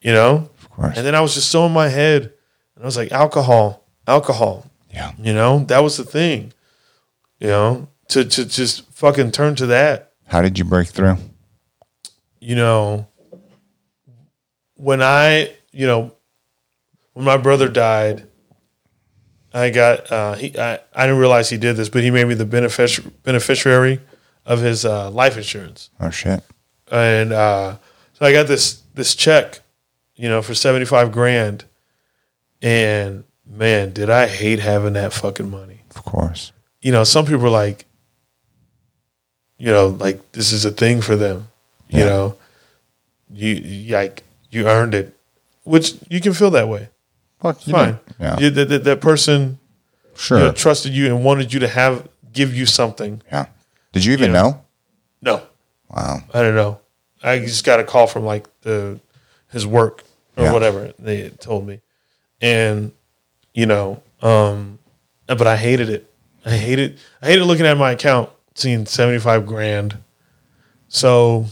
[0.01, 0.51] You know.
[0.59, 0.97] Of course.
[0.97, 2.32] And then I was just so in my head,
[2.74, 4.70] and I was like, alcohol, alcohol.
[4.93, 5.12] Yeah.
[5.18, 6.52] You know, that was the thing.
[7.39, 10.12] You know, to to just fucking turn to that.
[10.26, 11.16] How did you break through?
[12.40, 13.09] You know,
[14.74, 16.14] when I, you know,
[17.12, 18.26] when my brother died,
[19.55, 22.35] I got uh he I, I didn't realize he did this, but he made me
[22.35, 24.01] the benefic- beneficiary
[24.44, 25.89] of his uh, life insurance.
[26.01, 26.43] Oh shit.
[26.90, 27.76] And uh
[28.14, 29.60] so I got this this check,
[30.16, 31.64] you know, for 75 grand.
[32.60, 35.82] And man, did I hate having that fucking money.
[35.94, 36.52] Of course.
[36.82, 37.86] you know, some people are like,
[39.59, 41.48] you know, like this is a thing for them.
[41.89, 42.36] You know,
[43.32, 45.16] you like you earned it,
[45.62, 46.89] which you can feel that way.
[47.45, 47.73] Fuck you.
[47.75, 47.99] Fine.
[48.19, 48.39] Yeah.
[48.39, 49.59] You- that, that, that person
[50.16, 50.39] Sure.
[50.39, 53.21] you know, trusted you and wanted you to have give you something.
[53.31, 53.47] yeah.
[53.93, 54.62] Did you even know.
[55.21, 55.37] know?
[55.37, 55.43] No,
[55.91, 56.21] Wow.
[56.33, 56.81] I don't know.
[57.23, 58.99] I just got a call from like the
[59.53, 60.03] his work
[60.37, 60.53] or Yeah.
[60.53, 61.81] whatever they told me,
[62.41, 62.93] and
[63.53, 64.79] you know, um,
[65.27, 66.11] but I hated it.
[66.47, 66.99] I hated.
[67.23, 69.97] I hated looking at my account, seeing seventy five grand.
[70.89, 71.47] So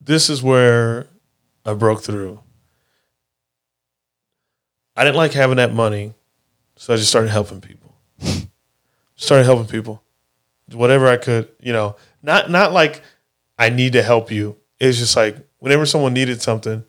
[0.00, 1.06] this is where
[1.66, 2.40] I broke through.
[4.96, 6.14] I didn't like having that money,
[6.76, 7.94] so I just started helping people.
[9.16, 10.02] started helping people
[10.74, 13.02] whatever I could, you know, not not like
[13.58, 14.56] I need to help you.
[14.78, 16.84] It's just like whenever someone needed something,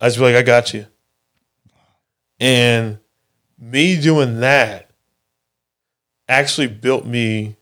[0.00, 0.86] I just be like, I got you.
[2.40, 2.98] And
[3.58, 4.90] me doing that
[6.28, 7.56] actually built me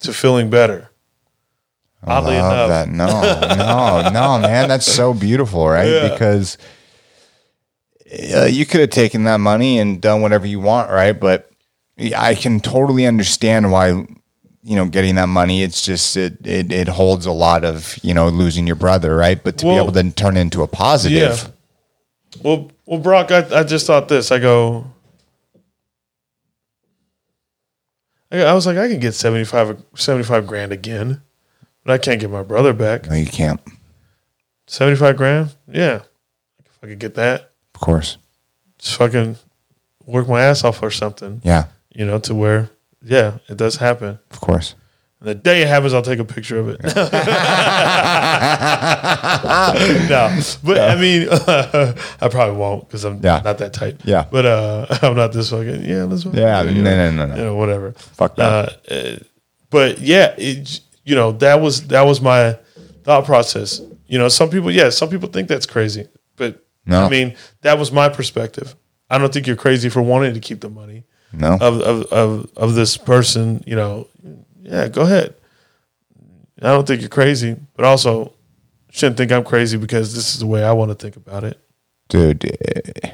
[0.00, 0.90] to feeling better.
[2.06, 2.68] Oddly Love enough.
[2.68, 2.88] that.
[2.88, 4.68] No, no, no, man.
[4.68, 5.88] That's so beautiful, right?
[5.88, 6.08] Yeah.
[6.08, 6.58] Because
[8.34, 11.12] uh, you could have taken that money and done whatever you want, right?
[11.18, 11.50] But
[12.16, 15.62] I can totally understand why, you know, getting that money.
[15.62, 19.42] It's just it it, it holds a lot of you know losing your brother, right?
[19.42, 22.42] But to Well- be able to turn into a positive, Yeah.
[22.42, 24.30] Well, well, Brock, I, I just thought this.
[24.30, 24.84] I go,
[28.30, 31.22] I, I was like, I can get 75, 75 grand again,
[31.84, 33.08] but I can't get my brother back.
[33.08, 33.60] no, you can't.
[34.66, 35.56] 75 grand?
[35.70, 36.02] Yeah.
[36.64, 38.16] If I could get that, Of course,
[38.78, 39.36] just fucking
[40.06, 42.70] work my ass off or something, yeah, you know, to where,
[43.02, 44.18] yeah, it does happen.
[44.30, 44.74] of course.
[45.20, 46.80] And the day it happens, I'll take a picture of it.
[50.10, 53.40] no, but I mean, I probably won't because I'm Yeah.
[53.44, 54.02] not that type.
[54.04, 54.26] Yeah.
[54.30, 55.84] but uh, I'm not this fucking.
[55.84, 56.24] Yeah, let's.
[56.24, 57.34] Yeah, no, no, no, no.
[57.36, 57.92] You know, whatever.
[57.92, 58.78] Fuck that.
[58.90, 59.16] Uh, uh,
[59.70, 62.58] but yeah, it, you know, that was that was my
[63.04, 63.80] thought process.
[64.06, 67.04] You know, some people, yeah, some people think that's crazy, but No.
[67.04, 68.76] I mean, that was my perspective.
[69.10, 72.50] I don't think you're crazy for wanting to keep the money no, of of of,
[72.56, 74.08] of this person, you know,
[74.62, 75.34] yeah, go ahead.
[76.62, 78.32] I don't think you're crazy, but also
[78.90, 81.60] shouldn't think I'm crazy because this is the way I want to think about it.
[82.08, 82.44] dude.
[82.44, 83.10] eh,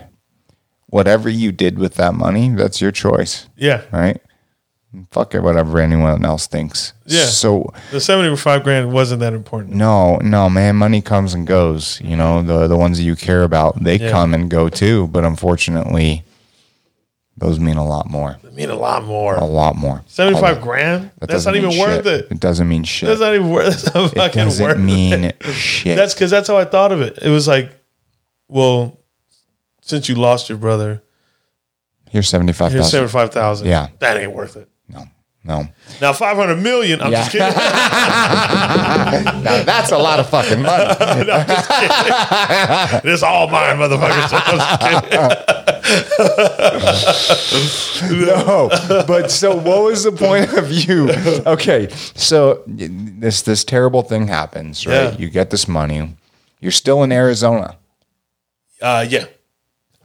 [0.86, 3.49] Whatever you did with that money, that's your choice.
[3.57, 4.20] Yeah, right?
[5.10, 6.93] Fuck it, whatever anyone else thinks.
[7.06, 7.24] Yeah.
[7.24, 9.74] So the seventy five grand wasn't that important.
[9.74, 11.98] no, no, man, money comes and goes.
[12.02, 14.10] You know, the the ones that you care about, they Yeah.
[14.10, 15.06] come and go too.
[15.09, 16.24] But unfortunately,
[17.39, 18.36] those mean a lot more.
[18.47, 19.35] I mean, a lot more.
[19.36, 20.02] A lot more.
[20.09, 20.62] Seventy-five lot.
[20.62, 21.10] grand.
[21.20, 22.28] That That's not even mean worth it.
[22.31, 23.06] It doesn't mean shit.
[23.09, 23.82] That's not even worth.
[23.94, 25.43] That's not it doesn't worth mean it.
[25.55, 25.97] shit.
[25.97, 27.19] That's because that's how I thought of it.
[27.23, 27.73] It was like,
[28.48, 28.98] well,
[29.81, 31.02] since you lost your brother,
[32.10, 32.98] Here's seventy five here's thousand.
[32.98, 33.69] seventy five thousand.
[33.69, 33.89] Yeah.
[34.01, 34.69] that ain't worth it.
[34.88, 35.04] No,
[35.44, 35.66] no.
[36.00, 37.00] Now five hundred million.
[37.00, 37.48] I'm just kidding.
[39.42, 40.84] Now that's a lot of fucking money.
[43.04, 44.28] It's all mine, motherfucker.
[44.28, 44.59] So I'm
[45.10, 46.62] just
[48.10, 48.68] no,
[49.06, 51.10] but so what was the point of you?
[51.46, 55.12] Okay, so this this terrible thing happens, right?
[55.12, 55.16] Yeah.
[55.18, 56.16] You get this money.
[56.60, 57.76] You're still in Arizona.
[58.80, 59.24] Uh, yeah.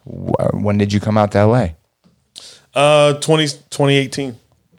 [0.05, 1.69] When did you come out to LA?
[2.73, 4.37] Uh, 20, 2018.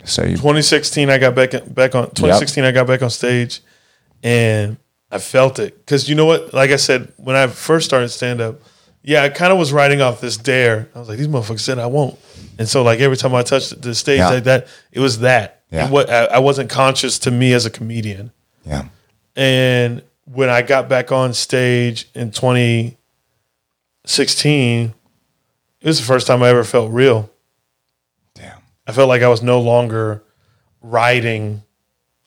[0.09, 2.05] So you 2016, I got back back on.
[2.10, 3.60] 2016, I got back on stage,
[4.22, 4.76] and
[5.10, 6.52] I felt it because you know what?
[6.55, 8.60] Like I said, when I first started stand up,
[9.02, 10.89] yeah, I kind of was writing off this dare.
[10.94, 12.18] I was like, these motherfuckers said I won't,
[12.59, 14.30] and so like every time I touched the stage Yeah.
[14.30, 15.62] like that, it was that.
[15.70, 15.90] Yeah.
[15.90, 18.32] What I, I wasn't conscious to me as a comedian.
[18.64, 18.86] yeah
[19.36, 24.94] And when I got back on stage in 2016,
[25.80, 27.30] it was the first time I ever felt real.
[28.89, 30.24] I felt like I was no longer
[30.81, 31.62] riding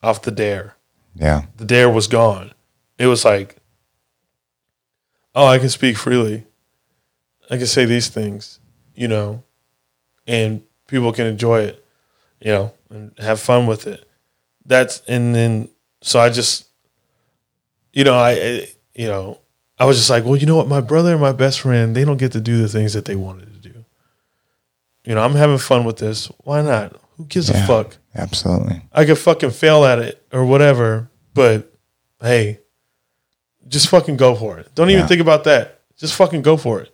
[0.02, 0.76] off the dare.
[1.16, 2.52] yeah The dare was gone.
[2.98, 3.56] It was like,
[5.34, 6.46] oh, I can speak freely.
[7.50, 8.60] I can say these things,
[8.94, 9.42] you know,
[10.26, 11.84] and people can enjoy it,
[12.40, 14.08] you know, and have fun with it.
[14.64, 15.68] That's and then
[16.00, 16.68] so I just,
[17.92, 19.40] you know, I, you know,
[19.78, 22.04] I was just like, well, you know what, my brother and my best friend, they
[22.04, 23.51] don't get to do the things that they wanted to do.
[25.04, 26.30] You know, I'm having fun with this.
[26.44, 26.96] Why not?
[27.16, 27.64] Who gives Yeah.
[27.64, 27.96] a fuck?
[28.14, 31.72] absolutely I could fucking fail at it or whatever, but
[32.20, 32.58] hey,
[33.68, 34.68] just fucking go for it.
[34.74, 35.80] Don't even think about that.
[35.96, 36.92] Just fucking go for it.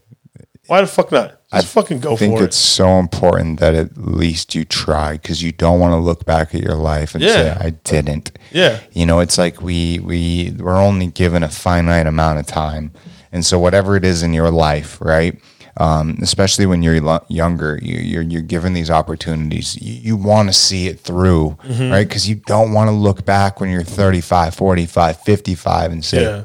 [0.69, 1.41] Why the fuck not?
[1.53, 2.27] Just fucking go for it.
[2.27, 5.97] I think it's so important that at least you try because you don't want to
[5.97, 8.31] look back at your life and say I didn't.
[8.53, 8.79] Yeah.
[8.93, 12.93] You know, it's like we we we're only given a finite amount of time,
[13.33, 15.41] and so whatever it is in your life, right?
[15.81, 19.81] Um, especially when you're lo- younger, you, you're you're given these opportunities.
[19.81, 21.91] You, you want to see it through, Mm-hmm.
[21.93, 22.07] right?
[22.09, 26.45] Because you don't want to look back when you're 35, 45, 55 and say, Yeah.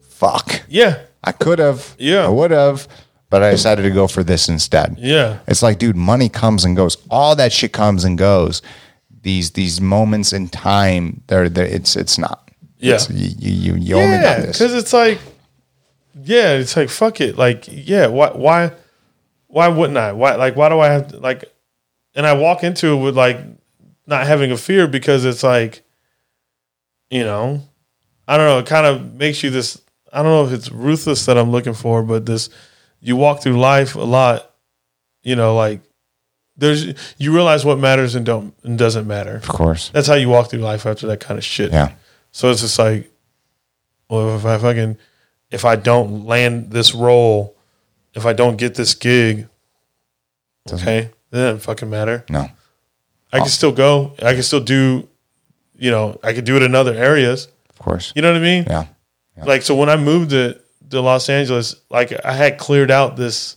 [0.00, 0.98] "Fuck, Yeah.
[1.24, 2.26] I could have, Yeah.
[2.26, 2.88] I would have,
[3.30, 5.38] but I decided to go for this instead." Yeah.
[5.46, 6.96] It's like, dude, money comes and goes.
[7.10, 8.60] All that shit comes and goes.
[9.22, 12.50] These these moments in time, they're, they're it's it's not.
[12.78, 12.94] Yeah.
[12.96, 14.58] It's, you you, you only got this.
[14.58, 15.18] Because it's like,
[16.14, 17.36] yeah, it's like, fuck it.
[17.36, 18.72] Like, yeah, why, why,
[19.46, 20.12] why wouldn't I?
[20.12, 21.44] Why, like, why do I have to, like,
[22.14, 23.38] and I walk into it with like
[24.06, 25.82] not having a fear because it's like,
[27.10, 27.62] you know,
[28.28, 29.80] I don't know, it kind of makes you this,
[30.12, 32.50] I don't know if it's ruthless that I'm looking for, but this,
[33.00, 34.50] you walk through life a lot,
[35.22, 35.80] you know, like,
[36.56, 39.36] there's, you realize what matters and don't, and doesn't matter.
[39.36, 39.88] Of course.
[39.88, 41.72] That's how you walk through life after that kind of shit.
[41.72, 41.92] Yeah.
[42.30, 43.10] So it's just like,
[44.08, 44.98] well, if I fucking,
[45.52, 47.54] if I don't land this role,
[48.14, 49.48] if I don't get this gig,
[50.72, 52.24] okay, it doesn't fucking matter.
[52.28, 52.48] No.
[53.32, 53.50] I can oh.
[53.50, 54.14] still go.
[54.20, 55.08] I can still do,
[55.76, 57.48] you know, I could do it in other areas.
[57.70, 58.12] Of course.
[58.16, 58.64] You know what I mean?
[58.66, 58.86] Yeah.
[59.44, 60.60] Like so when I moved to,
[60.90, 63.56] to Los Angeles, like I had cleared out this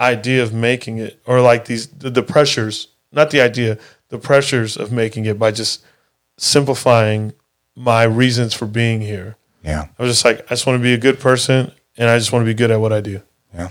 [0.00, 3.78] idea of making it or like these the, the pressures, not the idea,
[4.08, 5.84] the pressures of making it by just
[6.36, 7.32] simplifying
[7.76, 9.36] my reasons for being here.
[9.64, 9.86] Yeah.
[9.98, 12.32] I was just like, I just want to be a good person and I just
[12.32, 13.20] want to be good at what I do.
[13.54, 13.68] Yeah.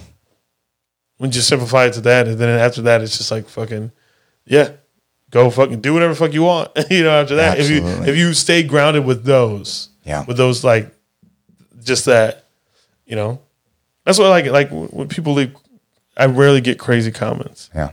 [1.17, 3.91] When you simplify it to that, and then after that, it's just like fucking,
[4.45, 4.71] yeah,
[5.29, 6.71] go fucking do whatever fuck you want.
[6.89, 10.25] you know, after that, if you if you stay grounded with those, Yeah.
[10.25, 10.93] with those like,
[11.83, 12.45] just that,
[13.05, 13.39] you know,
[14.05, 14.45] that's what I like.
[14.47, 15.55] Like when people leave,
[16.17, 17.91] I rarely get crazy comments, Yeah.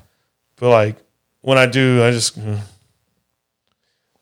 [0.56, 0.96] but like
[1.42, 2.38] when I do, I just.
[2.40, 2.58] mm.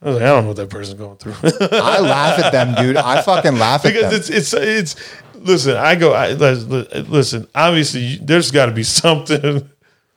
[0.01, 1.35] I was like, I don't know what that person's going through.
[1.43, 2.97] I laugh at them, dude.
[2.97, 4.11] I fucking laugh at them.
[4.11, 4.37] because them.
[4.37, 9.69] it's it's it's listen i go I, listen obviously you- there's got to be something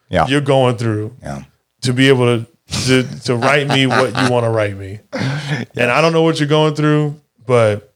[0.10, 0.26] yeah.
[0.28, 1.44] you're going through yeah.
[1.82, 2.48] to be able to
[2.86, 6.40] to, to write me what you want to write me and i don't know what
[6.40, 7.91] you're going through but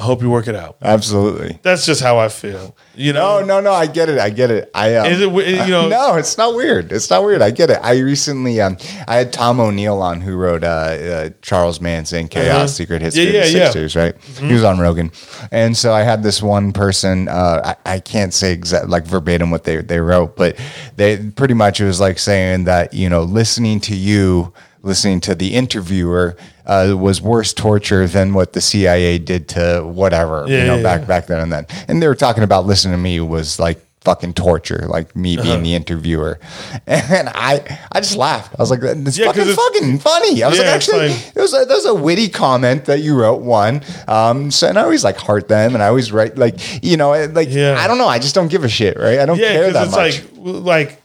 [0.00, 1.58] i hope you work it out Absolutely.
[1.62, 3.72] that's just how i feel you know No, no, no.
[3.72, 4.18] I get it.
[4.18, 4.70] I get it.
[4.74, 6.92] I um, Is it you know- no, it's not weird.
[6.92, 7.40] It's not weird.
[7.40, 7.78] I get it.
[7.82, 8.76] I recently um,
[9.08, 12.66] I had Tom O'Neill on who wrote uh, uh Charles Manson Chaos Uh-huh.
[12.66, 13.70] Secret History Yeah, of the yeah, yeah.
[13.70, 14.14] Sixties, right?
[14.40, 15.12] He was on Rogan,
[15.50, 17.28] and so I had this one person.
[17.28, 20.58] Uh, I, I can't say exact like verbatim what they they wrote, but
[20.96, 24.52] they pretty much it was like saying that you know listening to you.
[24.82, 30.44] Listening to the interviewer uh, was worse torture than what the CIA did to whatever
[30.48, 31.06] you know yeah, back yeah.
[31.06, 31.66] back then and then.
[31.88, 35.42] And they were talking about listening to me was like fucking torture, like me Uh-huh.
[35.42, 36.40] being the interviewer.
[36.86, 38.54] And I I just laughed.
[38.58, 40.42] I was like, it's Yeah, fucking it's- fucking funny.
[40.42, 43.14] I was Yeah, like, actually, it was a, that was a witty comment that you
[43.20, 43.82] wrote one.
[44.08, 47.10] Um, so and I always like heart them, and I always write like you know
[47.26, 47.76] like Yeah.
[47.78, 48.08] I don't know.
[48.08, 49.18] I just don't give a shit, right?
[49.18, 50.22] I don't yeah care that it's much.
[50.22, 50.99] like like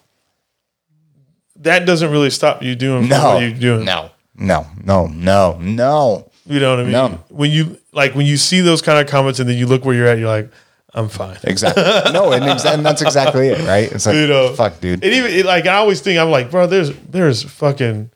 [1.66, 6.32] that doesn't really stop you doing no, what you're doing no, no, no, no, no.
[6.48, 7.08] you know what i mean No.
[7.30, 9.94] when you like when you see those kind of comments and then you look where
[9.96, 10.50] you're at you're like
[10.94, 11.84] i'm fine Exactly.
[12.14, 13.92] no, and, exa- and that's exactly it, right?
[13.92, 15.04] It's like, you know, fuck, dude.
[15.04, 18.12] And even it, like I always think, I'm like, bro, there's there's fucking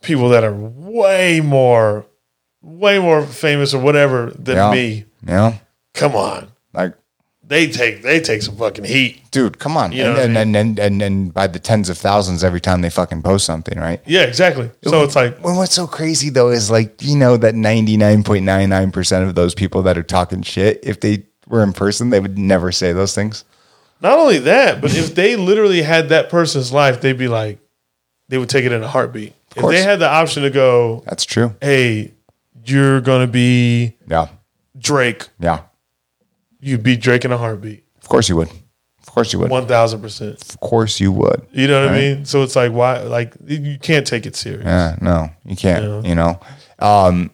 [0.00, 2.06] people that are way more,
[2.62, 4.70] way more famous or whatever than yeah.
[4.72, 5.04] me.
[5.26, 5.58] Yeah.
[5.92, 6.94] Come on, Like,
[7.46, 9.22] they take they take some fucking heat.
[9.30, 9.92] dude, come on.
[9.92, 12.42] You know and, what I and, and, and, and, and by the tens of thousands
[12.42, 14.00] every time they fucking post something, right?
[14.06, 14.70] Yeah, exactly.
[14.84, 19.34] So it's like, Well, what's so crazy though is like, you know, that 99.99% of
[19.34, 22.92] those people that are talking shit, if they were in person, they would never say
[22.92, 23.44] those things.
[24.00, 27.58] not only that, but if they literally had that person's life, they'd be like,
[28.28, 29.34] they would take it in a heartbeat.
[29.56, 31.54] If they had the option to go, That's true.
[31.60, 32.12] hey,
[32.64, 34.28] you're gonna be Yeah.
[34.78, 35.60] Drake, Yeah.
[36.64, 38.48] You'd beat Drake in a heartbeat, Of course you would.
[38.50, 39.50] Of course you would.
[39.50, 40.40] one thousand percent.
[40.42, 41.46] Of course you would.
[41.52, 41.96] You know what Right.
[41.96, 42.24] I mean?
[42.24, 44.64] So it's like why like you can't take it serious.
[44.64, 45.84] Yeah, no, you can't.
[45.84, 46.08] Yeah.
[46.08, 46.40] You know,
[46.80, 47.30] um,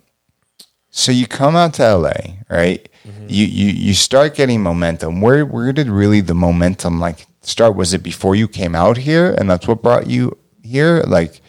[0.90, 2.12] so you come out to LA,
[2.50, 2.86] right?
[3.06, 3.26] Mm-hmm.
[3.28, 5.20] You you you start getting momentum.
[5.22, 7.76] Where where did really the momentum like start?
[7.76, 11.40] Was it before you came out here, and that's what brought you here, like,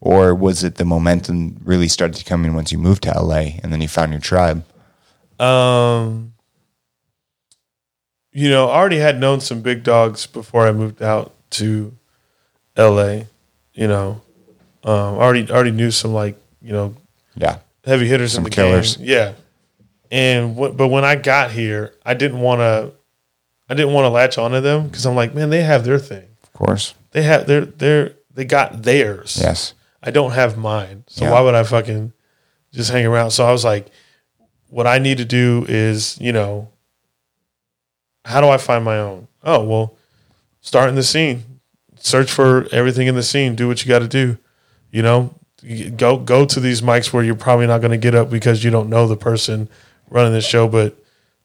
[0.00, 3.56] or was it the momentum really started to come in once you moved to LA
[3.62, 4.64] and then you found your tribe?
[5.40, 6.34] Um
[8.38, 11.92] you know, I already had known some big dogs before I moved out to
[12.76, 13.22] LA,
[13.74, 14.20] you know.
[14.84, 16.94] Um already already knew some like, you know,
[17.34, 18.96] Yeah, heavy hitters Some in the killers.
[18.96, 19.06] game.
[19.06, 19.32] Yeah.
[20.10, 22.92] And what but when I got here, I didn't want to
[23.68, 26.28] I didn't want to latch onto them cuz I'm like, man, they have their thing.
[26.42, 26.94] of course.
[27.10, 29.38] They have their their they got theirs.
[29.40, 29.74] Yes.
[30.02, 31.02] I don't have mine.
[31.08, 31.32] So Yeah.
[31.32, 32.12] why would I fucking
[32.72, 33.32] just hang around?
[33.32, 33.86] So I was like,
[34.70, 36.68] what I need to do is, you know,
[38.24, 39.28] how do I find my own?
[39.42, 39.96] Oh, well,
[40.60, 41.60] start in the scene.
[41.98, 43.54] Search for everything in the scene.
[43.54, 44.38] Do what you got to do.
[44.90, 45.34] You know,
[45.96, 48.70] go go to these mics where you're probably not going to get up because you
[48.70, 49.68] don't know the person
[50.10, 50.96] running the show, but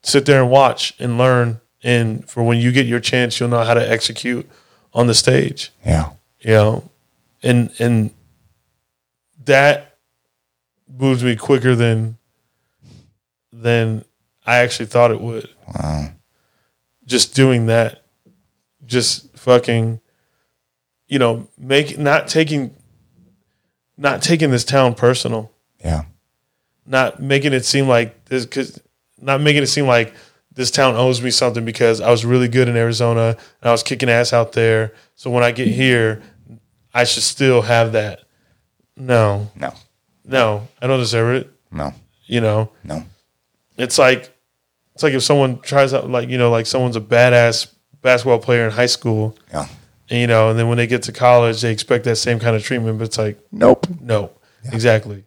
[0.04, 1.60] sit there and watch and learn.
[1.82, 4.50] And for when you get your chance, you'll know how to execute
[4.94, 6.12] on the stage Yeah.
[6.40, 6.90] you know,
[7.42, 8.12] and and
[9.46, 9.98] that
[10.88, 12.18] moves me quicker than
[13.52, 14.06] than
[14.46, 15.50] I actually thought it would.
[15.68, 16.12] Wow.
[17.06, 18.04] Just doing that,
[18.86, 20.00] just fucking,
[21.08, 22.74] you know, make not taking,
[23.98, 25.52] not taking this town personal,
[25.84, 26.04] Yeah.
[26.86, 28.80] not making it seem like this, cause
[29.22, 30.14] not making it seem like
[30.54, 33.30] this town owes me something because I was really good in Arizona
[33.62, 34.94] and I was kicking ass out there.
[35.16, 36.22] So when I get here,
[36.94, 38.22] I should still have that.
[38.96, 39.74] No, No.
[40.24, 41.52] no, I don't deserve it.
[41.72, 41.94] No.
[42.26, 43.04] You know, No.
[43.78, 44.33] it's like
[44.94, 47.72] it's like if someone tries out like you know like someone's a badass
[48.02, 49.68] basketball player in high school, Yeah.
[50.10, 52.56] and you know, and then when they get to college, they expect that same kind
[52.56, 53.88] of treatment, but it's like Nope.
[54.02, 54.32] no,
[54.72, 55.24] exactly.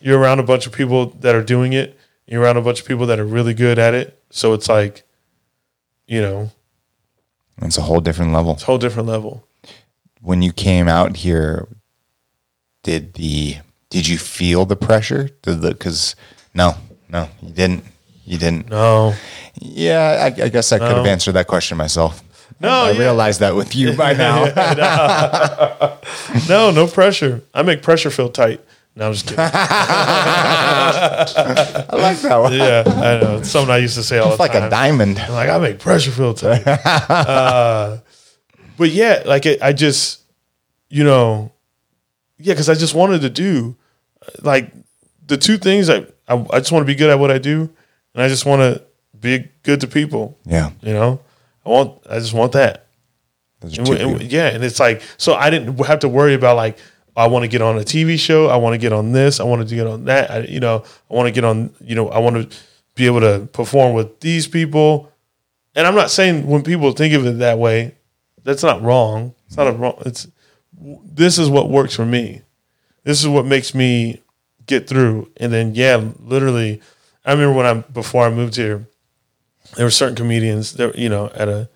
[0.00, 1.98] You're around a bunch of people that are doing it.
[2.26, 4.22] You're around a bunch of people that are really good at it.
[4.30, 5.02] So it's like,
[6.06, 6.50] you know,
[7.60, 8.52] It's a whole different level.
[8.52, 9.46] it's a whole different level.
[10.22, 11.66] When you came out here,
[12.82, 13.56] did the
[13.90, 15.30] did you feel the pressure?
[15.42, 16.14] Did the because
[16.54, 16.76] no,
[17.08, 17.84] no, you didn't.
[18.24, 18.70] You didn't.
[18.70, 19.14] No,
[19.60, 22.22] Yeah, I, I guess I could have answered that question myself.
[22.60, 22.98] no, I yeah.
[22.98, 24.44] realized that with you by now.
[26.48, 27.42] no, no pressure.
[27.54, 28.60] I make pressure feel tight.
[28.96, 29.38] No, I'm just kidding.
[29.44, 29.46] I
[31.92, 32.52] like that one.
[32.52, 33.38] yeah, I know.
[33.38, 34.64] It's something I used to say all It's the like time.
[34.64, 35.18] a diamond.
[35.18, 36.66] I'm like I make pressure feel tight.
[36.66, 37.98] uh,
[38.76, 40.22] but yeah, like it, I just,
[40.88, 41.52] you know,
[42.38, 43.76] yeah, because I just wanted to do,
[44.42, 44.72] like,
[45.26, 47.70] the two things I, I I just want to be good at what I do,
[48.14, 48.82] and I just want to
[49.18, 50.38] be good to people.
[50.44, 51.20] Yeah, You know,
[51.64, 52.86] I want I just want that.
[53.62, 56.56] And, we- and we- yeah, and it's like so I didn't have to worry about
[56.56, 56.78] like
[57.16, 59.44] I want to get on a TV show, I want to get on this, I
[59.44, 60.30] want to get on that.
[60.30, 61.74] I, you know, I want to get on.
[61.80, 62.58] You know, I want to
[62.94, 65.10] be able to perform with these people.
[65.74, 67.94] And I'm not saying when people think of it that way,
[68.44, 69.34] that's not wrong.
[69.46, 70.00] It's not a wrong.
[70.06, 70.28] It's
[70.80, 72.42] this is what works for me.
[73.04, 74.22] This is what makes me
[74.66, 75.30] get through.
[75.36, 76.80] And then yeah, literally,
[77.24, 78.86] I remember when I before I moved here,
[79.76, 81.68] there were certain comedians that you know at a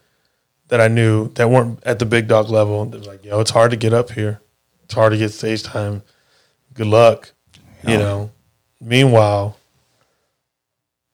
[0.69, 2.85] that I knew that weren't at the big dog level.
[2.87, 4.41] They was like, yo, it's hard to get up here.
[4.85, 6.03] It's hard to get stage time.
[6.73, 7.33] Good luck.
[7.87, 8.31] You know.
[8.81, 9.57] Meanwhile,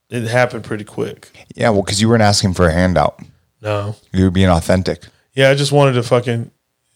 [0.08, 1.30] it happened pretty quick.
[1.54, 1.70] yeah.
[1.70, 3.20] Well, because you weren't asking for a handout.
[3.60, 3.96] No.
[4.12, 5.04] You were being authentic.
[5.34, 6.50] Yeah, I just wanted to fucking,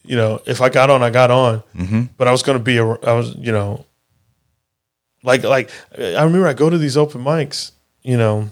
[0.05, 1.63] you know, if I got on, I got on.
[1.77, 2.03] Mm-hmm.
[2.17, 3.85] But I was going to be, a, I was, you know,
[5.25, 7.73] like, like I remember I go to these open mics,
[8.03, 8.51] you know,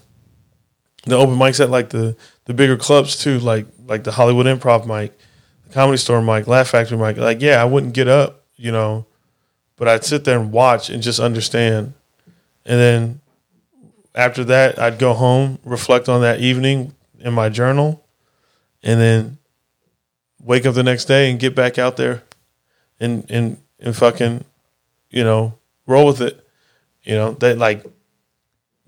[1.04, 2.16] the open mics at like the
[2.46, 5.16] the bigger clubs too, like like the Hollywood Improv mic,
[5.66, 7.16] the Comedy Store mic, Laugh Factory mic.
[7.16, 9.06] Like, yeah, I wouldn't get up, you know,
[9.76, 11.92] but I'd sit there and watch and just understand,
[12.64, 13.20] and then
[14.14, 18.04] after that, I'd go home, reflect on that evening in my journal,
[18.82, 19.38] and then
[20.42, 22.22] wake up the next day and get back out there
[22.98, 24.44] and and and fucking
[25.10, 26.41] you know roll with it
[27.04, 27.84] you know that like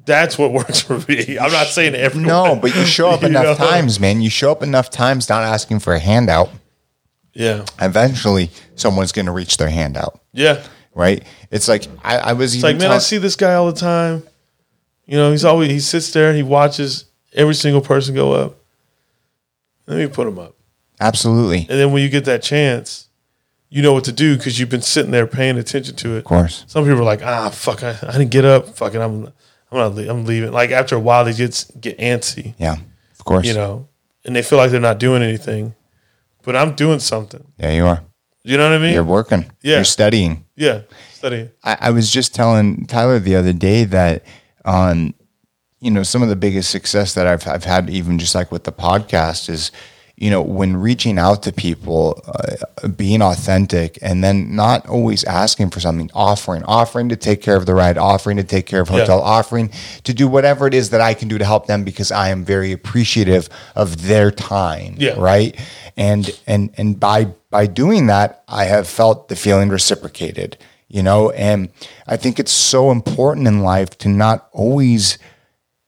[0.04, 3.28] that's what works for me i'm not saying everyone No, but you show up You
[3.28, 3.66] enough know?
[3.66, 4.20] times, man.
[4.22, 6.50] You show up enough times not asking for a handout.
[7.32, 10.20] yeah Eventually, someone's going to reach their handout.
[10.32, 10.62] yeah
[10.94, 11.24] right?
[11.50, 14.22] It's like I, I was like man i see this guy all the time
[15.06, 18.56] you know he's always he sits there and he watches every single person go up
[19.86, 20.54] let me put him up
[21.00, 23.08] absolutely, and then when you get that chance
[23.74, 26.24] you know what to do because you've been sitting there paying attention to it of
[26.24, 26.64] course.
[26.68, 28.68] Some people are like, ah, fuck, I, I didn't get up.
[28.76, 29.26] Fucking, I'm,
[29.70, 30.52] I'm not, le- I'm leaving.
[30.52, 32.76] Like after a while, they get get antsy, Yeah,
[33.18, 33.46] of course.
[33.46, 33.88] you know,
[34.24, 35.74] and they feel like they're not doing anything.
[36.42, 37.42] But I'm doing something.
[37.58, 38.02] yeah, you are.
[38.44, 38.92] You know what I mean?
[38.94, 39.50] You're working.
[39.62, 39.76] Yeah.
[39.76, 40.44] You're studying.
[40.54, 40.82] yeah,
[41.14, 41.50] studying.
[41.64, 44.22] I, I was just telling Tyler the other day that,
[44.66, 45.14] um,
[45.80, 48.64] you know, some of the biggest success that I've, I've had, even just like with
[48.64, 49.72] the podcast, is,
[50.16, 55.70] you know, when reaching out to people, uh, being authentic, and then not always asking
[55.70, 58.88] for something, offering, offering to take care of the ride, offering to take care of
[58.88, 59.24] hotel, Yeah.
[59.24, 59.70] offering
[60.04, 62.44] to do whatever it is that I can do to help them because I am
[62.44, 64.94] very appreciative of their time.
[64.98, 65.14] Yeah.
[65.18, 65.58] Right.
[65.96, 70.56] And and and by by doing that, I have felt the feeling reciprocated.
[70.88, 71.70] You know, and
[72.06, 75.18] I think it's so important in life to not always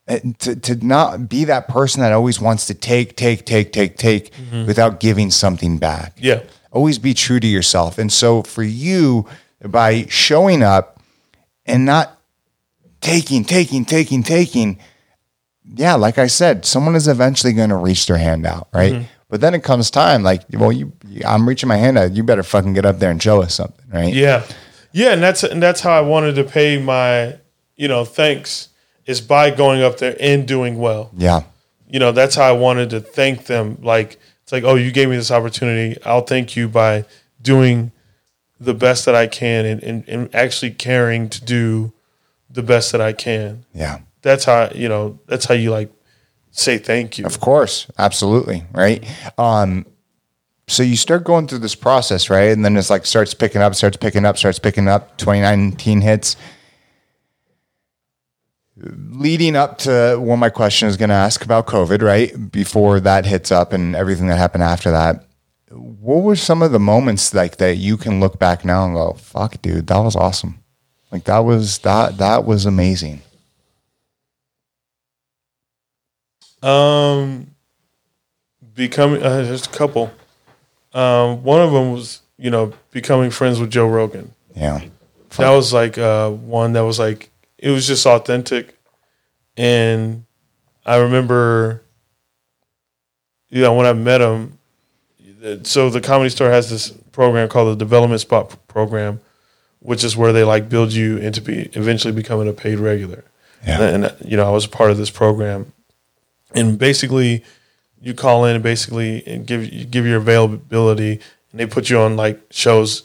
[0.07, 4.33] to, to not be that person that always wants to take, take, take, take, take
[4.33, 4.67] mm-hmm.
[4.67, 6.17] without giving something back.
[6.17, 6.43] Yeah.
[6.71, 7.99] Always be true to yourself.
[7.99, 9.27] And so for you,
[9.65, 11.01] by showing up
[11.65, 12.21] and not
[13.01, 14.79] taking, taking, taking, taking,
[15.65, 18.93] yeah, like I said, someone is eventually going to reach their hand out, right?
[18.93, 19.05] Mm-hmm.
[19.29, 20.93] But then it comes time, like, well, you,
[21.27, 22.13] I'm reaching my hand out.
[22.13, 24.15] You better fucking get up there and show us something, right?
[24.15, 24.47] Yeah,
[24.93, 27.37] yeah, and that's and that's how I wanted to pay my,
[27.75, 28.69] you know, thanks
[29.07, 31.11] is by going up there and doing well.
[31.17, 31.43] Yeah.
[31.89, 35.09] you know that's how i wanted to thank them like it's like oh you gave
[35.09, 37.05] me this opportunity i'll thank you by
[37.41, 37.93] doing
[38.59, 41.93] the best that i can and, and, and actually caring to do
[42.51, 44.01] the best that i can Yeah.
[44.23, 45.91] that's how you know that's how you like
[46.51, 49.05] say thank you Of course, absolutely, right?
[49.39, 49.85] Um,
[50.69, 52.51] so you start going through this process, right?
[52.51, 55.17] And then it's like starts picking up, starts picking up, starts picking up.
[55.19, 56.35] 2019 hits.
[58.79, 62.51] Leading up to what my question is going to ask about COVID, right?
[62.53, 65.25] Before that hits up and everything that happened after that,
[65.71, 69.15] what were some of the moments like that you can look back now and go,
[69.15, 70.63] "Fuck, dude, that was awesome."
[71.11, 73.23] Like that was that that was amazing.
[76.63, 77.55] Um,
[78.75, 80.13] becoming uh, there's a couple.
[80.93, 84.33] Um, one of them was you know becoming friends with Joe Rogan.
[84.55, 84.83] Yeah.
[85.37, 88.77] That was like uh, one that was like it was just authentic,
[89.57, 90.25] and
[90.85, 91.83] I remember,
[93.49, 94.59] you know, when I met him.
[95.63, 99.21] So the comedy store has this program called the Development Spot program,
[99.79, 103.25] which is where they like build you into be eventually becoming a paid regular.
[103.65, 103.83] Yeah.
[103.83, 105.73] And, and, you know, I was a part of this program,
[106.55, 107.45] and basically,
[108.01, 111.21] you call in and basically and give you give your availability,
[111.51, 113.05] and they put you on like shows,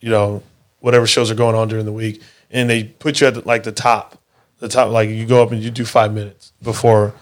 [0.00, 0.42] you know,
[0.80, 3.62] whatever shows are going on during the week, and they put you at the, like
[3.62, 4.18] the top,
[4.58, 4.90] the top.
[4.90, 7.14] Like you go up and you do five minutes before,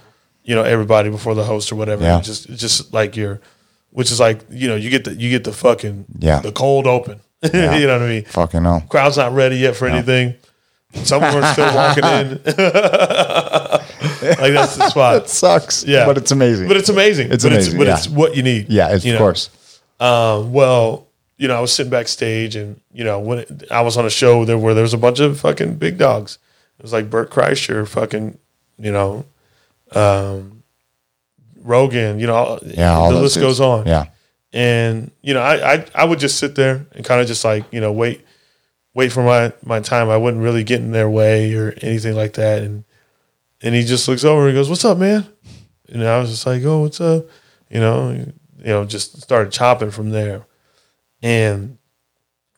[0.45, 2.03] you know, everybody before the host or whatever.
[2.05, 2.21] Yeah.
[2.21, 3.41] Just just like your,
[3.91, 6.41] which is like you know you get the you get the fucking Yeah.
[6.41, 7.21] the cold open.
[7.43, 8.25] you know what I mean?
[8.25, 8.83] Fucking no.
[8.89, 10.35] Crowd's not ready yet for anything.
[11.05, 12.41] Some of them are still walking in.
[14.41, 15.17] like that's the spot.
[15.17, 15.85] It sucks.
[15.85, 16.69] Yeah, But it's amazing.
[16.69, 17.31] But it's amazing.
[17.33, 17.97] It's but amazing, It's, but yeah.
[17.97, 18.69] it's what you need.
[18.69, 19.25] yeah, it's, you of know?
[19.25, 19.51] course.
[20.01, 21.08] Um, well,
[21.39, 24.11] you know, I was sitting backstage, and you know, when it, I was on a
[24.11, 26.39] show there where there was a bunch of fucking big dogs.
[26.79, 28.39] It was like Bert Kreischer, fucking,
[28.79, 29.25] you know,
[29.93, 30.63] um,
[31.61, 32.19] Rogan.
[32.19, 33.47] You know, Yeah, the list dudes.
[33.47, 33.87] goes on.
[33.87, 34.07] Yeah.
[34.53, 37.65] and you know, I, I I would just sit there and kind of just like
[37.73, 38.25] you know wait
[38.95, 40.09] wait for my my time.
[40.11, 42.63] I wouldn't really get in their way or anything like that.
[42.63, 42.85] And
[43.63, 45.27] and he just looks over and goes, "What's up, man?"
[45.89, 47.27] And I was just like, "Oh, what's up?"
[47.71, 48.33] You know, you
[48.65, 50.47] know, just started chopping from there,
[51.23, 51.79] and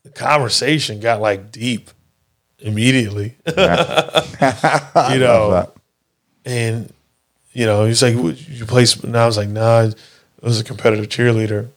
[0.05, 1.91] the conversation got like deep
[2.59, 3.37] immediately.
[3.47, 3.55] you
[5.19, 5.71] know,
[6.45, 6.93] and
[7.53, 9.93] you know, he's like, "Would you play?" sp-" And I was like, "Nah, I
[10.43, 11.69] was a competitive cheerleader."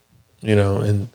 [0.42, 1.10] You know, and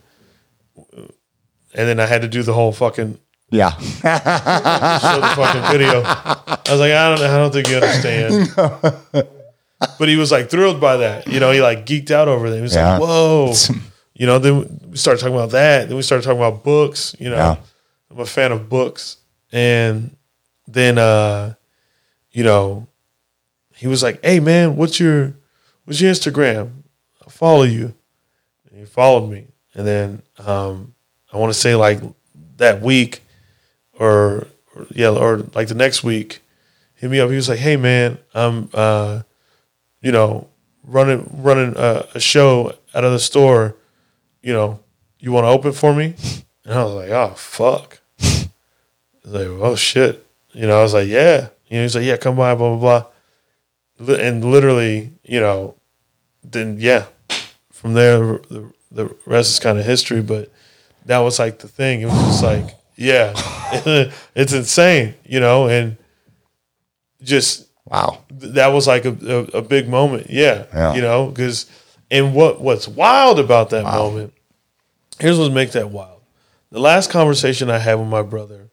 [0.75, 3.19] and then I had to do the whole fucking
[3.51, 3.71] Yeah.
[3.77, 6.01] show the fucking video.
[6.03, 9.27] I was like, I don't, I don't think you understand.
[9.97, 11.25] But he was like thrilled by that.
[11.27, 12.55] You know, he like geeked out over that.
[12.57, 12.97] He was Yeah.
[12.97, 13.53] like, whoa.
[14.19, 15.87] You know, then we started talking about that.
[15.87, 17.15] Then we started talking about books.
[17.19, 17.55] You know, Yeah.
[18.11, 19.17] I'm a fan of books.
[19.51, 20.15] And
[20.67, 21.53] then, uh,
[22.31, 22.87] you know,
[23.75, 25.33] he was like, hey man, what's your,
[25.85, 26.83] what's your Instagram?
[27.21, 27.93] I'll follow you.
[28.69, 29.47] And he followed me.
[29.73, 30.93] And then, um,
[31.31, 32.01] I want to say like
[32.57, 33.21] that week
[33.97, 36.41] or, or yeah, or like the next week,
[36.95, 37.29] hit me up.
[37.29, 39.21] He was like, "Hey man, I'm uh,
[40.01, 40.47] you know
[40.83, 43.75] running running a, a show out of the store.
[44.41, 44.79] You know,
[45.19, 46.15] you want to open for me?"
[46.65, 48.49] And I was like, "Oh fuck!" I
[49.25, 52.17] was like, "Oh shit!" You know, I was like, "Yeah." You know, he's like, "Yeah,
[52.17, 53.05] come by." Blah blah
[53.99, 54.15] blah.
[54.15, 55.75] And literally, you know,
[56.43, 57.05] then yeah,
[57.71, 58.17] from there
[58.49, 60.21] the the rest is kind of history.
[60.21, 60.49] But
[61.05, 62.01] that was like the thing.
[62.01, 63.33] It was just like, yeah,
[64.35, 65.97] it's insane, you know, and
[67.21, 68.23] just Wow.
[68.29, 69.09] that was like a,
[69.53, 70.27] a, a big moment.
[70.29, 70.93] Yeah, Yeah.
[70.93, 71.65] you know, because
[72.11, 74.33] and what what's wild about that moment?
[75.19, 76.21] Here's what makes that wild.
[76.71, 78.69] The last conversation I had with my brother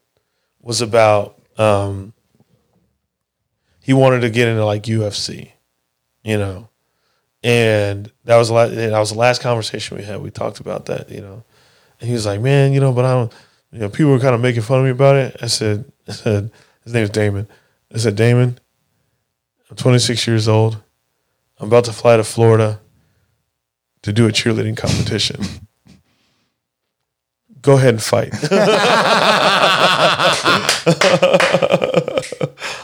[0.61, 2.13] was about um,
[3.81, 5.53] he wanted to get into like UFC,
[6.23, 6.69] you know,
[7.43, 10.21] and that was the last, that was the last conversation we had.
[10.21, 11.43] We talked about that, you know,
[12.01, 13.33] and he was like, "Man, you know, but I don't."
[13.73, 15.37] You know, people were kind of making fun of me about it.
[15.43, 16.51] I said, I said,
[16.85, 17.49] his name's Damon.
[17.93, 18.59] I said, Damon,
[19.69, 20.81] I'm 26 years old.
[21.59, 22.81] I'm about to fly to Florida
[24.07, 25.41] to do a cheerleading competition.
[27.61, 28.33] Go ahead and fight.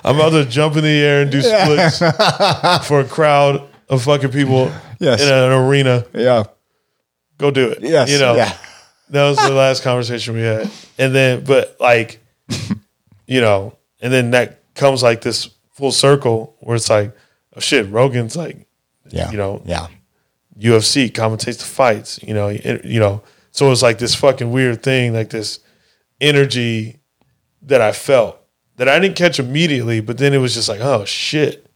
[0.05, 1.99] I'm about to jump in the air and do splits
[2.89, 5.23] for a crowd of fucking people Yes.
[5.23, 6.05] in an arena.
[6.13, 6.45] Yeah.
[7.39, 7.79] Go do it.
[7.83, 8.11] Yes.
[8.11, 8.53] You know, Yeah.
[9.11, 10.71] that was the last conversation we had.
[10.99, 12.19] And then, but like,
[13.27, 17.13] you know, and then that comes like this full circle where it's like,
[17.57, 18.67] oh shit, Rogan's like,
[19.11, 19.31] Yeah.
[19.31, 19.87] you know, Yeah.
[20.59, 24.51] UFC commentates the fights, you know, it- you know, so it was like this fucking
[24.51, 25.61] weird thing, like this
[26.21, 26.99] energy
[27.63, 28.39] that I felt
[28.77, 31.67] that I didn't catch immediately, but then it was just like, oh shit,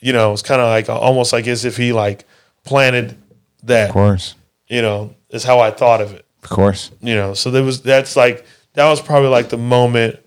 [0.00, 2.24] you know, it's kind of like uh, almost like as if he like
[2.64, 3.16] planted
[3.64, 4.34] that, Of course.
[4.68, 6.90] you know, is how I thought of it Of course.
[7.00, 8.44] you know so there was that's like
[8.74, 10.18] that was probably like the moment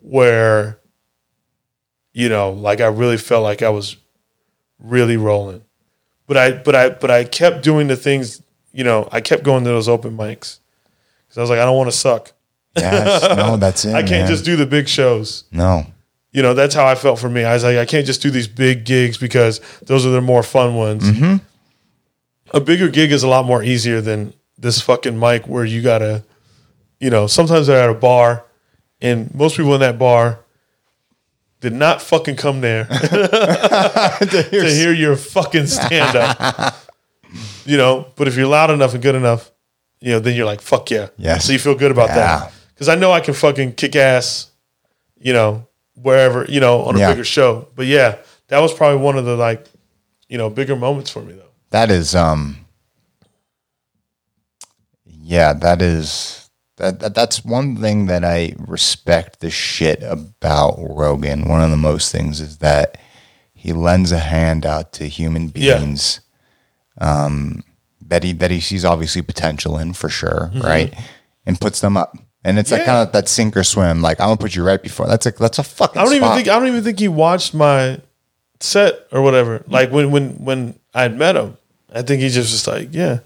[0.00, 0.78] where
[2.12, 3.96] you know like i really felt like i was
[4.78, 5.62] really rolling
[6.32, 8.42] but i but i but i kept doing the things
[8.72, 10.58] you know i kept going to those open mics
[11.26, 12.32] because i was like i don't want to suck
[12.74, 13.36] Yes.
[13.36, 13.94] No, that's it.
[13.94, 14.28] i can't man.
[14.28, 15.84] just do the big shows No.
[16.32, 18.30] you know that's how i felt for me i was like i can't just do
[18.30, 21.36] these big gigs because those are the more fun ones mm-hmm.
[22.56, 26.24] a bigger gig is a lot more easier than this fucking mic where you gotta
[26.98, 28.44] you know sometimes they're at a bar
[29.02, 30.38] and most people in that bar
[31.62, 36.74] did not fucking come there to hear your fucking stand up.
[37.64, 39.50] you know, but if you're loud enough and good enough,
[40.00, 41.08] you know, then you're like, fuck yeah.
[41.16, 41.46] Yes.
[41.46, 42.16] So you feel good about Yeah.
[42.16, 42.52] that.
[42.74, 44.50] Because I know I can fucking kick ass,
[45.20, 47.10] you know, wherever, you know, on a Yeah.
[47.12, 47.68] bigger show.
[47.76, 48.16] But yeah,
[48.48, 49.64] that was probably one of the like,
[50.28, 51.50] you know, bigger moments for me though.
[51.70, 52.58] That is um
[55.06, 56.41] yeah, that is
[56.82, 61.48] that, that that's one thing that I respect the shit about Rogan.
[61.48, 62.98] One of the most things is that
[63.54, 65.78] he lends a hand out to human Yeah.
[65.78, 66.20] beings
[67.00, 67.62] um
[68.08, 70.92] that he that he sees obviously potential in for sure, right?
[71.46, 72.16] And puts them up.
[72.44, 72.90] And it's like Mm-hmm.
[72.90, 74.02] Kind of that sink or swim.
[74.02, 75.06] Like I'm gonna put you right before.
[75.06, 76.00] That's like that's a fucking.
[76.00, 78.00] I don't even think I don't even think he watched my
[78.60, 79.62] set or whatever.
[79.68, 81.56] Like when when when I had met him,
[81.94, 83.20] I think he just was like, "Yeah,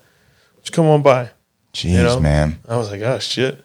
[0.60, 1.30] just come on by."
[1.76, 2.20] Jeez, you know?
[2.20, 2.58] man.
[2.68, 3.62] I was like, "Oh shit,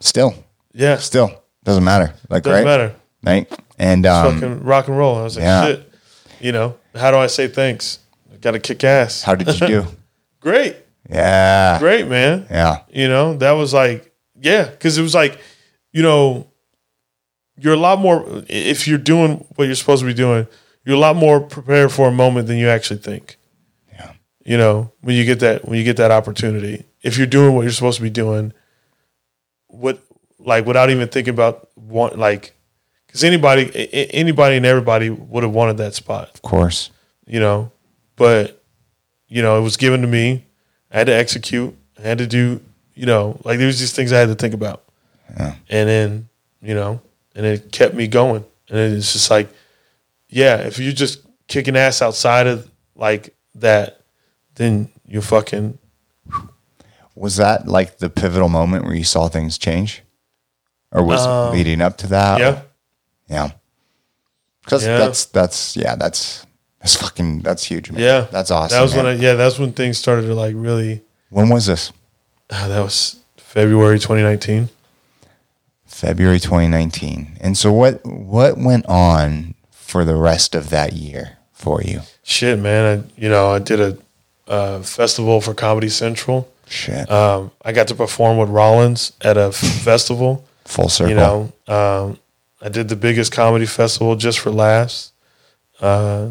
[0.00, 0.32] Still,
[0.72, 2.14] yeah, still doesn't matter.
[2.30, 2.94] Like doesn't right, matter."
[3.24, 3.60] right.
[3.78, 5.16] And um, Fucking rock and roll.
[5.16, 5.64] I was like, yeah.
[5.66, 5.92] "Shit,"
[6.40, 6.76] you know.
[6.94, 7.98] How do I say thanks?
[8.32, 9.22] I got to kick ass.
[9.22, 9.86] how did you do?
[10.40, 10.76] great,
[11.10, 12.46] Yeah, great, man.
[12.48, 15.40] yeah, You know, that was like, yeah, because it was like,
[15.92, 16.46] you know,
[17.56, 20.46] you're a lot more, if you're doing what you're supposed to be doing,
[20.84, 23.36] you're a lot more prepared for a moment than you actually think.
[23.92, 24.12] Yeah.
[24.44, 27.62] You know, when you get that, when you get that opportunity, if you're doing what
[27.62, 28.52] you're supposed to be doing,
[29.66, 30.00] what,
[30.38, 32.54] like, without even thinking about want, like,
[33.06, 33.70] because anybody,
[34.12, 36.90] anybody and everybody would have wanted that spot of course.
[37.26, 37.72] you know.
[38.16, 38.62] But
[39.28, 40.46] you know, it was given to me.
[40.90, 41.76] I had to execute.
[41.98, 42.60] I had to do,
[42.94, 44.84] you know, like there was these things I had to think about.
[45.36, 45.54] Yeah.
[45.68, 46.28] And then,
[46.62, 47.00] you know,
[47.34, 48.44] and it kept me going.
[48.68, 49.48] And it's just like,
[50.28, 54.00] yeah, if you're just kicking ass outside of like that,
[54.54, 55.78] then you're fucking
[57.18, 60.02] Was that like the pivotal moment where you saw things change,
[60.92, 62.34] or was it leading up to that?
[62.34, 62.62] Um, yeah.
[63.28, 63.50] yeah.
[64.64, 64.98] Because Yeah.
[64.98, 66.46] that's that's yeah that's
[66.80, 67.90] that's fucking that's huge.
[67.90, 68.00] Man.
[68.02, 68.26] Yeah.
[68.30, 68.76] that's awesome.
[68.76, 71.92] That was when I yeah, that's when things started to like really when was this?
[72.50, 74.68] ah, that was February 2019.
[75.86, 77.38] February 2019.
[77.40, 82.02] And so what what went on for the rest of that year for you?
[82.22, 82.84] Shit, man.
[83.00, 83.98] I you know, I did a
[84.46, 86.48] uh, festival for Comedy Central.
[86.68, 89.50] Shit, Um, I got to perform with Rollins at a
[89.84, 90.44] festival.
[90.64, 91.10] full circle.
[91.10, 92.18] You know, um,
[92.60, 95.12] I did the biggest comedy festival just for laughs.
[95.80, 96.28] Uh,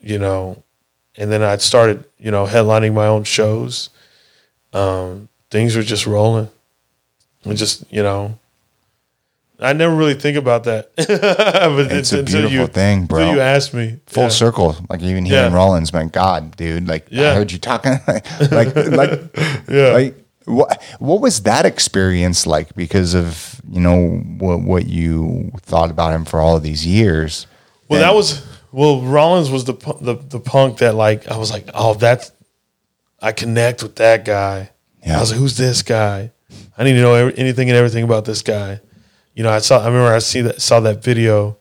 [0.00, 0.62] you know,
[1.16, 3.90] and then I started, you know, headlining my own shows.
[4.72, 6.48] Um, things were just rolling.
[7.44, 8.38] And just, you know,
[9.58, 10.90] I never really think about that.
[10.96, 11.06] but
[11.92, 13.32] It's a beautiful you, thing, bro.
[13.32, 14.00] You asked me.
[14.06, 14.28] full Yeah.
[14.28, 14.76] circle.
[14.90, 15.54] Like even here Yeah.
[15.54, 19.36] Rollins, man, God, dude, like I heard you talking, like, like,
[19.68, 19.92] Yeah.
[19.92, 20.14] like,
[20.44, 22.74] what, what was that experience like?
[22.76, 27.46] Because of you know what what you thought about him for all of these years.
[27.88, 29.00] Well, that was well.
[29.00, 32.30] Rollins was the the the punk that like I was like, oh, that's
[33.20, 34.70] I connect with that guy.
[35.04, 35.16] Yeah.
[35.16, 36.30] I was like, who's this guy?
[36.78, 38.80] I need to know every, anything and everything about this guy.
[39.36, 39.82] You know, I saw.
[39.82, 41.58] I remember I see that saw that video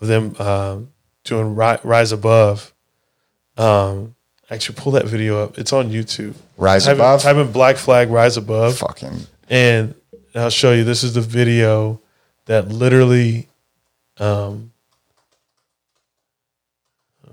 [0.00, 0.88] of them um,
[1.24, 2.72] doing Ri- Rise Above.
[3.58, 4.14] Um,
[4.50, 5.58] actually, pull that video up.
[5.58, 6.34] It's on YouTube.
[6.56, 7.20] Rise type in- Above?
[7.20, 8.78] Type in Black Flag Rise Above.
[8.78, 9.94] fucking And
[10.34, 10.84] I'll show you.
[10.84, 12.00] This is the video
[12.46, 13.48] that literally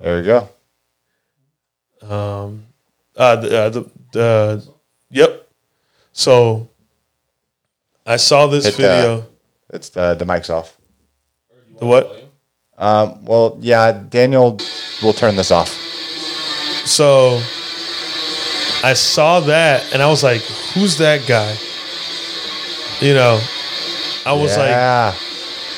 [0.01, 0.49] there you go.
[2.01, 2.65] Um,
[3.15, 4.67] uh, the, uh, the, the,
[5.09, 5.49] yep.
[6.11, 6.69] So
[8.05, 9.28] I saw this Hit video.
[9.71, 10.77] It's the the mic's off.
[11.79, 12.25] the what?
[12.77, 14.57] Um, well, yeah, Daniel
[15.03, 15.69] will turn this off.
[16.85, 17.41] So
[18.83, 20.41] I saw that and I was like,
[20.73, 21.55] who's that guy?
[23.05, 23.39] You know,
[24.25, 25.13] I was like, yeah,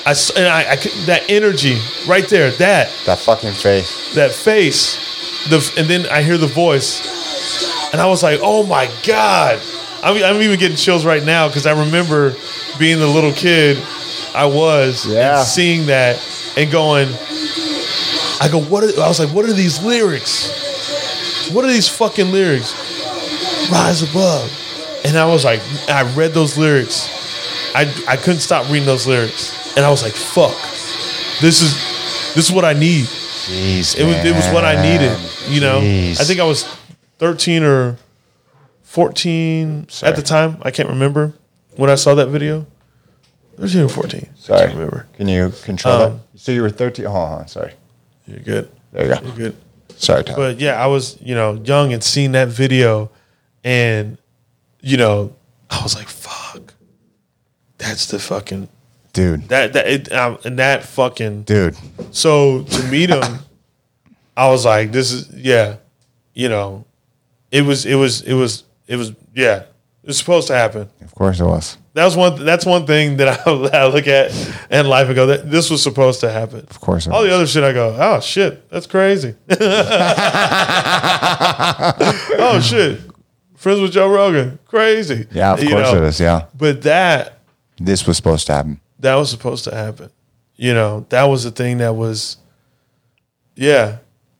[0.06, 1.78] I, s- and I, I could, that energy
[2.08, 4.14] right there, that, that fucking face.
[4.16, 4.96] that face,
[5.50, 7.02] the, and then I hear the voice
[7.92, 9.60] and I was like, oh my God.
[10.04, 12.34] I'm, I'm even getting chills right now because I remember
[12.80, 13.78] being the little kid
[14.34, 15.40] I was Yeah.
[15.40, 16.18] and seeing that
[16.58, 17.08] and going,
[18.42, 21.50] I go, what are, I was like, what are these lyrics?
[21.54, 22.74] What are these fucking lyrics?
[23.72, 24.50] Rise above.
[25.06, 27.10] And I was like, I read those lyrics.
[27.76, 29.76] I, I couldn't stop reading those lyrics.
[29.78, 30.54] And I was like, fuck.
[31.42, 31.74] This is
[32.36, 33.06] this is what I need.
[33.06, 35.10] Jeez, It was it was what I needed.
[35.12, 35.30] man.
[35.50, 36.20] You know, Jeez.
[36.22, 36.64] I think I was
[37.18, 37.98] thirteen or
[38.92, 40.10] fourteen Sorry.
[40.12, 40.58] at the time.
[40.64, 41.34] I can't remember
[41.78, 42.66] when I saw that video.
[43.58, 44.28] Thirteen or fourteen.
[44.34, 44.60] I Sorry.
[44.62, 45.08] can't remember.
[45.18, 46.40] Can you control Um, that?
[46.40, 47.06] So you were thirteen.
[47.06, 47.74] Hold on, sorry.
[48.28, 48.70] You're good.
[48.92, 49.22] There you go.
[49.26, 49.56] You're good.
[49.98, 50.36] Sorry, Tom.
[50.36, 53.10] But yeah, I was you know young and seeing that video,
[53.64, 54.18] and
[54.82, 55.36] you know
[55.70, 56.74] I was like, fuck,
[57.78, 58.68] that's the fucking
[59.14, 61.78] dude, That that it, um, and that fucking dude.
[62.12, 63.40] so to meet him,
[64.36, 65.78] I was like, this is yeah,
[66.34, 66.84] you know,
[67.52, 69.60] it was it was it was it was yeah,
[70.04, 70.90] it was supposed to happen.
[71.02, 71.78] Of course it was.
[71.94, 72.44] That was one.
[72.46, 73.52] That's one thing that I,
[73.84, 74.32] I look at
[74.70, 76.66] in life and go, that this was supposed to happen.
[76.70, 77.30] Of course it All was.
[77.30, 79.36] the other shit, I go, oh shit, that's crazy.
[82.44, 83.00] oh shit,
[83.56, 85.28] friends with Joe Rogan, crazy.
[85.32, 85.98] yeah, of You course know?
[85.98, 86.20] it is.
[86.20, 87.40] Yeah, But that
[87.80, 88.80] this was supposed to happen.
[89.00, 90.10] that was supposed to happen.
[90.56, 92.38] You know, that was the thing that was.
[93.56, 93.98] Yeah,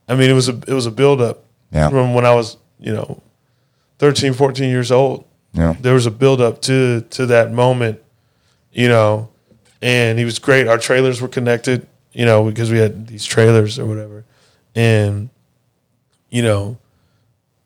[0.08, 1.88] I mean, it was a it was a buildup Yeah.
[1.90, 3.21] from when I was you know,
[4.02, 5.24] 13, 14 years old.
[5.54, 8.00] Yeah, There was a buildup to to that moment,
[8.72, 9.28] you know,
[9.80, 10.66] and he was great.
[10.66, 14.24] Our trailers were connected, you know, because we had these trailers or whatever,
[14.74, 15.28] and
[16.30, 16.78] you know,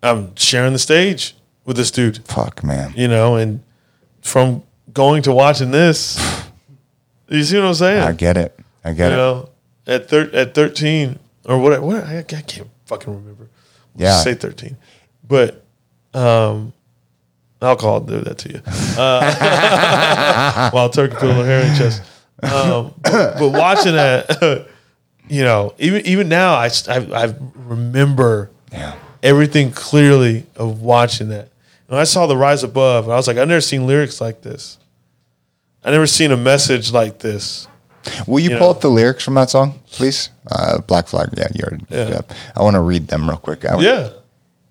[0.02, 2.92] I'm sharing the stage with this dude, fuck, man.
[2.96, 3.62] you know, and
[4.20, 6.18] from going to watching this,
[7.28, 8.02] you see what I'm saying?
[8.02, 8.58] I get it.
[8.84, 9.16] I get you it.
[9.16, 9.48] know,
[9.86, 11.80] at thir- at 13 or what?
[11.82, 13.48] What I, I can't fucking remember.
[13.94, 14.20] Yeah.
[14.22, 14.76] Say 13,
[15.26, 15.62] but
[16.14, 16.72] um,
[17.62, 18.60] alcohol will do that to you.
[18.98, 22.02] Uh, Wild Turkey put a little hair in chest.
[22.42, 24.66] Um, but, but watching that,
[25.28, 31.48] you know, even even now, I I, I remember Yeah, everything clearly of watching that.
[31.88, 34.42] And I saw the rise above, and I was like, I've never seen lyrics like
[34.42, 34.76] this.
[35.84, 37.68] I never seen a message like this.
[38.26, 38.74] Will you You pull know.
[38.74, 40.30] up the lyrics from that song, please?
[40.50, 41.28] Uh, Black Flag.
[41.36, 41.84] Yeah, you already.
[41.88, 42.08] Yeah.
[42.08, 42.20] Yeah.
[42.56, 43.64] I want to read them real quick.
[43.64, 44.10] I, Yeah.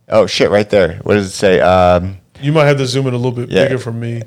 [0.09, 0.49] Oh shit!
[0.51, 0.99] Right there.
[1.03, 1.59] What does it say?
[1.61, 2.17] Um.
[2.41, 3.63] You might have to zoom in a little bit Yeah.
[3.63, 4.21] bigger for me.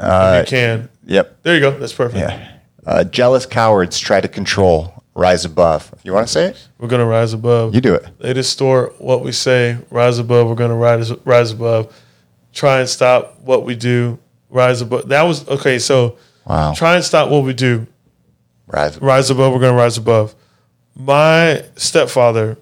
[0.00, 0.88] if you can.
[1.06, 1.42] Yep.
[1.42, 1.70] There you go.
[1.72, 2.20] That's perfect.
[2.20, 2.52] Yeah.
[2.86, 5.92] Uh, jealous cowards try to control, rise above.
[6.04, 6.68] You want to say it?
[6.78, 7.74] We're gonna rise above.
[7.74, 8.06] You do it.
[8.20, 9.78] They distort what we say.
[9.90, 10.46] Rise above.
[10.48, 11.92] We're gonna rise rise above.
[12.52, 14.18] Try and stop what we do.
[14.50, 15.08] Rise above.
[15.08, 15.78] That was okay.
[15.78, 16.16] So
[16.46, 16.72] Wow.
[16.74, 17.86] try and stop what we do.
[18.66, 18.96] Rise.
[18.96, 19.06] above.
[19.06, 19.52] Rise above.
[19.52, 20.34] We're gonna rise above.
[20.94, 22.56] My stepfather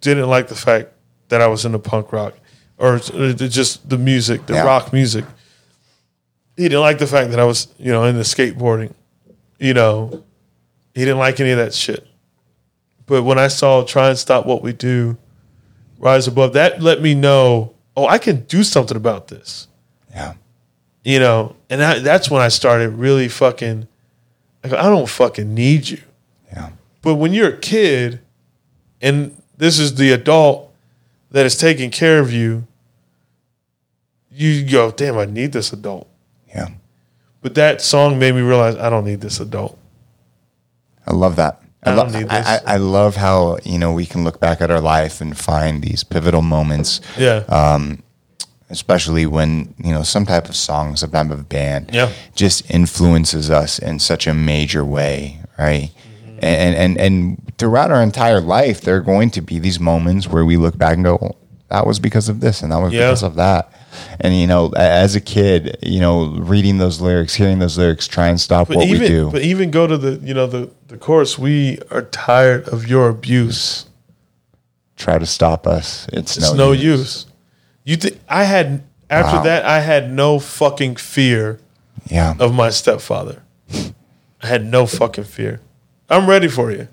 [0.00, 0.90] didn't like the fact
[1.30, 2.34] that I was into punk rock
[2.78, 4.62] or uh, just the music, the Yeah.
[4.64, 5.24] rock music.
[6.56, 8.92] He didn't like the fact that I was, you know, into skateboarding.
[9.58, 10.24] You know,
[10.94, 12.06] he didn't like any of that shit.
[13.06, 15.16] But when I saw try and stop what we do,
[15.98, 19.68] rise above, that let me know, oh, I can do something about this.
[20.10, 20.34] Yeah.
[21.04, 23.88] You know, and that, that's when I started really fucking.
[24.62, 26.00] I go, I don't fucking need you.
[26.52, 26.70] Yeah.
[27.02, 28.20] But when you're a kid,
[29.00, 30.69] and this is the adult
[31.30, 32.66] that is taking care of you,
[34.30, 36.08] you go, damn, I need this adult.
[36.48, 36.68] Yeah.
[37.42, 39.78] But that song made me realize I don't need this adult.
[41.06, 41.62] I love that.
[41.82, 42.62] I, I lo- don't need I, this.
[42.66, 46.04] I, love how you know we can look back at our life and find these
[46.04, 47.44] pivotal moments, Yeah.
[48.68, 52.12] especially when you know some type of song, some type of band, Yeah.
[52.34, 55.90] just influences us in such a major way, right?
[55.90, 56.38] Mm-hmm.
[56.42, 60.44] And, and and throughout our entire life, there are going to be these moments where
[60.44, 61.36] we look back and go, well,
[61.68, 63.02] "That was because of this, and that was Yeah.
[63.08, 63.70] because of that."
[64.20, 68.28] And you know, as a kid, you know, reading those lyrics, hearing those lyrics, try
[68.28, 69.30] and stop but what even we do.
[69.30, 71.38] but even go to the you know the the chorus.
[71.38, 73.86] We are tired of your abuse.
[74.96, 76.06] try to stop us.
[76.12, 76.82] It's, It's no, no, use.
[76.82, 77.26] use.
[77.84, 79.42] You th- I had after Wow.
[79.44, 81.58] that I had no fucking fear
[82.06, 82.34] Yeah.
[82.38, 83.42] of my stepfather.
[84.42, 85.60] I had no fucking fear.
[86.10, 86.88] I'm ready for you.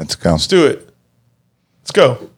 [0.00, 0.30] Let's go.
[0.32, 0.92] Let's do it.
[1.82, 2.30] Let's go.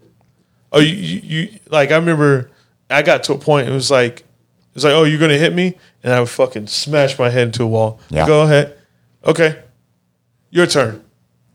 [0.72, 2.50] Oh, you, you, you like I remember
[2.90, 5.54] I got to a point it was like it was like, oh, you're gonna hit
[5.54, 5.78] me?
[6.02, 8.00] And I would fucking smash my head into a wall.
[8.10, 8.26] Yeah.
[8.26, 8.76] Go ahead.
[9.24, 9.62] Okay.
[10.50, 11.04] Your turn.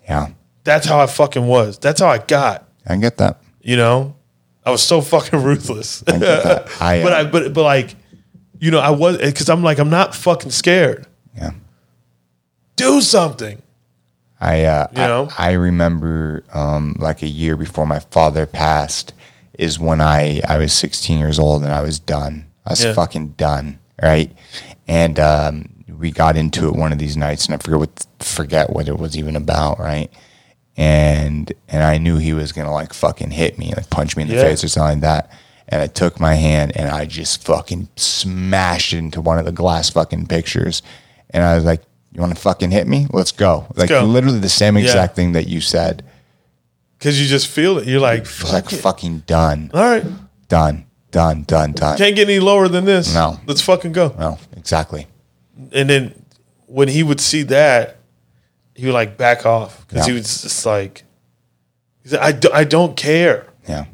[0.04, 0.30] Yeah.
[0.64, 1.78] That's how I fucking was.
[1.78, 2.70] That's how I got.
[2.86, 3.42] I get that.
[3.62, 4.16] You know?
[4.66, 6.04] I was so fucking ruthless.
[6.08, 6.68] I get that.
[6.82, 7.96] I, uh, but I but but like,
[8.60, 11.06] you know, I was because I'm like, I'm not fucking scared.
[11.36, 11.52] yeah.
[12.78, 13.62] Do something.
[14.40, 15.30] I uh, You know?
[15.38, 19.14] I, I remember um, like a year before my father passed
[19.58, 22.46] is when I I was 16 years old and I was done.
[22.66, 22.94] I was Yeah.
[22.94, 24.32] fucking done, right?
[24.88, 28.70] And um, we got into it one of these nights, and I forget what forget
[28.72, 30.12] what it was even about, right?
[30.76, 34.30] And and I knew he was gonna like fucking hit me, like punch me in
[34.30, 34.42] the Yeah.
[34.42, 35.32] face or something like that.
[35.70, 39.52] And I took my hand and I just fucking smashed it into one of the
[39.52, 40.82] glass fucking pictures.
[41.32, 41.82] And I was like,
[42.12, 43.08] "You want to fucking hit me?
[43.12, 44.04] Let's go!" like go.
[44.04, 44.84] literally the same Yeah.
[44.84, 46.04] exact thing that you said.
[47.00, 47.88] Cause you just feel it.
[47.88, 48.78] You're like, fuck like it.
[48.78, 50.04] fucking done, All right.
[50.48, 51.96] done, done, done, done.
[51.98, 53.14] Can't get any lower than this.
[53.14, 53.40] No.
[53.46, 54.16] Let's fucking go.
[54.18, 55.06] No, exactly.
[55.72, 56.26] And then
[56.66, 57.98] when he would see that,
[58.74, 60.14] he would like back off because Yeah.
[60.14, 61.04] he was just like,
[62.02, 63.46] he said, I, do, I don't care.
[63.70, 63.86] Yeah,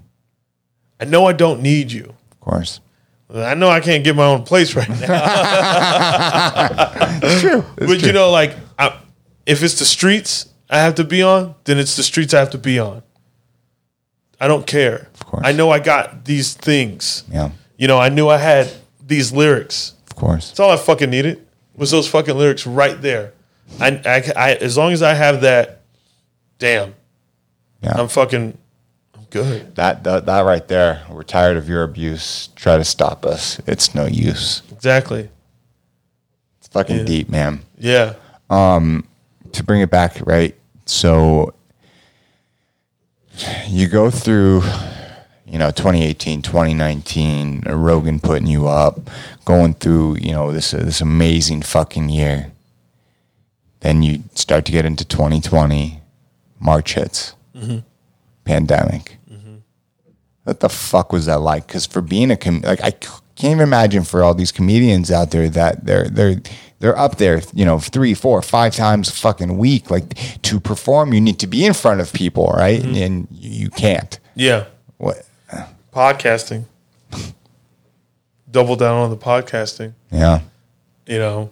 [0.99, 2.13] I know I don't need you.
[2.31, 2.79] of course.
[3.33, 5.07] I know I can't get my own place right now.
[7.25, 7.63] It's true.
[7.77, 8.99] but you know, like I,
[9.45, 12.49] if it's the streets I have to be on, then it's the streets I have
[12.51, 13.01] to be on.
[14.41, 15.07] I don't care.
[15.13, 15.43] Of course.
[15.45, 17.23] I know I got these things.
[17.31, 18.71] yeah, You know, I knew I had
[19.05, 19.93] these lyrics.
[20.09, 20.49] of course.
[20.49, 21.45] That's all I fucking needed
[21.75, 23.33] was those fucking lyrics right there.
[23.79, 25.81] I, I, I as long as I have that,
[26.59, 26.93] damn,
[27.81, 28.57] Yeah, I'm fucking,
[29.33, 29.75] good.
[29.75, 31.03] that, that that right there.
[31.09, 32.47] We're tired of your abuse.
[32.55, 33.59] Try to stop us.
[33.67, 34.61] It's no use.
[34.71, 35.29] Exactly.
[36.59, 37.03] It's fucking Yeah.
[37.03, 37.61] deep, man.
[37.77, 38.13] Yeah.
[38.49, 39.05] Um,
[39.51, 40.55] to bring it back, right?
[40.85, 41.53] So
[43.67, 44.61] you go through,
[45.45, 49.09] you know, 2018, 2019, uh, Rogan putting you up,
[49.45, 52.51] going through, you know, this this amazing fucking year.
[53.81, 55.99] Then you start to get into 2020,
[56.59, 57.35] March hits,
[58.45, 59.17] pandemic.
[60.43, 61.67] What the fuck was that like?
[61.67, 65.31] Because for being a com- like, I can't even imagine for all these comedians out
[65.31, 66.41] there that they're they're
[66.79, 69.89] they're up there, you know, three, four, five times a fucking week.
[69.89, 72.81] Like to perform, you need to be in front of people, right?
[72.81, 73.01] Mm-hmm.
[73.01, 74.19] And you, you can't.
[74.35, 74.65] Yeah.
[74.97, 75.25] What?
[75.93, 76.65] Podcasting.
[78.51, 79.93] Double down on the podcasting.
[80.11, 80.41] Yeah,
[81.05, 81.49] you know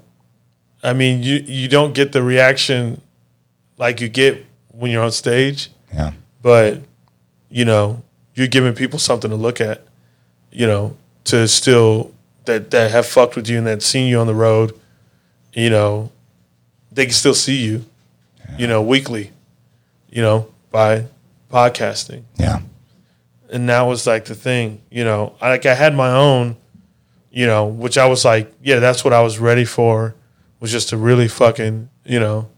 [0.84, 3.02] i mean you you don't get the reaction
[3.78, 6.80] like you get when you're on stage yeah, but
[7.50, 8.02] you know
[8.36, 9.86] you're giving people something to look at
[10.52, 12.14] you know to still
[12.46, 14.78] that that have fucked with you and that seen you on the road
[15.54, 16.12] you know
[16.92, 17.86] they can still see you
[18.58, 19.32] you know weekly
[20.10, 21.06] you know by
[21.52, 22.60] podcasting yeah,
[23.52, 25.36] and that was like the thing, you know.
[25.42, 26.56] I, like I had my own,
[27.30, 30.16] you know, which I was like, yeah, that's what I was ready for,
[30.60, 32.50] was just to really fucking, you know,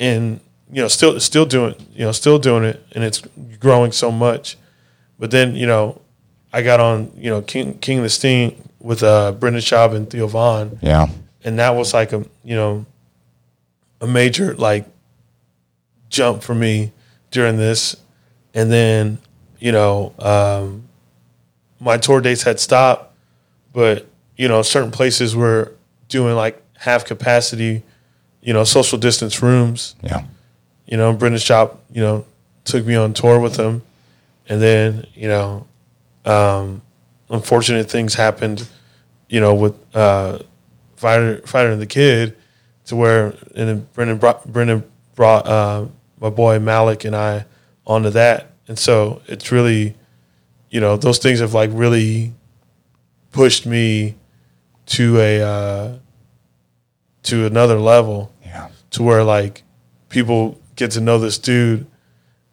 [0.00, 3.22] and you know, still still doing, you know, still doing it, and it's
[3.60, 4.56] growing so much.
[5.18, 6.00] But then, you know,
[6.52, 10.08] I got on, you know, King King of the Sting with uh, Brendan Schaub and
[10.08, 11.06] Theo Von, yeah,
[11.44, 12.86] and that was like a you know
[14.00, 14.86] a major like
[16.08, 16.92] jump for me
[17.30, 17.96] during this.
[18.54, 19.18] And then
[19.58, 20.88] you know um,
[21.78, 23.06] my tour dates had stopped
[23.76, 24.06] but
[24.38, 25.74] you know certain places were
[26.08, 27.82] doing like half capacity
[28.40, 29.94] you know social distance rooms.
[30.02, 30.24] Yeah,
[30.86, 32.24] you know Brendan Schaub you know
[32.64, 33.82] took me on tour with him
[34.48, 35.66] and then you know
[36.24, 36.82] um,
[37.30, 38.66] unfortunate things happened
[39.28, 40.38] you know with uh,
[40.96, 42.36] fighter fighter and the kid
[42.86, 44.84] to where and then Brendan brought Brendan
[45.14, 45.86] brought uh,
[46.20, 47.44] my boy Malik and I
[47.86, 48.52] onto that.
[48.68, 49.94] And so it's really
[50.70, 52.32] you know those things have like really
[53.32, 54.14] pushed me
[54.86, 55.98] to a uh,
[57.24, 59.62] to another level yeah, to where like
[60.08, 61.86] people get to know this dude.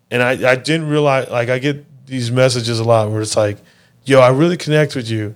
[0.09, 3.57] And I, I didn't realize like I get these messages a lot where it's like,
[4.05, 5.35] yo, I really connect with you.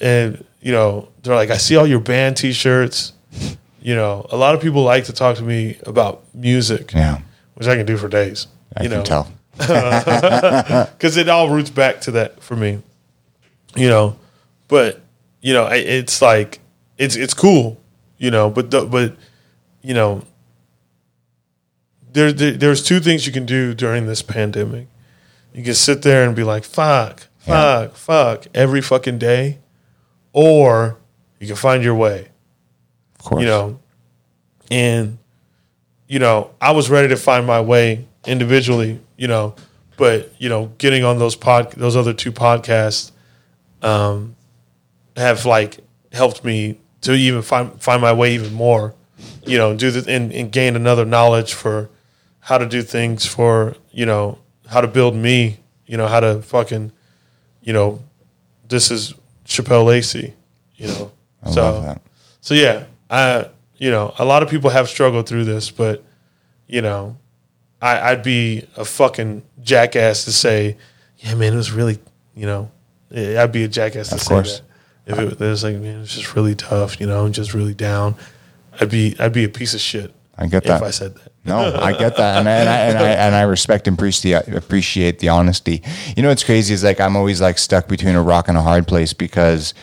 [0.00, 3.12] And, you know, they're like, I see all your band t shirts.
[3.80, 7.20] You know, a lot of people like to talk to me about music, yeah.
[7.54, 8.48] which I can do for days.
[8.76, 9.32] I you can know, tell.
[9.58, 12.80] because it all roots back to that for me,
[13.74, 14.16] you know.
[14.68, 15.00] But
[15.40, 16.60] you know, it's like
[16.96, 17.76] it's it's cool,
[18.18, 18.50] you know.
[18.50, 19.16] But the, but
[19.82, 20.22] you know,
[22.12, 24.88] there, there there's two things you can do during this pandemic.
[25.54, 29.58] You can sit there and be like, "Fuck, fuck, fuck," every fucking day,
[30.32, 30.98] or
[31.40, 32.28] you can find your way
[33.18, 33.40] Of course.
[33.42, 33.80] you know,
[34.70, 35.18] and
[36.06, 39.54] you know, I was ready to find my way individually, you know,
[39.96, 43.10] but you know, getting on those pod, those other two podcasts,
[43.82, 44.36] um,
[45.16, 45.78] have like
[46.12, 48.94] helped me to even find find my way even more,
[49.44, 51.90] you know, do the and, and gain another knowledge for
[52.48, 54.38] how to do things for you know
[54.70, 56.92] how to build me, you know, how to fucking,
[57.62, 58.02] you know,
[58.68, 59.12] this is
[59.44, 60.32] Shapel Lacey,
[60.76, 61.12] you know,
[61.42, 62.00] I so.
[62.40, 66.02] So yeah, I you know a lot of people have struggled through this, but
[66.66, 67.18] you know,
[67.82, 70.78] I, I'd be a fucking jackass to say,
[71.18, 71.98] yeah, man, it was really
[72.34, 72.70] you know,
[73.12, 74.62] eh, I'd be a jackass to Of say course.
[75.04, 77.74] that if it was like, man, it's just really tough, you know, I'm just really
[77.74, 78.14] down.
[78.80, 80.76] I'd be I'd be a piece of shit I get that.
[80.80, 80.82] if.
[80.82, 81.27] I said that.
[81.48, 84.48] No, I get that, and I, and I and I and I respect and appreciate
[84.48, 85.82] appreciate the honesty.
[86.16, 88.62] You know what's crazy is like I'm always like stuck between a rock and a
[88.62, 89.74] hard place because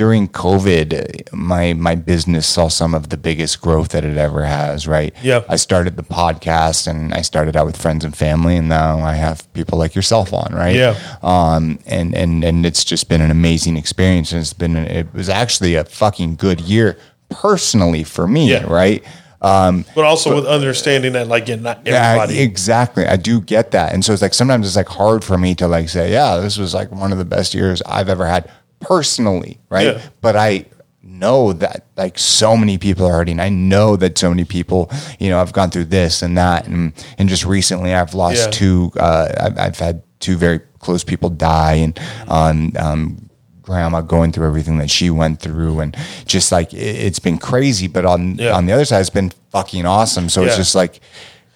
[0.00, 4.88] during COVID, my my business saw some of the biggest growth that it ever has.
[4.88, 5.14] Right?
[5.22, 5.44] Yeah.
[5.46, 9.12] I started the podcast, and I started out with friends and family, and now I
[9.14, 10.54] have people like yourself on.
[10.54, 10.74] Right?
[10.74, 10.96] Yeah.
[11.22, 11.78] Um.
[11.84, 15.74] And and and it's just been an amazing experience, and it's been it was actually
[15.74, 16.96] a fucking good year
[17.28, 18.50] personally for me.
[18.50, 18.64] Yeah.
[18.64, 19.04] Right.
[19.40, 22.34] But also with understanding that like yeah, not everybody.
[22.34, 23.06] Yeah, exactly.
[23.06, 23.92] I do get that.
[23.92, 26.58] And so it's like sometimes it's like hard for me to like say, yeah, this
[26.58, 28.50] was like one of the best years I've ever had
[28.80, 29.96] personally, right?
[29.96, 30.02] Yeah.
[30.20, 30.66] But I
[31.02, 33.40] know that like so many people are hurting.
[33.40, 36.92] I know that so many people, you know, I've gone through this and that, and
[37.18, 38.50] and just recently I've lost Yeah.
[38.50, 38.92] two.
[38.96, 41.98] Uh, I've, I've had two very close people die, and
[42.28, 43.29] um, um,
[43.70, 47.86] grandma going through everything that she went through, and just like it, it's been crazy.
[47.88, 48.56] But on Yeah.
[48.56, 50.28] on the other side, it's been fucking awesome.
[50.28, 51.00] So it's just like.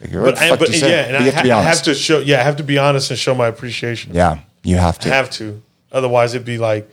[0.01, 0.91] like, But, I, but do you say?
[0.91, 2.19] yeah, and I, have to be ha- I have to show.
[2.21, 4.15] Yeah, I have to be honest and show my appreciation.
[4.15, 5.13] yeah, you have to.
[5.13, 5.61] I have to.
[5.93, 6.89] Otherwise, it'd be like,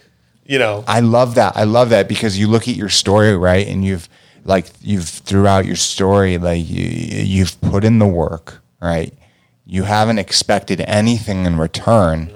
[0.45, 1.55] you know, I love that.
[1.55, 3.67] I love that because you look at your story, right?
[3.67, 4.07] And you've
[4.45, 6.85] like you've throughout your story, like you,
[7.37, 9.13] you've put in the work, right?
[9.65, 12.31] You haven't expected anything in return.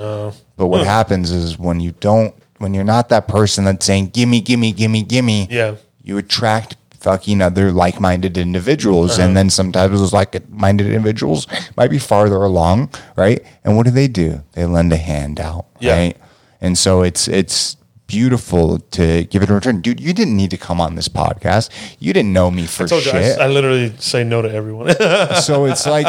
[0.58, 4.42] But what happens is when you don't, when you're not that person that's saying "gimme,
[4.42, 5.76] gimme, gimme, gimme," Yeah.
[6.04, 9.28] you attract fucking other like-minded individuals, Uh-huh.
[9.28, 11.46] and then sometimes those like-minded individuals
[11.78, 13.42] might be farther along, right?
[13.64, 14.42] And what do they do?
[14.54, 15.94] They lend a hand out, Yeah.
[15.96, 16.18] right?
[16.62, 17.76] And so it's it's
[18.08, 20.00] beautiful to give it a return, dude.
[20.00, 21.70] You didn't need to come on this podcast.
[22.00, 23.40] You didn't know me for I told you, I, shit.
[23.40, 24.96] I literally say no to everyone.
[25.42, 26.06] so it's like,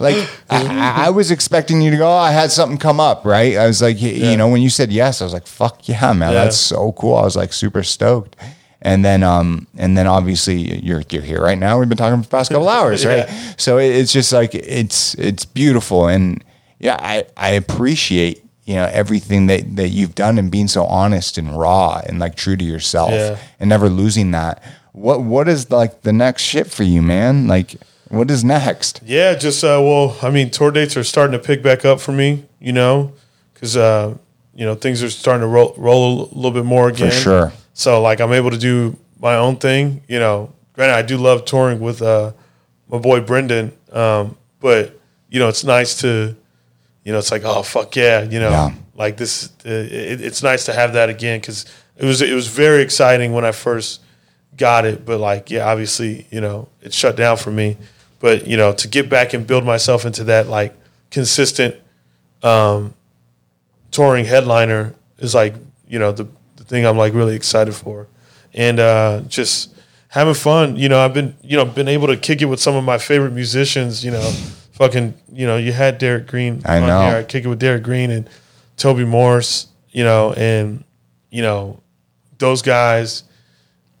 [0.00, 2.06] like I, I was expecting you to go.
[2.08, 3.56] Oh, I had something come up, right?
[3.56, 6.12] I was like, y- you know, when you said yes, I was like, fuck yeah,
[6.12, 6.44] man, Yeah.
[6.44, 7.16] that's so cool.
[7.16, 8.36] I was like super stoked.
[8.82, 11.78] And then, um, and then obviously you're you're here right now.
[11.78, 13.26] We've been talking for the past couple hours, right?
[13.26, 13.54] Yeah.
[13.56, 16.44] So it- it's just like it's it's beautiful, and
[16.78, 21.38] yeah, I I appreciate you know everything that that you've done and being so honest
[21.38, 23.38] and raw and like true to yourself Yeah.
[23.58, 24.62] and never losing that.
[24.92, 27.46] What what is like the next shit for you, man?
[27.48, 27.76] Like
[28.08, 29.00] what is next?
[29.04, 32.12] Yeah, just uh, well, I mean, tour dates are starting to pick back up for
[32.12, 33.12] me, you know,
[33.54, 34.14] because uh,
[34.54, 37.10] you know things are starting to roll, roll a little bit more again.
[37.10, 37.52] sure.
[37.74, 40.02] So like, I'm able to do my own thing.
[40.08, 42.32] You know, granted, I do love touring with uh,
[42.88, 44.98] my boy Brendan, um, but
[45.28, 46.36] you know, it's nice to,
[47.06, 48.72] you know, it's like, oh fuck yeah, you know, Yeah.
[48.96, 49.50] like this.
[49.64, 51.64] Uh, it, it's nice to have that again because
[51.96, 54.00] it was it was very exciting when I first
[54.56, 57.76] got it, but like, yeah, obviously, you know, it shut down for me.
[58.18, 60.74] But you know, to get back and build myself into that like
[61.12, 61.76] consistent
[62.42, 62.92] um,
[63.92, 65.54] touring headliner is like,
[65.88, 66.26] you know, the
[66.56, 68.08] the thing I'm like really excited for,
[68.52, 69.72] and uh, just
[70.08, 70.74] having fun.
[70.76, 72.98] You know, I've been you know been able to kick it with some of my
[72.98, 74.04] favorite musicians.
[74.04, 74.32] You know,
[74.76, 76.62] fucking, you know, you had Derek Green.
[76.64, 77.00] I on know.
[77.02, 77.16] Here.
[77.16, 78.28] I kick it with Derek Green and
[78.76, 79.66] Toby Morse.
[79.90, 80.84] You know, and
[81.30, 81.80] you know
[82.38, 83.24] those guys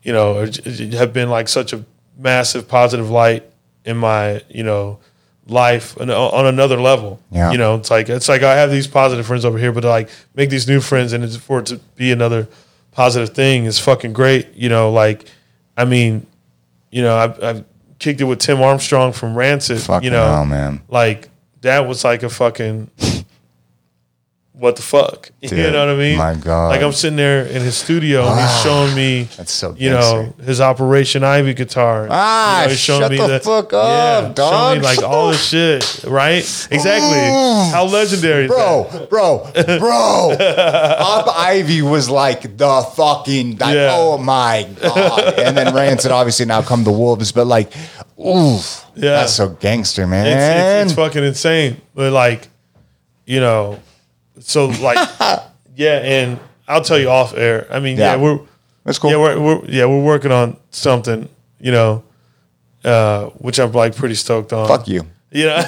[0.02, 1.84] you know, are- have been like such a
[2.16, 3.42] massive positive light
[3.84, 5.00] in my, you know,
[5.48, 7.18] life on on another level.
[7.32, 7.50] Yeah.
[7.50, 9.88] You know, it's like it's like I have these positive friends over here, but to
[9.88, 12.46] like make these new friends and it's for it to be another
[12.92, 14.54] positive thing is fucking great.
[14.54, 15.24] You know, like
[15.76, 16.24] I mean,
[16.92, 17.64] you know, I've, I've
[17.98, 19.80] kicked it with Tim Armstrong from Rancid.
[19.80, 20.82] Fucking you know, hell, man.
[20.88, 21.28] like
[21.62, 22.90] that was like a fucking
[24.58, 25.30] what the fuck?
[25.42, 26.16] you know what I mean?
[26.16, 26.68] my God.
[26.70, 30.32] Like I'm sitting there in his studio and he's showing me That's so you know
[30.42, 32.08] his Operation Ivy guitar.
[32.10, 35.30] Ah, you know, he's showing shut me the fuck up, yeah, showing me like all
[35.30, 36.38] this shit, right?
[36.70, 37.18] Exactly.
[37.70, 39.08] How legendary, is that?
[39.10, 40.36] Bro, bro, bro.
[40.38, 43.90] Op Ivy was like the fucking like, Yeah.
[43.92, 45.34] oh my god.
[45.38, 47.72] And then Rancid obviously now come the wolves, but like,
[48.18, 48.56] ooh,
[48.94, 49.20] Yeah.
[49.20, 50.82] that's so gangster, It's, man.
[50.82, 51.80] it's, it's fucking insane.
[51.94, 52.48] But like,
[53.26, 53.80] you know,
[54.40, 54.98] so like,
[55.76, 56.38] yeah, and
[56.68, 57.66] I'll tell you off air.
[57.70, 58.22] I mean, yeah, Yeah.
[58.22, 58.40] we're
[58.84, 59.10] That's cool.
[59.10, 61.28] Yeah, we're, we're yeah we're working on something,
[61.60, 62.02] you know,
[62.84, 64.68] uh, which I'm like pretty stoked on.
[64.68, 65.06] Fuck you.
[65.32, 65.56] You know,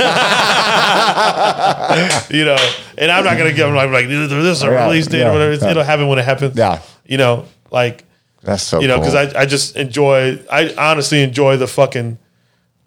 [2.30, 2.56] you know,
[2.96, 5.32] and I'm not gonna give them like like this is a release date yeah, or
[5.32, 5.54] whatever.
[5.54, 5.70] Yeah.
[5.72, 6.56] It'll happen when it happens.
[6.56, 6.80] Yeah.
[7.04, 8.04] you know, like
[8.42, 9.10] That's so you know, cool.
[9.10, 10.38] because I, I just enjoy.
[10.50, 12.18] I honestly enjoy the fucking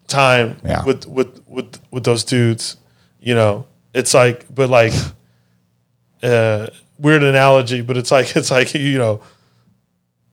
[0.07, 0.83] time Yeah.
[0.85, 2.77] with with with with those dudes.
[3.19, 4.93] You know, it's like, but like,
[6.23, 6.67] uh,
[6.99, 9.21] weird analogy, but it's like it's like you know,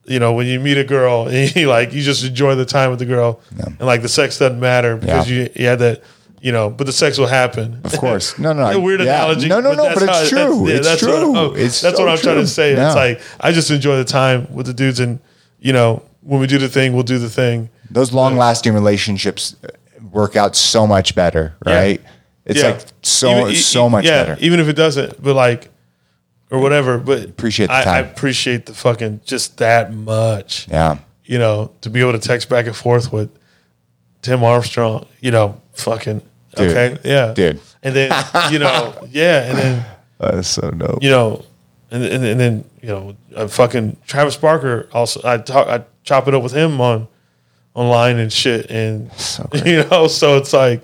[0.05, 2.89] you know, when you meet a girl and you like you just enjoy the time
[2.89, 5.35] with the girl, and like the sex doesn't matter because Yeah.
[5.43, 6.03] you you had that.
[6.41, 7.81] You know, but the sex will happen.
[7.83, 8.39] Of course.
[8.39, 9.07] No, no, a weird yeah.
[9.25, 9.49] analogy.
[9.49, 10.65] No, no, no, but it's how- true.
[10.67, 11.31] that's- It's that's true.
[11.33, 12.71] What, oh, It's that's so what I'm trying to say.
[12.75, 12.85] Yeah.
[12.87, 15.19] It's like I just enjoy the time with the dudes, and
[15.59, 17.69] you know, when we do the thing, we'll do the thing.
[17.91, 19.67] Those long lasting relationships uh,
[20.13, 21.75] work out so much better, Yeah.
[21.75, 22.01] right?
[22.45, 22.69] It's Yeah.
[22.69, 24.37] like so Even- so much yeah, better.
[24.39, 25.69] Even if it doesn't, but like,
[26.51, 26.97] or whatever.
[26.97, 30.67] But Appreciate the I, I appreciate the fucking just that much.
[30.67, 30.97] Yeah.
[31.25, 33.29] You know, to be able to text back and forth with
[34.21, 35.05] Tim Armstrong.
[35.21, 36.21] You know, fucking
[36.55, 36.71] Dude.
[36.71, 37.59] okay, yeah, Dude.
[37.83, 38.11] And then
[38.51, 39.85] you know, yeah, and then
[40.17, 41.03] That's so dope.
[41.03, 41.45] you know,
[41.91, 44.89] and, and, and then you know, uh, fucking Travis Barker.
[44.91, 47.07] Also, I talk, I chop it up with him on
[47.75, 50.83] online and shit, and So you know, so it's like,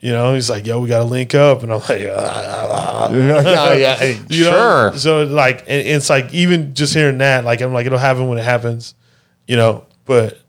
[0.00, 3.74] You know, he's like, "Yo, we got to link up," and I'm like, ah, yeah,
[3.74, 4.50] yeah, you know?
[4.50, 4.96] sure.
[4.96, 8.38] So like, and it's like even just hearing that, like, I'm like, it'll happen when
[8.38, 8.94] it happens,
[9.48, 9.86] you know.
[10.04, 10.40] But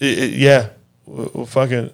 [0.00, 0.70] it, it- yeah,
[1.06, 1.90] we'll, we'll fucking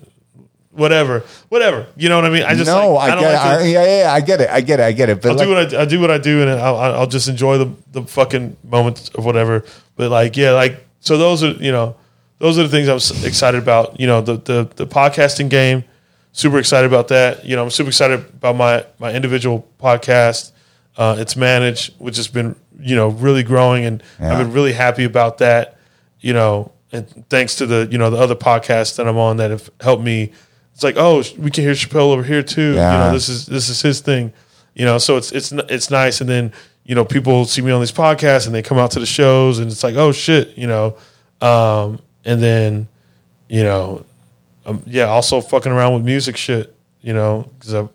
[0.73, 1.87] whatever, whatever.
[1.97, 2.43] You know what I mean?
[2.45, 3.63] I just no, like, I, don't get like it.
[3.63, 4.51] I, yeah, yeah, I get it.
[4.51, 4.83] I get it.
[4.85, 5.21] I get it.
[5.21, 7.07] But I'll like, do what I, I do what I do, and I'll, I'll I'll
[7.07, 9.65] just enjoy the the fucking moments of whatever.
[9.97, 11.97] But like, yeah, like so those are you know
[12.39, 14.01] those are the things I was excited about.
[14.01, 15.85] You know, the the the podcasting game,
[16.33, 17.45] super excited about that.
[17.45, 20.53] You know, I'm super excited about my my individual podcast.
[20.97, 24.33] Uh, it's managed, which has been you know really growing, and Yeah.
[24.33, 25.77] I've been really happy about that.
[26.21, 29.51] You know, and thanks to the you know the other podcasts that I'm on that
[29.51, 30.33] have helped me.
[30.75, 32.71] It's like, oh, we can hear Shapel over here too.
[32.71, 34.33] You know, this is this is his thing.
[34.75, 36.21] You know, so it's it's it's nice.
[36.21, 36.53] And then
[36.85, 39.59] you know, people see me on these podcasts and they come out to the shows,
[39.59, 40.97] and it's like, oh shit, you know.
[41.41, 42.89] Um, and then,
[43.49, 44.05] you know,
[44.67, 46.75] um, yeah, also fucking around with music shit.
[47.03, 47.89] You know, because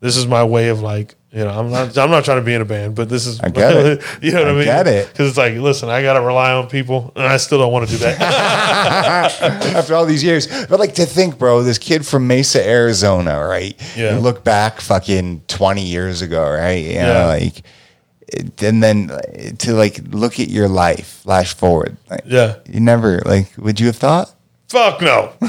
[0.00, 2.52] this is my way of like, you know, I'm not I'm not trying to be
[2.52, 4.02] in a band, but this is I get it.
[4.22, 4.64] you know what I, I mean?
[4.64, 5.08] get it.
[5.08, 7.86] because it's like, listen, I got to rely on people, and I still don't want
[7.88, 8.20] to do that.
[9.74, 10.46] after all these years.
[10.66, 13.74] But like to think, bro, this kid from Mesa, Arizona, right?
[13.96, 14.14] Yeah.
[14.14, 16.84] You look back fucking 20 years ago, right?
[16.84, 17.26] You know, Yeah.
[17.26, 17.62] like,
[18.60, 19.08] and then
[19.58, 21.96] to like look at your life, flash forward.
[22.10, 24.32] Like, yeah, You never, like, would you have thought?
[24.68, 25.32] Fuck no.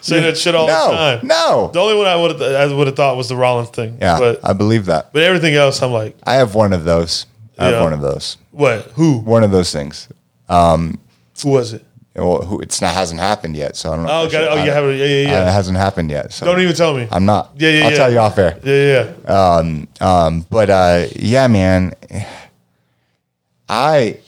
[0.00, 1.26] Say that shit all the No, time.
[1.26, 1.70] no.
[1.72, 3.98] The only one I would I would have thought was the Rollins thing.
[4.00, 5.12] Yeah, but I believe that.
[5.12, 7.26] but everything else, I'm like, I have one of those.
[7.58, 7.82] I have Yeah.
[7.82, 8.36] one of those.
[8.52, 8.82] what?
[8.94, 9.18] Who?
[9.18, 10.08] One of those things.
[10.48, 11.84] Who was it?
[12.14, 14.22] Well, who, it's not hasn't happened yet, so I don't know.
[14.22, 14.48] Oh, got it.
[14.50, 14.96] Oh, you have it.
[14.98, 16.32] Yeah, yeah, uh, It hasn't happened yet.
[16.32, 17.06] So Don't even tell me.
[17.12, 17.52] I'm not.
[17.56, 17.96] Yeah, yeah, I'll yeah.
[17.96, 18.58] tell you off air.
[18.64, 19.32] yeah, yeah.
[19.32, 21.92] Um, Um, but uh, yeah, man,
[23.68, 24.18] I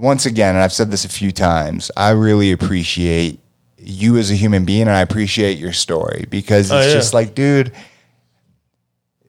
[0.00, 3.38] once again, and I've said this a few times, I really appreciate
[3.78, 6.92] you as a human being, and I appreciate your story because Oh, it's yeah.
[6.94, 7.72] just like, dude.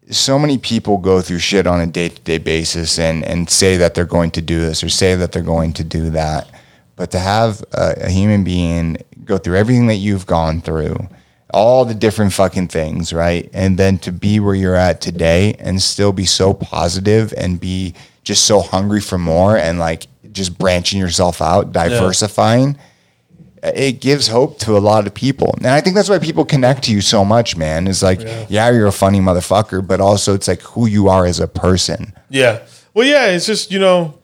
[0.10, 3.78] So many people go through shit on a day to day basis and, and say
[3.78, 6.50] that they're going to do this or say that they're going to do that.
[6.98, 11.08] But to have a, a human being go through everything that you've gone through,
[11.54, 13.50] all the different fucking things, right?
[13.54, 17.94] And then to be where you're at today and still be so positive and be
[18.24, 22.78] just so hungry for more and like just branching yourself out, diversifying,
[23.64, 25.54] it gives hope to a lot of people.
[25.58, 27.88] And I think that's why people connect to you so much, man.
[27.88, 28.72] Is like, yeah.
[28.72, 32.14] you're a funny motherfucker, but also it's like who you are as a person.
[32.30, 32.66] Yeah.
[32.94, 34.18] Well, yeah, it's just, you know,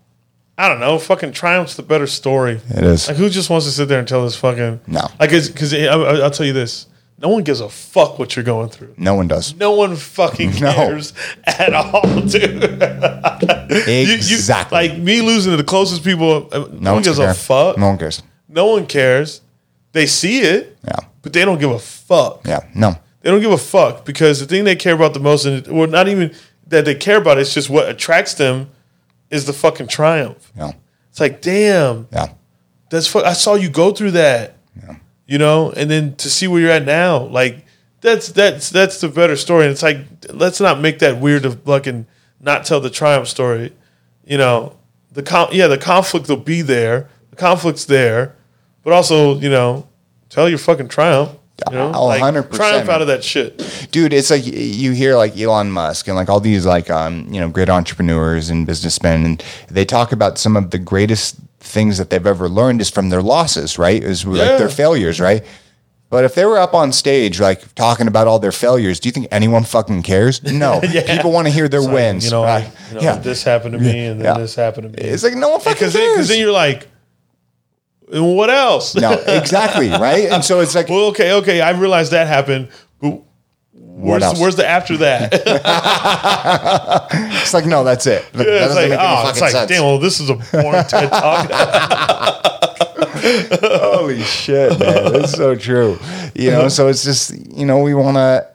[0.57, 2.59] I don't know, fucking Triumph's the better story.
[2.69, 3.07] It is.
[3.07, 4.79] Like, who just wants to sit there and tell this fucking.
[4.87, 5.07] No.
[5.19, 6.87] Like, because I'll tell you this
[7.19, 8.93] no one gives a fuck what you're going through.
[8.97, 9.55] No one does.
[9.55, 10.71] No one fucking No.
[10.73, 11.13] cares
[11.45, 12.61] at all, dude.
[13.87, 14.89] You- you- Exactly.
[14.89, 17.77] like me losing to the closest people, uh, no, one one's gives a fuck.
[17.77, 18.21] No one cares.
[18.47, 19.41] No one cares.
[19.93, 20.99] They see it, Yeah.
[21.21, 22.41] but they don't give a fuck.
[22.45, 22.59] Yeah.
[22.75, 22.95] No.
[23.21, 25.87] They don't give a fuck because the thing they care about the most, and well,
[25.87, 26.33] not even
[26.67, 28.69] that they care about, it's just what attracts them
[29.31, 30.51] is the fucking triumph.
[30.55, 30.73] Yeah.
[31.09, 32.27] It's like, damn, Yeah.
[32.91, 34.56] that's fu- I saw you go through that,
[35.27, 37.65] you know, and then to see where you're at now, like
[38.01, 39.63] that's that's that's the better story.
[39.65, 39.97] And it's like,
[40.33, 42.07] let's not make that weird to fucking
[42.39, 43.73] not tell the triumph story,
[44.25, 44.73] you know.
[45.11, 47.09] The con- yeah, the conflict will be there.
[47.31, 48.35] The conflict's there,
[48.83, 49.87] but also, you know,
[50.29, 51.31] tell your fucking triumph.
[51.71, 53.89] You know, Oh, 100%, triumph out of that shit.
[53.91, 57.41] dude it's like you hear like elon musk and like all these like um you
[57.41, 61.37] know great entrepreneurs and businessmen and they talk about some of the greatest
[61.67, 64.01] things that they've ever learned is from their losses right?
[64.03, 65.43] Is like their failures right?
[66.09, 69.13] But if they were up on stage like talking about all their failures do you
[69.13, 70.41] think anyone fucking cares?
[70.43, 70.79] No.
[71.07, 72.63] People want to hear their Like, wins you know, right?
[72.63, 73.17] like, you know, yeah.
[73.17, 74.41] this happened to me, and then Yeah.
[74.41, 75.09] this happened to me.
[75.09, 76.17] it's like no one fucking because then, cares.
[76.17, 76.87] 'cause then you're like,
[78.11, 78.95] and what else?
[78.95, 80.25] no exactly right?
[80.31, 82.69] And so it's like well, okay, okay, I realized that happened,
[83.77, 84.39] but where's else?
[84.39, 85.33] where's the after that?
[87.41, 90.19] it's like no that's it that it's like, oh, it's like, sense damn, well, this
[90.19, 91.49] is a boring TED talk.
[93.19, 95.13] Holy shit, man.
[95.13, 95.99] That's so true.
[96.35, 98.47] You know, so it's just, you know, we want to,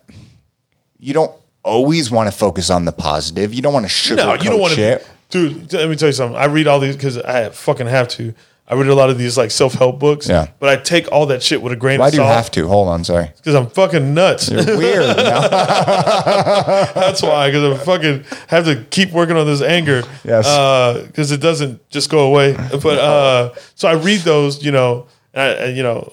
[0.98, 1.32] you don't
[1.64, 3.52] always want to focus on the positive.
[3.52, 5.08] You don't want to sugarcoat no, you don't want to, shit.
[5.30, 5.72] dude.
[5.72, 6.36] Let me tell you something.
[6.36, 8.34] I read all these because I fucking have to.
[8.72, 10.26] I read a lot of these like self help books.
[10.26, 10.46] Yeah.
[10.58, 12.24] but I take all that shit with a grain Why of salt.
[12.24, 12.68] Why do you have to?
[12.68, 13.30] Hold on, sorry.
[13.36, 14.50] because I'm fucking nuts.
[14.50, 15.04] You're weird.
[15.14, 20.04] That's why, because I fucking have to keep working on this anger.
[20.24, 21.06] Yes.
[21.06, 22.54] Because it doesn't just go away.
[22.54, 26.10] But uh, so I read those, you know, and I, and, you know,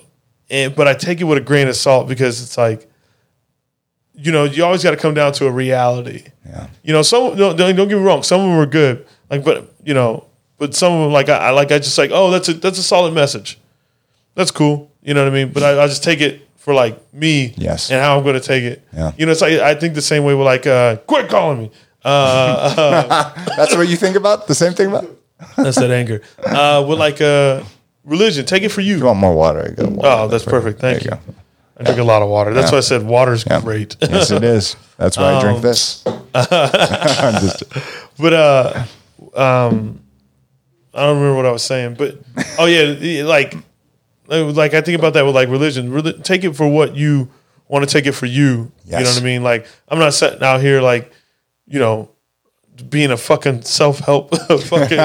[0.50, 2.92] and but I take it with a grain of salt because it's like,
[4.16, 6.26] you know, you always got to come down to a reality.
[6.46, 6.68] Yeah.
[6.84, 8.22] You know, some no, don't, don't get me wrong.
[8.24, 10.26] Some of them were good, like, but you know,
[10.60, 12.78] but some of them like I, I like I just like, oh, that's a that's
[12.78, 13.58] a solid message.
[14.36, 14.92] That's cool.
[15.02, 15.52] You know what I mean?
[15.52, 17.90] But I, I just take it for like me Yes.
[17.90, 18.86] and how I'm going to take it.
[18.94, 19.12] Yeah.
[19.18, 21.72] You know, it's like I think the same way with like uh quit calling me.
[22.04, 24.48] Uh, That's what you think about?
[24.48, 25.06] The same thing about?
[25.56, 26.22] that's that anger.
[26.46, 27.64] Uh with like uh
[28.04, 28.98] religion, take it for you.
[28.98, 29.62] You want more water?
[29.62, 30.10] I got water.
[30.10, 30.80] Oh, that's perfect.
[30.82, 31.20] Thank There you.
[31.20, 31.36] you go.
[31.80, 32.54] I drink a lot of water.
[32.54, 33.96] That's why I said water's great.
[34.02, 34.76] yes, it is.
[34.98, 36.04] That's why I Um, drink this.
[36.36, 37.64] Just-
[38.20, 38.84] But uh,
[39.36, 40.02] um,
[40.94, 41.96] I don't remember what I was saying.
[41.96, 42.20] But
[42.58, 43.56] oh yeah, like
[44.30, 45.92] uh, like I think about that with like religion.
[45.92, 47.30] Really, take it for what you
[47.68, 48.72] want to take it for you.
[48.86, 49.44] You know what I mean?
[49.44, 51.12] Like I'm not sitting out here like
[51.68, 52.10] you know
[52.90, 55.00] being a fucking self help fucking.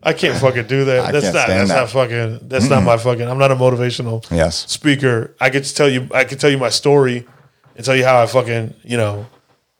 [0.00, 1.04] I can't fucking do that.
[1.06, 1.48] I that's not.
[1.48, 1.76] That's that.
[1.76, 2.48] not fucking.
[2.48, 3.28] That's not my fucking.
[3.28, 4.70] I'm not a motivational Yes.
[4.70, 5.34] speaker.
[5.40, 6.08] I could tell you.
[6.12, 7.26] I could tell you my story
[7.76, 8.74] and tell you how I fucking.
[8.84, 9.26] You know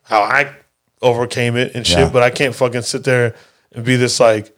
[0.02, 0.54] how I
[1.02, 1.98] overcame it and shit.
[1.98, 2.10] Yeah.
[2.10, 3.36] But I can't fucking sit there
[3.72, 4.56] and be this like,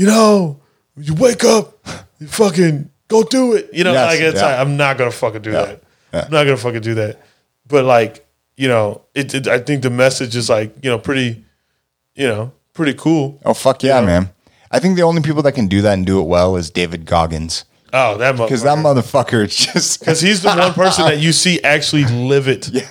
[0.00, 0.58] you know,
[0.96, 1.78] you wake up,
[2.18, 3.68] you fucking go do it.
[3.72, 4.46] You know, Yes, like it's yeah.
[4.46, 5.82] like, I'm not gonna fucking do that.
[6.14, 6.24] yeah.
[6.24, 7.20] I'm not gonna fucking do that.
[7.66, 9.46] But like, you know, it, it.
[9.46, 11.44] I think the message is like, you know, pretty,
[12.14, 13.38] you know, pretty cool.
[13.44, 14.30] Oh, fuck yeah, man.
[14.70, 17.04] I think the only people that can do that and do it well is David
[17.04, 17.66] Goggins.
[17.92, 20.00] Oh, that Because that motherfucker is just.
[20.00, 22.68] because he's the one person that you see actually live it.
[22.72, 22.88] Yeah.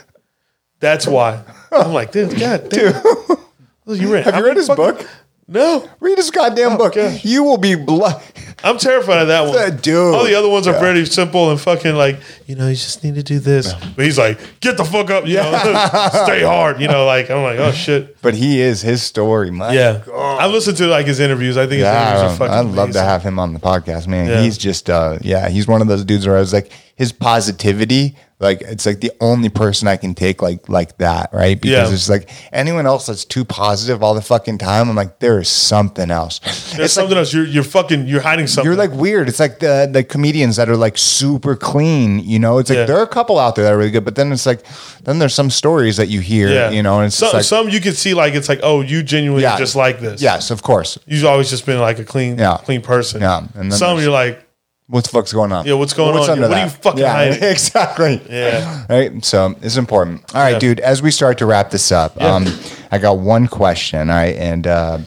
[0.79, 3.01] That's why I'm like, dude, God damn.
[3.87, 4.23] You read?
[4.25, 5.03] Have you read his book?
[5.51, 6.93] No, Read this goddamn book.
[6.93, 7.25] gosh.
[7.25, 8.21] You will be blood.
[8.63, 9.77] I'm terrified of that one.
[9.81, 10.13] Dude.
[10.13, 10.79] All the other ones are Yeah.
[10.79, 13.73] pretty simple and fucking like, you know, you just need to do this.
[13.95, 15.51] But he's like, get the fuck up, you know,
[16.25, 17.05] stay hard, you know.
[17.07, 19.73] Like I'm like, oh shit, But he is his story, man.
[19.73, 20.03] yeah.
[20.13, 21.57] I've listened to like his interviews.
[21.57, 22.53] I think his interviews Yeah, are fucking.
[22.53, 24.27] I'd love to have him on the podcast, man.
[24.29, 24.41] Yeah.
[24.43, 28.13] He's just, uh, yeah, he's one of those dudes where I was like, his positivity,
[28.41, 31.59] like it's like the only person I can take like like that, right?
[31.59, 31.93] Because Yeah.
[31.93, 34.89] it's like anyone else that's too positive all the fucking time.
[34.89, 36.39] I'm like, there is something else.
[36.39, 37.33] There's It's like something else.
[37.33, 38.07] You're you're fucking.
[38.07, 38.65] You're hiding something.
[38.69, 39.29] you're like weird.
[39.29, 42.19] It's like the the comedians that are like super clean.
[42.19, 42.85] You know, it's like Yeah.
[42.85, 44.61] there are a couple out there that are really good, but then it's like
[45.05, 46.49] then there's some stories that you hear.
[46.49, 48.81] yeah, You know, and it's some like some you can see like it's like, oh,
[48.81, 49.57] you genuinely Yeah.
[49.57, 50.21] just like this.
[50.21, 50.99] yes, of course.
[51.07, 52.57] You've always just been like a clean, Yeah.
[52.65, 53.21] clean person.
[53.21, 54.43] Yeah, and then Some you're like,
[54.89, 55.67] What the fuck's going on?
[55.67, 57.43] Yeah, what's going on under What are you fucking yeah, hiding?
[57.51, 58.19] Exactly.
[58.27, 58.85] Yeah.
[58.89, 59.23] Right.
[59.23, 60.23] So it's important.
[60.33, 60.59] All right, Yeah.
[60.59, 60.79] dude.
[60.79, 62.33] As we start to wrap this up, Yeah.
[62.35, 62.47] um,
[62.91, 64.09] I got one question.
[64.09, 64.97] All right, and uh,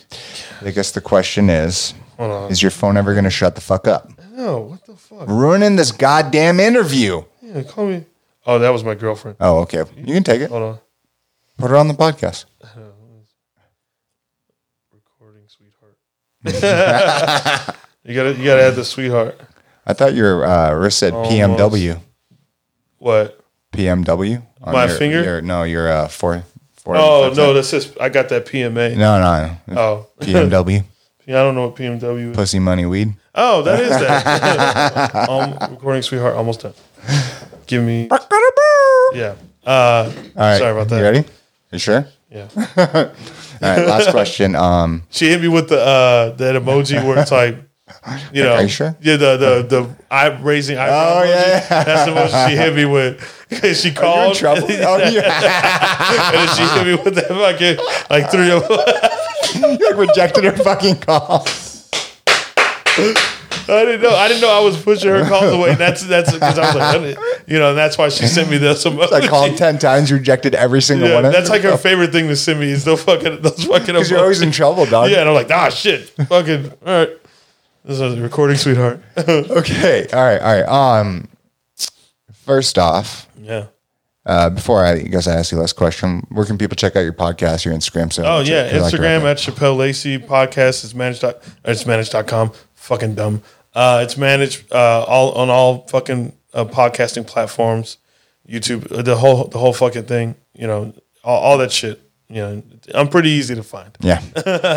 [0.64, 1.94] I guess the question is:
[2.48, 4.09] Is your phone ever going to shut the fuck up?
[4.32, 5.26] no, what the fuck?
[5.28, 7.24] Ruining this goddamn interview.
[7.42, 8.04] Yeah, call me.
[8.46, 9.36] Oh, that was my girlfriend.
[9.40, 9.82] Oh, okay.
[9.96, 10.50] You can take it.
[10.50, 10.78] Hold on.
[11.59, 12.44] Put her on the podcast.
[14.92, 15.96] Recording, sweetheart.
[18.04, 19.40] you gotta, you gotta add the sweetheart.
[19.86, 22.01] I thought your uh, wrist said PMW.
[22.98, 23.38] What?
[23.72, 24.43] PMW.
[24.62, 25.22] on My your- finger?
[25.22, 26.44] Your, no, your uh, four.
[26.74, 28.96] four Oh no, that's just I got that PMA.
[28.96, 29.56] No, no.
[29.66, 29.80] no.
[29.80, 30.85] Oh, PMW.
[31.27, 32.36] yeah, I don't know what PMW is.
[32.36, 33.14] Pussy money weed.
[33.35, 35.14] Oh, that is that.
[35.28, 36.74] um, recording, sweetheart, almost done.
[37.66, 38.09] Give me,
[39.14, 39.35] yeah.
[39.64, 40.59] Uh, All right.
[40.59, 40.98] sorry about that.
[40.98, 41.24] You ready?
[41.70, 42.06] You sure?
[42.30, 42.64] Yeah, All
[43.61, 43.86] right.
[43.86, 44.54] Last question.
[44.54, 47.56] Um, she hit me with the uh that emoji where it's like,
[48.32, 48.96] you know, sure?
[49.01, 50.95] Yeah, the the the eye raising eyebrow.
[50.96, 51.29] Oh, emoji.
[51.29, 51.85] yeah.
[51.85, 53.21] that's the one she hit me with.
[53.61, 54.32] Cause she called.
[54.32, 54.66] in trouble.
[54.69, 55.09] Oh, yeah.
[56.24, 57.77] and then she hit me with that fucking
[58.11, 58.62] like three of
[59.80, 61.46] you like rejected her fucking call.
[63.69, 64.14] I didn't know.
[64.14, 65.74] I didn't know I was pushing her calls away.
[65.74, 67.43] That's that's because I was like, what?
[67.48, 69.12] you know, and that's why she sent me this emoji.
[69.12, 71.32] I called ten times, rejected every single Yeah, one.
[71.32, 73.87] that's like her favorite thing to send me is those fucking those fucking.
[73.87, 75.11] because you're always in trouble, dog.
[75.11, 76.72] Yeah, and I'm like, ah, shit, fucking.
[76.85, 77.11] All right,
[77.85, 79.01] this is a recording, sweetheart.
[79.16, 80.06] Okay.
[80.12, 80.40] All right.
[80.40, 80.98] All right.
[81.01, 81.28] Um.
[82.44, 83.66] First off, yeah.
[84.27, 87.12] uh, before I guess I ask you last question, where can people check out your
[87.12, 88.12] podcast, your Instagram?
[88.12, 89.27] So Oh yeah, like Instagram that.
[89.27, 91.20] at Shapel Lacey podcast is managed.
[91.20, 92.51] Dot, it's managed.com.
[92.74, 93.43] Fucking dumb.
[93.74, 97.98] Uh, it's managed uh, all on all fucking uh, podcasting platforms,
[98.48, 100.35] YouTube, the whole the whole fucking thing.
[100.54, 102.01] You know, all, all that shit.
[102.32, 102.62] You know,
[102.94, 103.96] I'm pretty easy to find.
[104.01, 104.20] Yeah.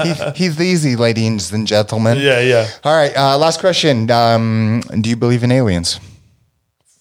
[0.04, 2.18] he, he's easy, ladies and gentlemen.
[2.20, 2.68] Yeah, yeah.
[2.84, 3.16] All right.
[3.16, 4.12] Uh, last question.
[4.12, 6.00] Um, do you believe in aliens?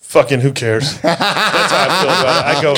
[0.00, 1.00] Fucking who cares?
[1.00, 2.56] That's how I feel about it.
[2.56, 2.74] I go,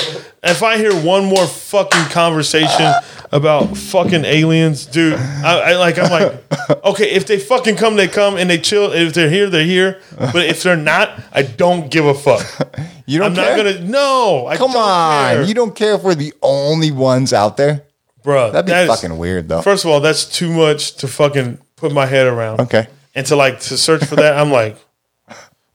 [0.48, 2.92] if I hear one more fucking conversation
[3.32, 8.08] about fucking aliens, dude, I, I like, I'm like, okay, if they fucking come, they
[8.08, 8.92] come and they chill.
[8.92, 10.00] If they're here, they're here.
[10.18, 12.44] But if they're not, I don't give a fuck.
[13.08, 13.44] You don't care.
[13.52, 13.64] I'm care?
[13.64, 13.88] not gonna.
[13.88, 15.34] No, I Come don't on.
[15.34, 15.42] care.
[15.44, 17.84] You don't care if we're the only ones out there?
[18.24, 18.50] bro.
[18.50, 19.62] That'd be that is- fucking weird, though.
[19.62, 22.62] First of all, that's too much to fucking put my head around.
[22.62, 22.88] Okay.
[23.14, 24.76] and to like to search for that, I'm like,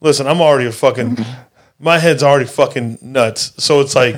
[0.01, 1.19] listen, I'm already a fucking,
[1.79, 3.53] my head's already fucking nuts.
[3.63, 4.15] So it's like,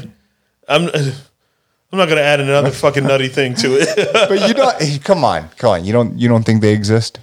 [0.67, 0.87] I'm,
[1.91, 4.09] I'm not gonna add another fucking nutty thing to it.
[4.29, 5.03] But you don't.
[5.03, 5.49] come on.
[5.57, 5.85] Come on.
[5.85, 6.17] You don't.
[6.17, 7.19] You don't think they exist?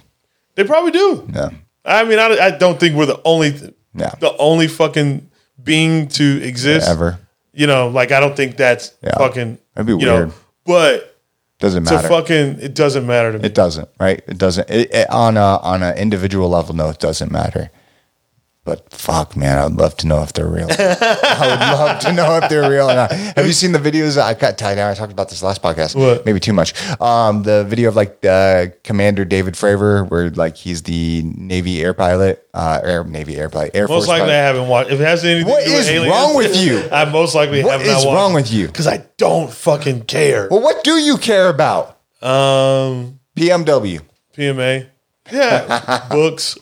[0.55, 1.25] they probably do.
[1.29, 1.49] No.
[1.83, 3.51] I mean, I, I don't think we're the only,
[3.93, 4.09] No.
[4.19, 5.29] the only fucking
[5.63, 7.19] being to exist Ever.
[7.53, 9.17] You know, like I don't think that's Yeah.
[9.17, 9.57] fucking.
[9.73, 10.31] That'd be you know, weird.
[10.65, 11.17] but
[11.59, 12.07] Doesn't to matter.
[12.07, 13.45] fucking, it doesn't matter to me.
[13.45, 14.21] It doesn't, right?
[14.27, 14.69] It doesn't.
[14.69, 17.71] It, it- on a on an individual level, no, it doesn't matter.
[18.63, 20.67] But fuck, man, I'd love to know if they're real.
[20.69, 23.11] I would love to know if they're real or not.
[23.11, 24.21] Have you seen the videos?
[24.21, 24.91] I got tied down.
[24.91, 25.95] I talked about this last podcast.
[25.95, 26.27] What?
[26.27, 26.75] Maybe too much.
[27.01, 31.95] Um, the video of like uh, Commander David Fravor, where like he's the Navy air
[31.95, 34.01] pilot, uh, air Navy air pilot, Air Force.
[34.01, 34.41] most likely, I pilot.
[34.43, 34.91] haven't watched.
[34.91, 36.87] If it has anything What to do with is aliens, wrong with you?
[36.91, 38.15] I most likely What have not is watched.
[38.15, 38.67] wrong with you?
[38.67, 40.47] Because I don't fucking care.
[40.51, 41.97] Well, what do you care about?
[42.21, 44.01] Um, PMW.
[44.37, 44.87] PMA,
[45.31, 46.59] yeah, books.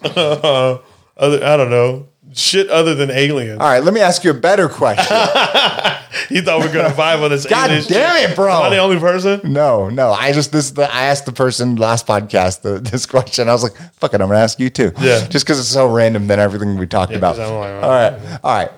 [1.19, 3.59] Other, I don't know, shit other than aliens.
[3.59, 5.03] All right, let me ask you a better question.
[6.29, 7.45] you thought we were gonna vibe on this.
[7.45, 7.91] God damn shit.
[8.31, 8.51] it, bro.
[8.51, 9.41] Am I the only person?
[9.43, 10.11] No, no.
[10.11, 13.49] I just this the I asked the person last podcast the, this question.
[13.49, 15.27] I was like, "Fuck it, I'm gonna ask you too." Yeah.
[15.27, 17.35] Just because it's so random than everything we talked about.
[17.35, 18.71] 'cause I'm like, all right, all right.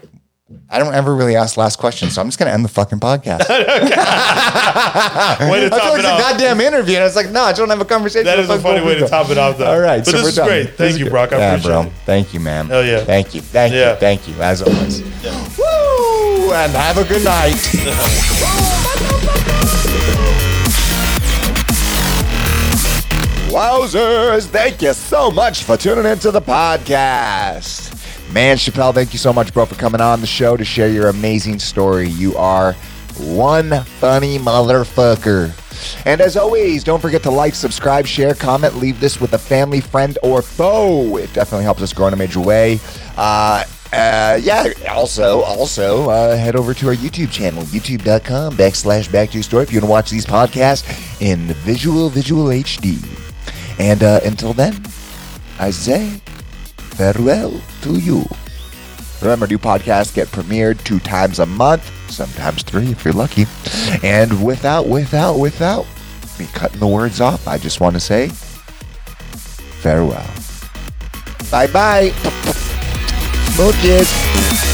[0.70, 3.42] I don't ever really ask last questions, so I'm just gonna end the fucking podcast.
[3.50, 7.30] I Way to feel top like it it's a goddamn interview, and I was like,
[7.30, 9.38] "No, I just to have a conversation." That is a funny way to top it
[9.38, 9.72] off, though.
[9.72, 10.48] All right, but so this is done.
[10.48, 10.64] great.
[10.68, 11.10] This Thank is you.
[11.10, 11.34] Brock.
[11.34, 11.82] I yeah, appreciate bro.
[11.84, 11.92] it.
[12.06, 12.68] Thank you, man.
[12.68, 13.04] Hell yeah.
[13.04, 13.42] Thank you.
[13.42, 13.94] Thank Yeah.
[13.94, 14.00] you.
[14.00, 14.36] Thank you.
[14.42, 15.02] As always.
[15.02, 16.54] Woo!
[16.54, 17.56] And have a good night.
[23.52, 27.91] Wowzers, thank you so much for tuning into the podcast.
[28.34, 31.10] Man, Shapel, thank you so much, bro, for coming on the show to share your
[31.10, 32.08] amazing story.
[32.08, 32.72] You are
[33.18, 35.51] one funny motherfucker.
[36.06, 39.82] And as always, don't forget to like, subscribe, share, comment, leave this with a family,
[39.82, 41.18] friend, or foe.
[41.18, 42.80] It definitely helps us grow in a major way.
[43.18, 49.32] Uh, uh, yeah, also, also, uh, head over to our YouTube channel, youtube.com backslash back
[49.32, 52.98] to your story if you want to watch these podcasts in visual, visual HD.
[53.77, 54.82] And uh, until then,
[55.60, 56.22] I say
[57.02, 58.24] farewell to you.
[59.24, 63.48] Remember, new podcasts get premiered two times a month, sometimes three if you're lucky.
[64.04, 65.88] And without, without, without
[66.38, 68.28] me cutting the words off, I just want to say
[69.82, 70.30] farewell.
[71.50, 72.10] Bye bye.
[73.56, 74.70] Smooches.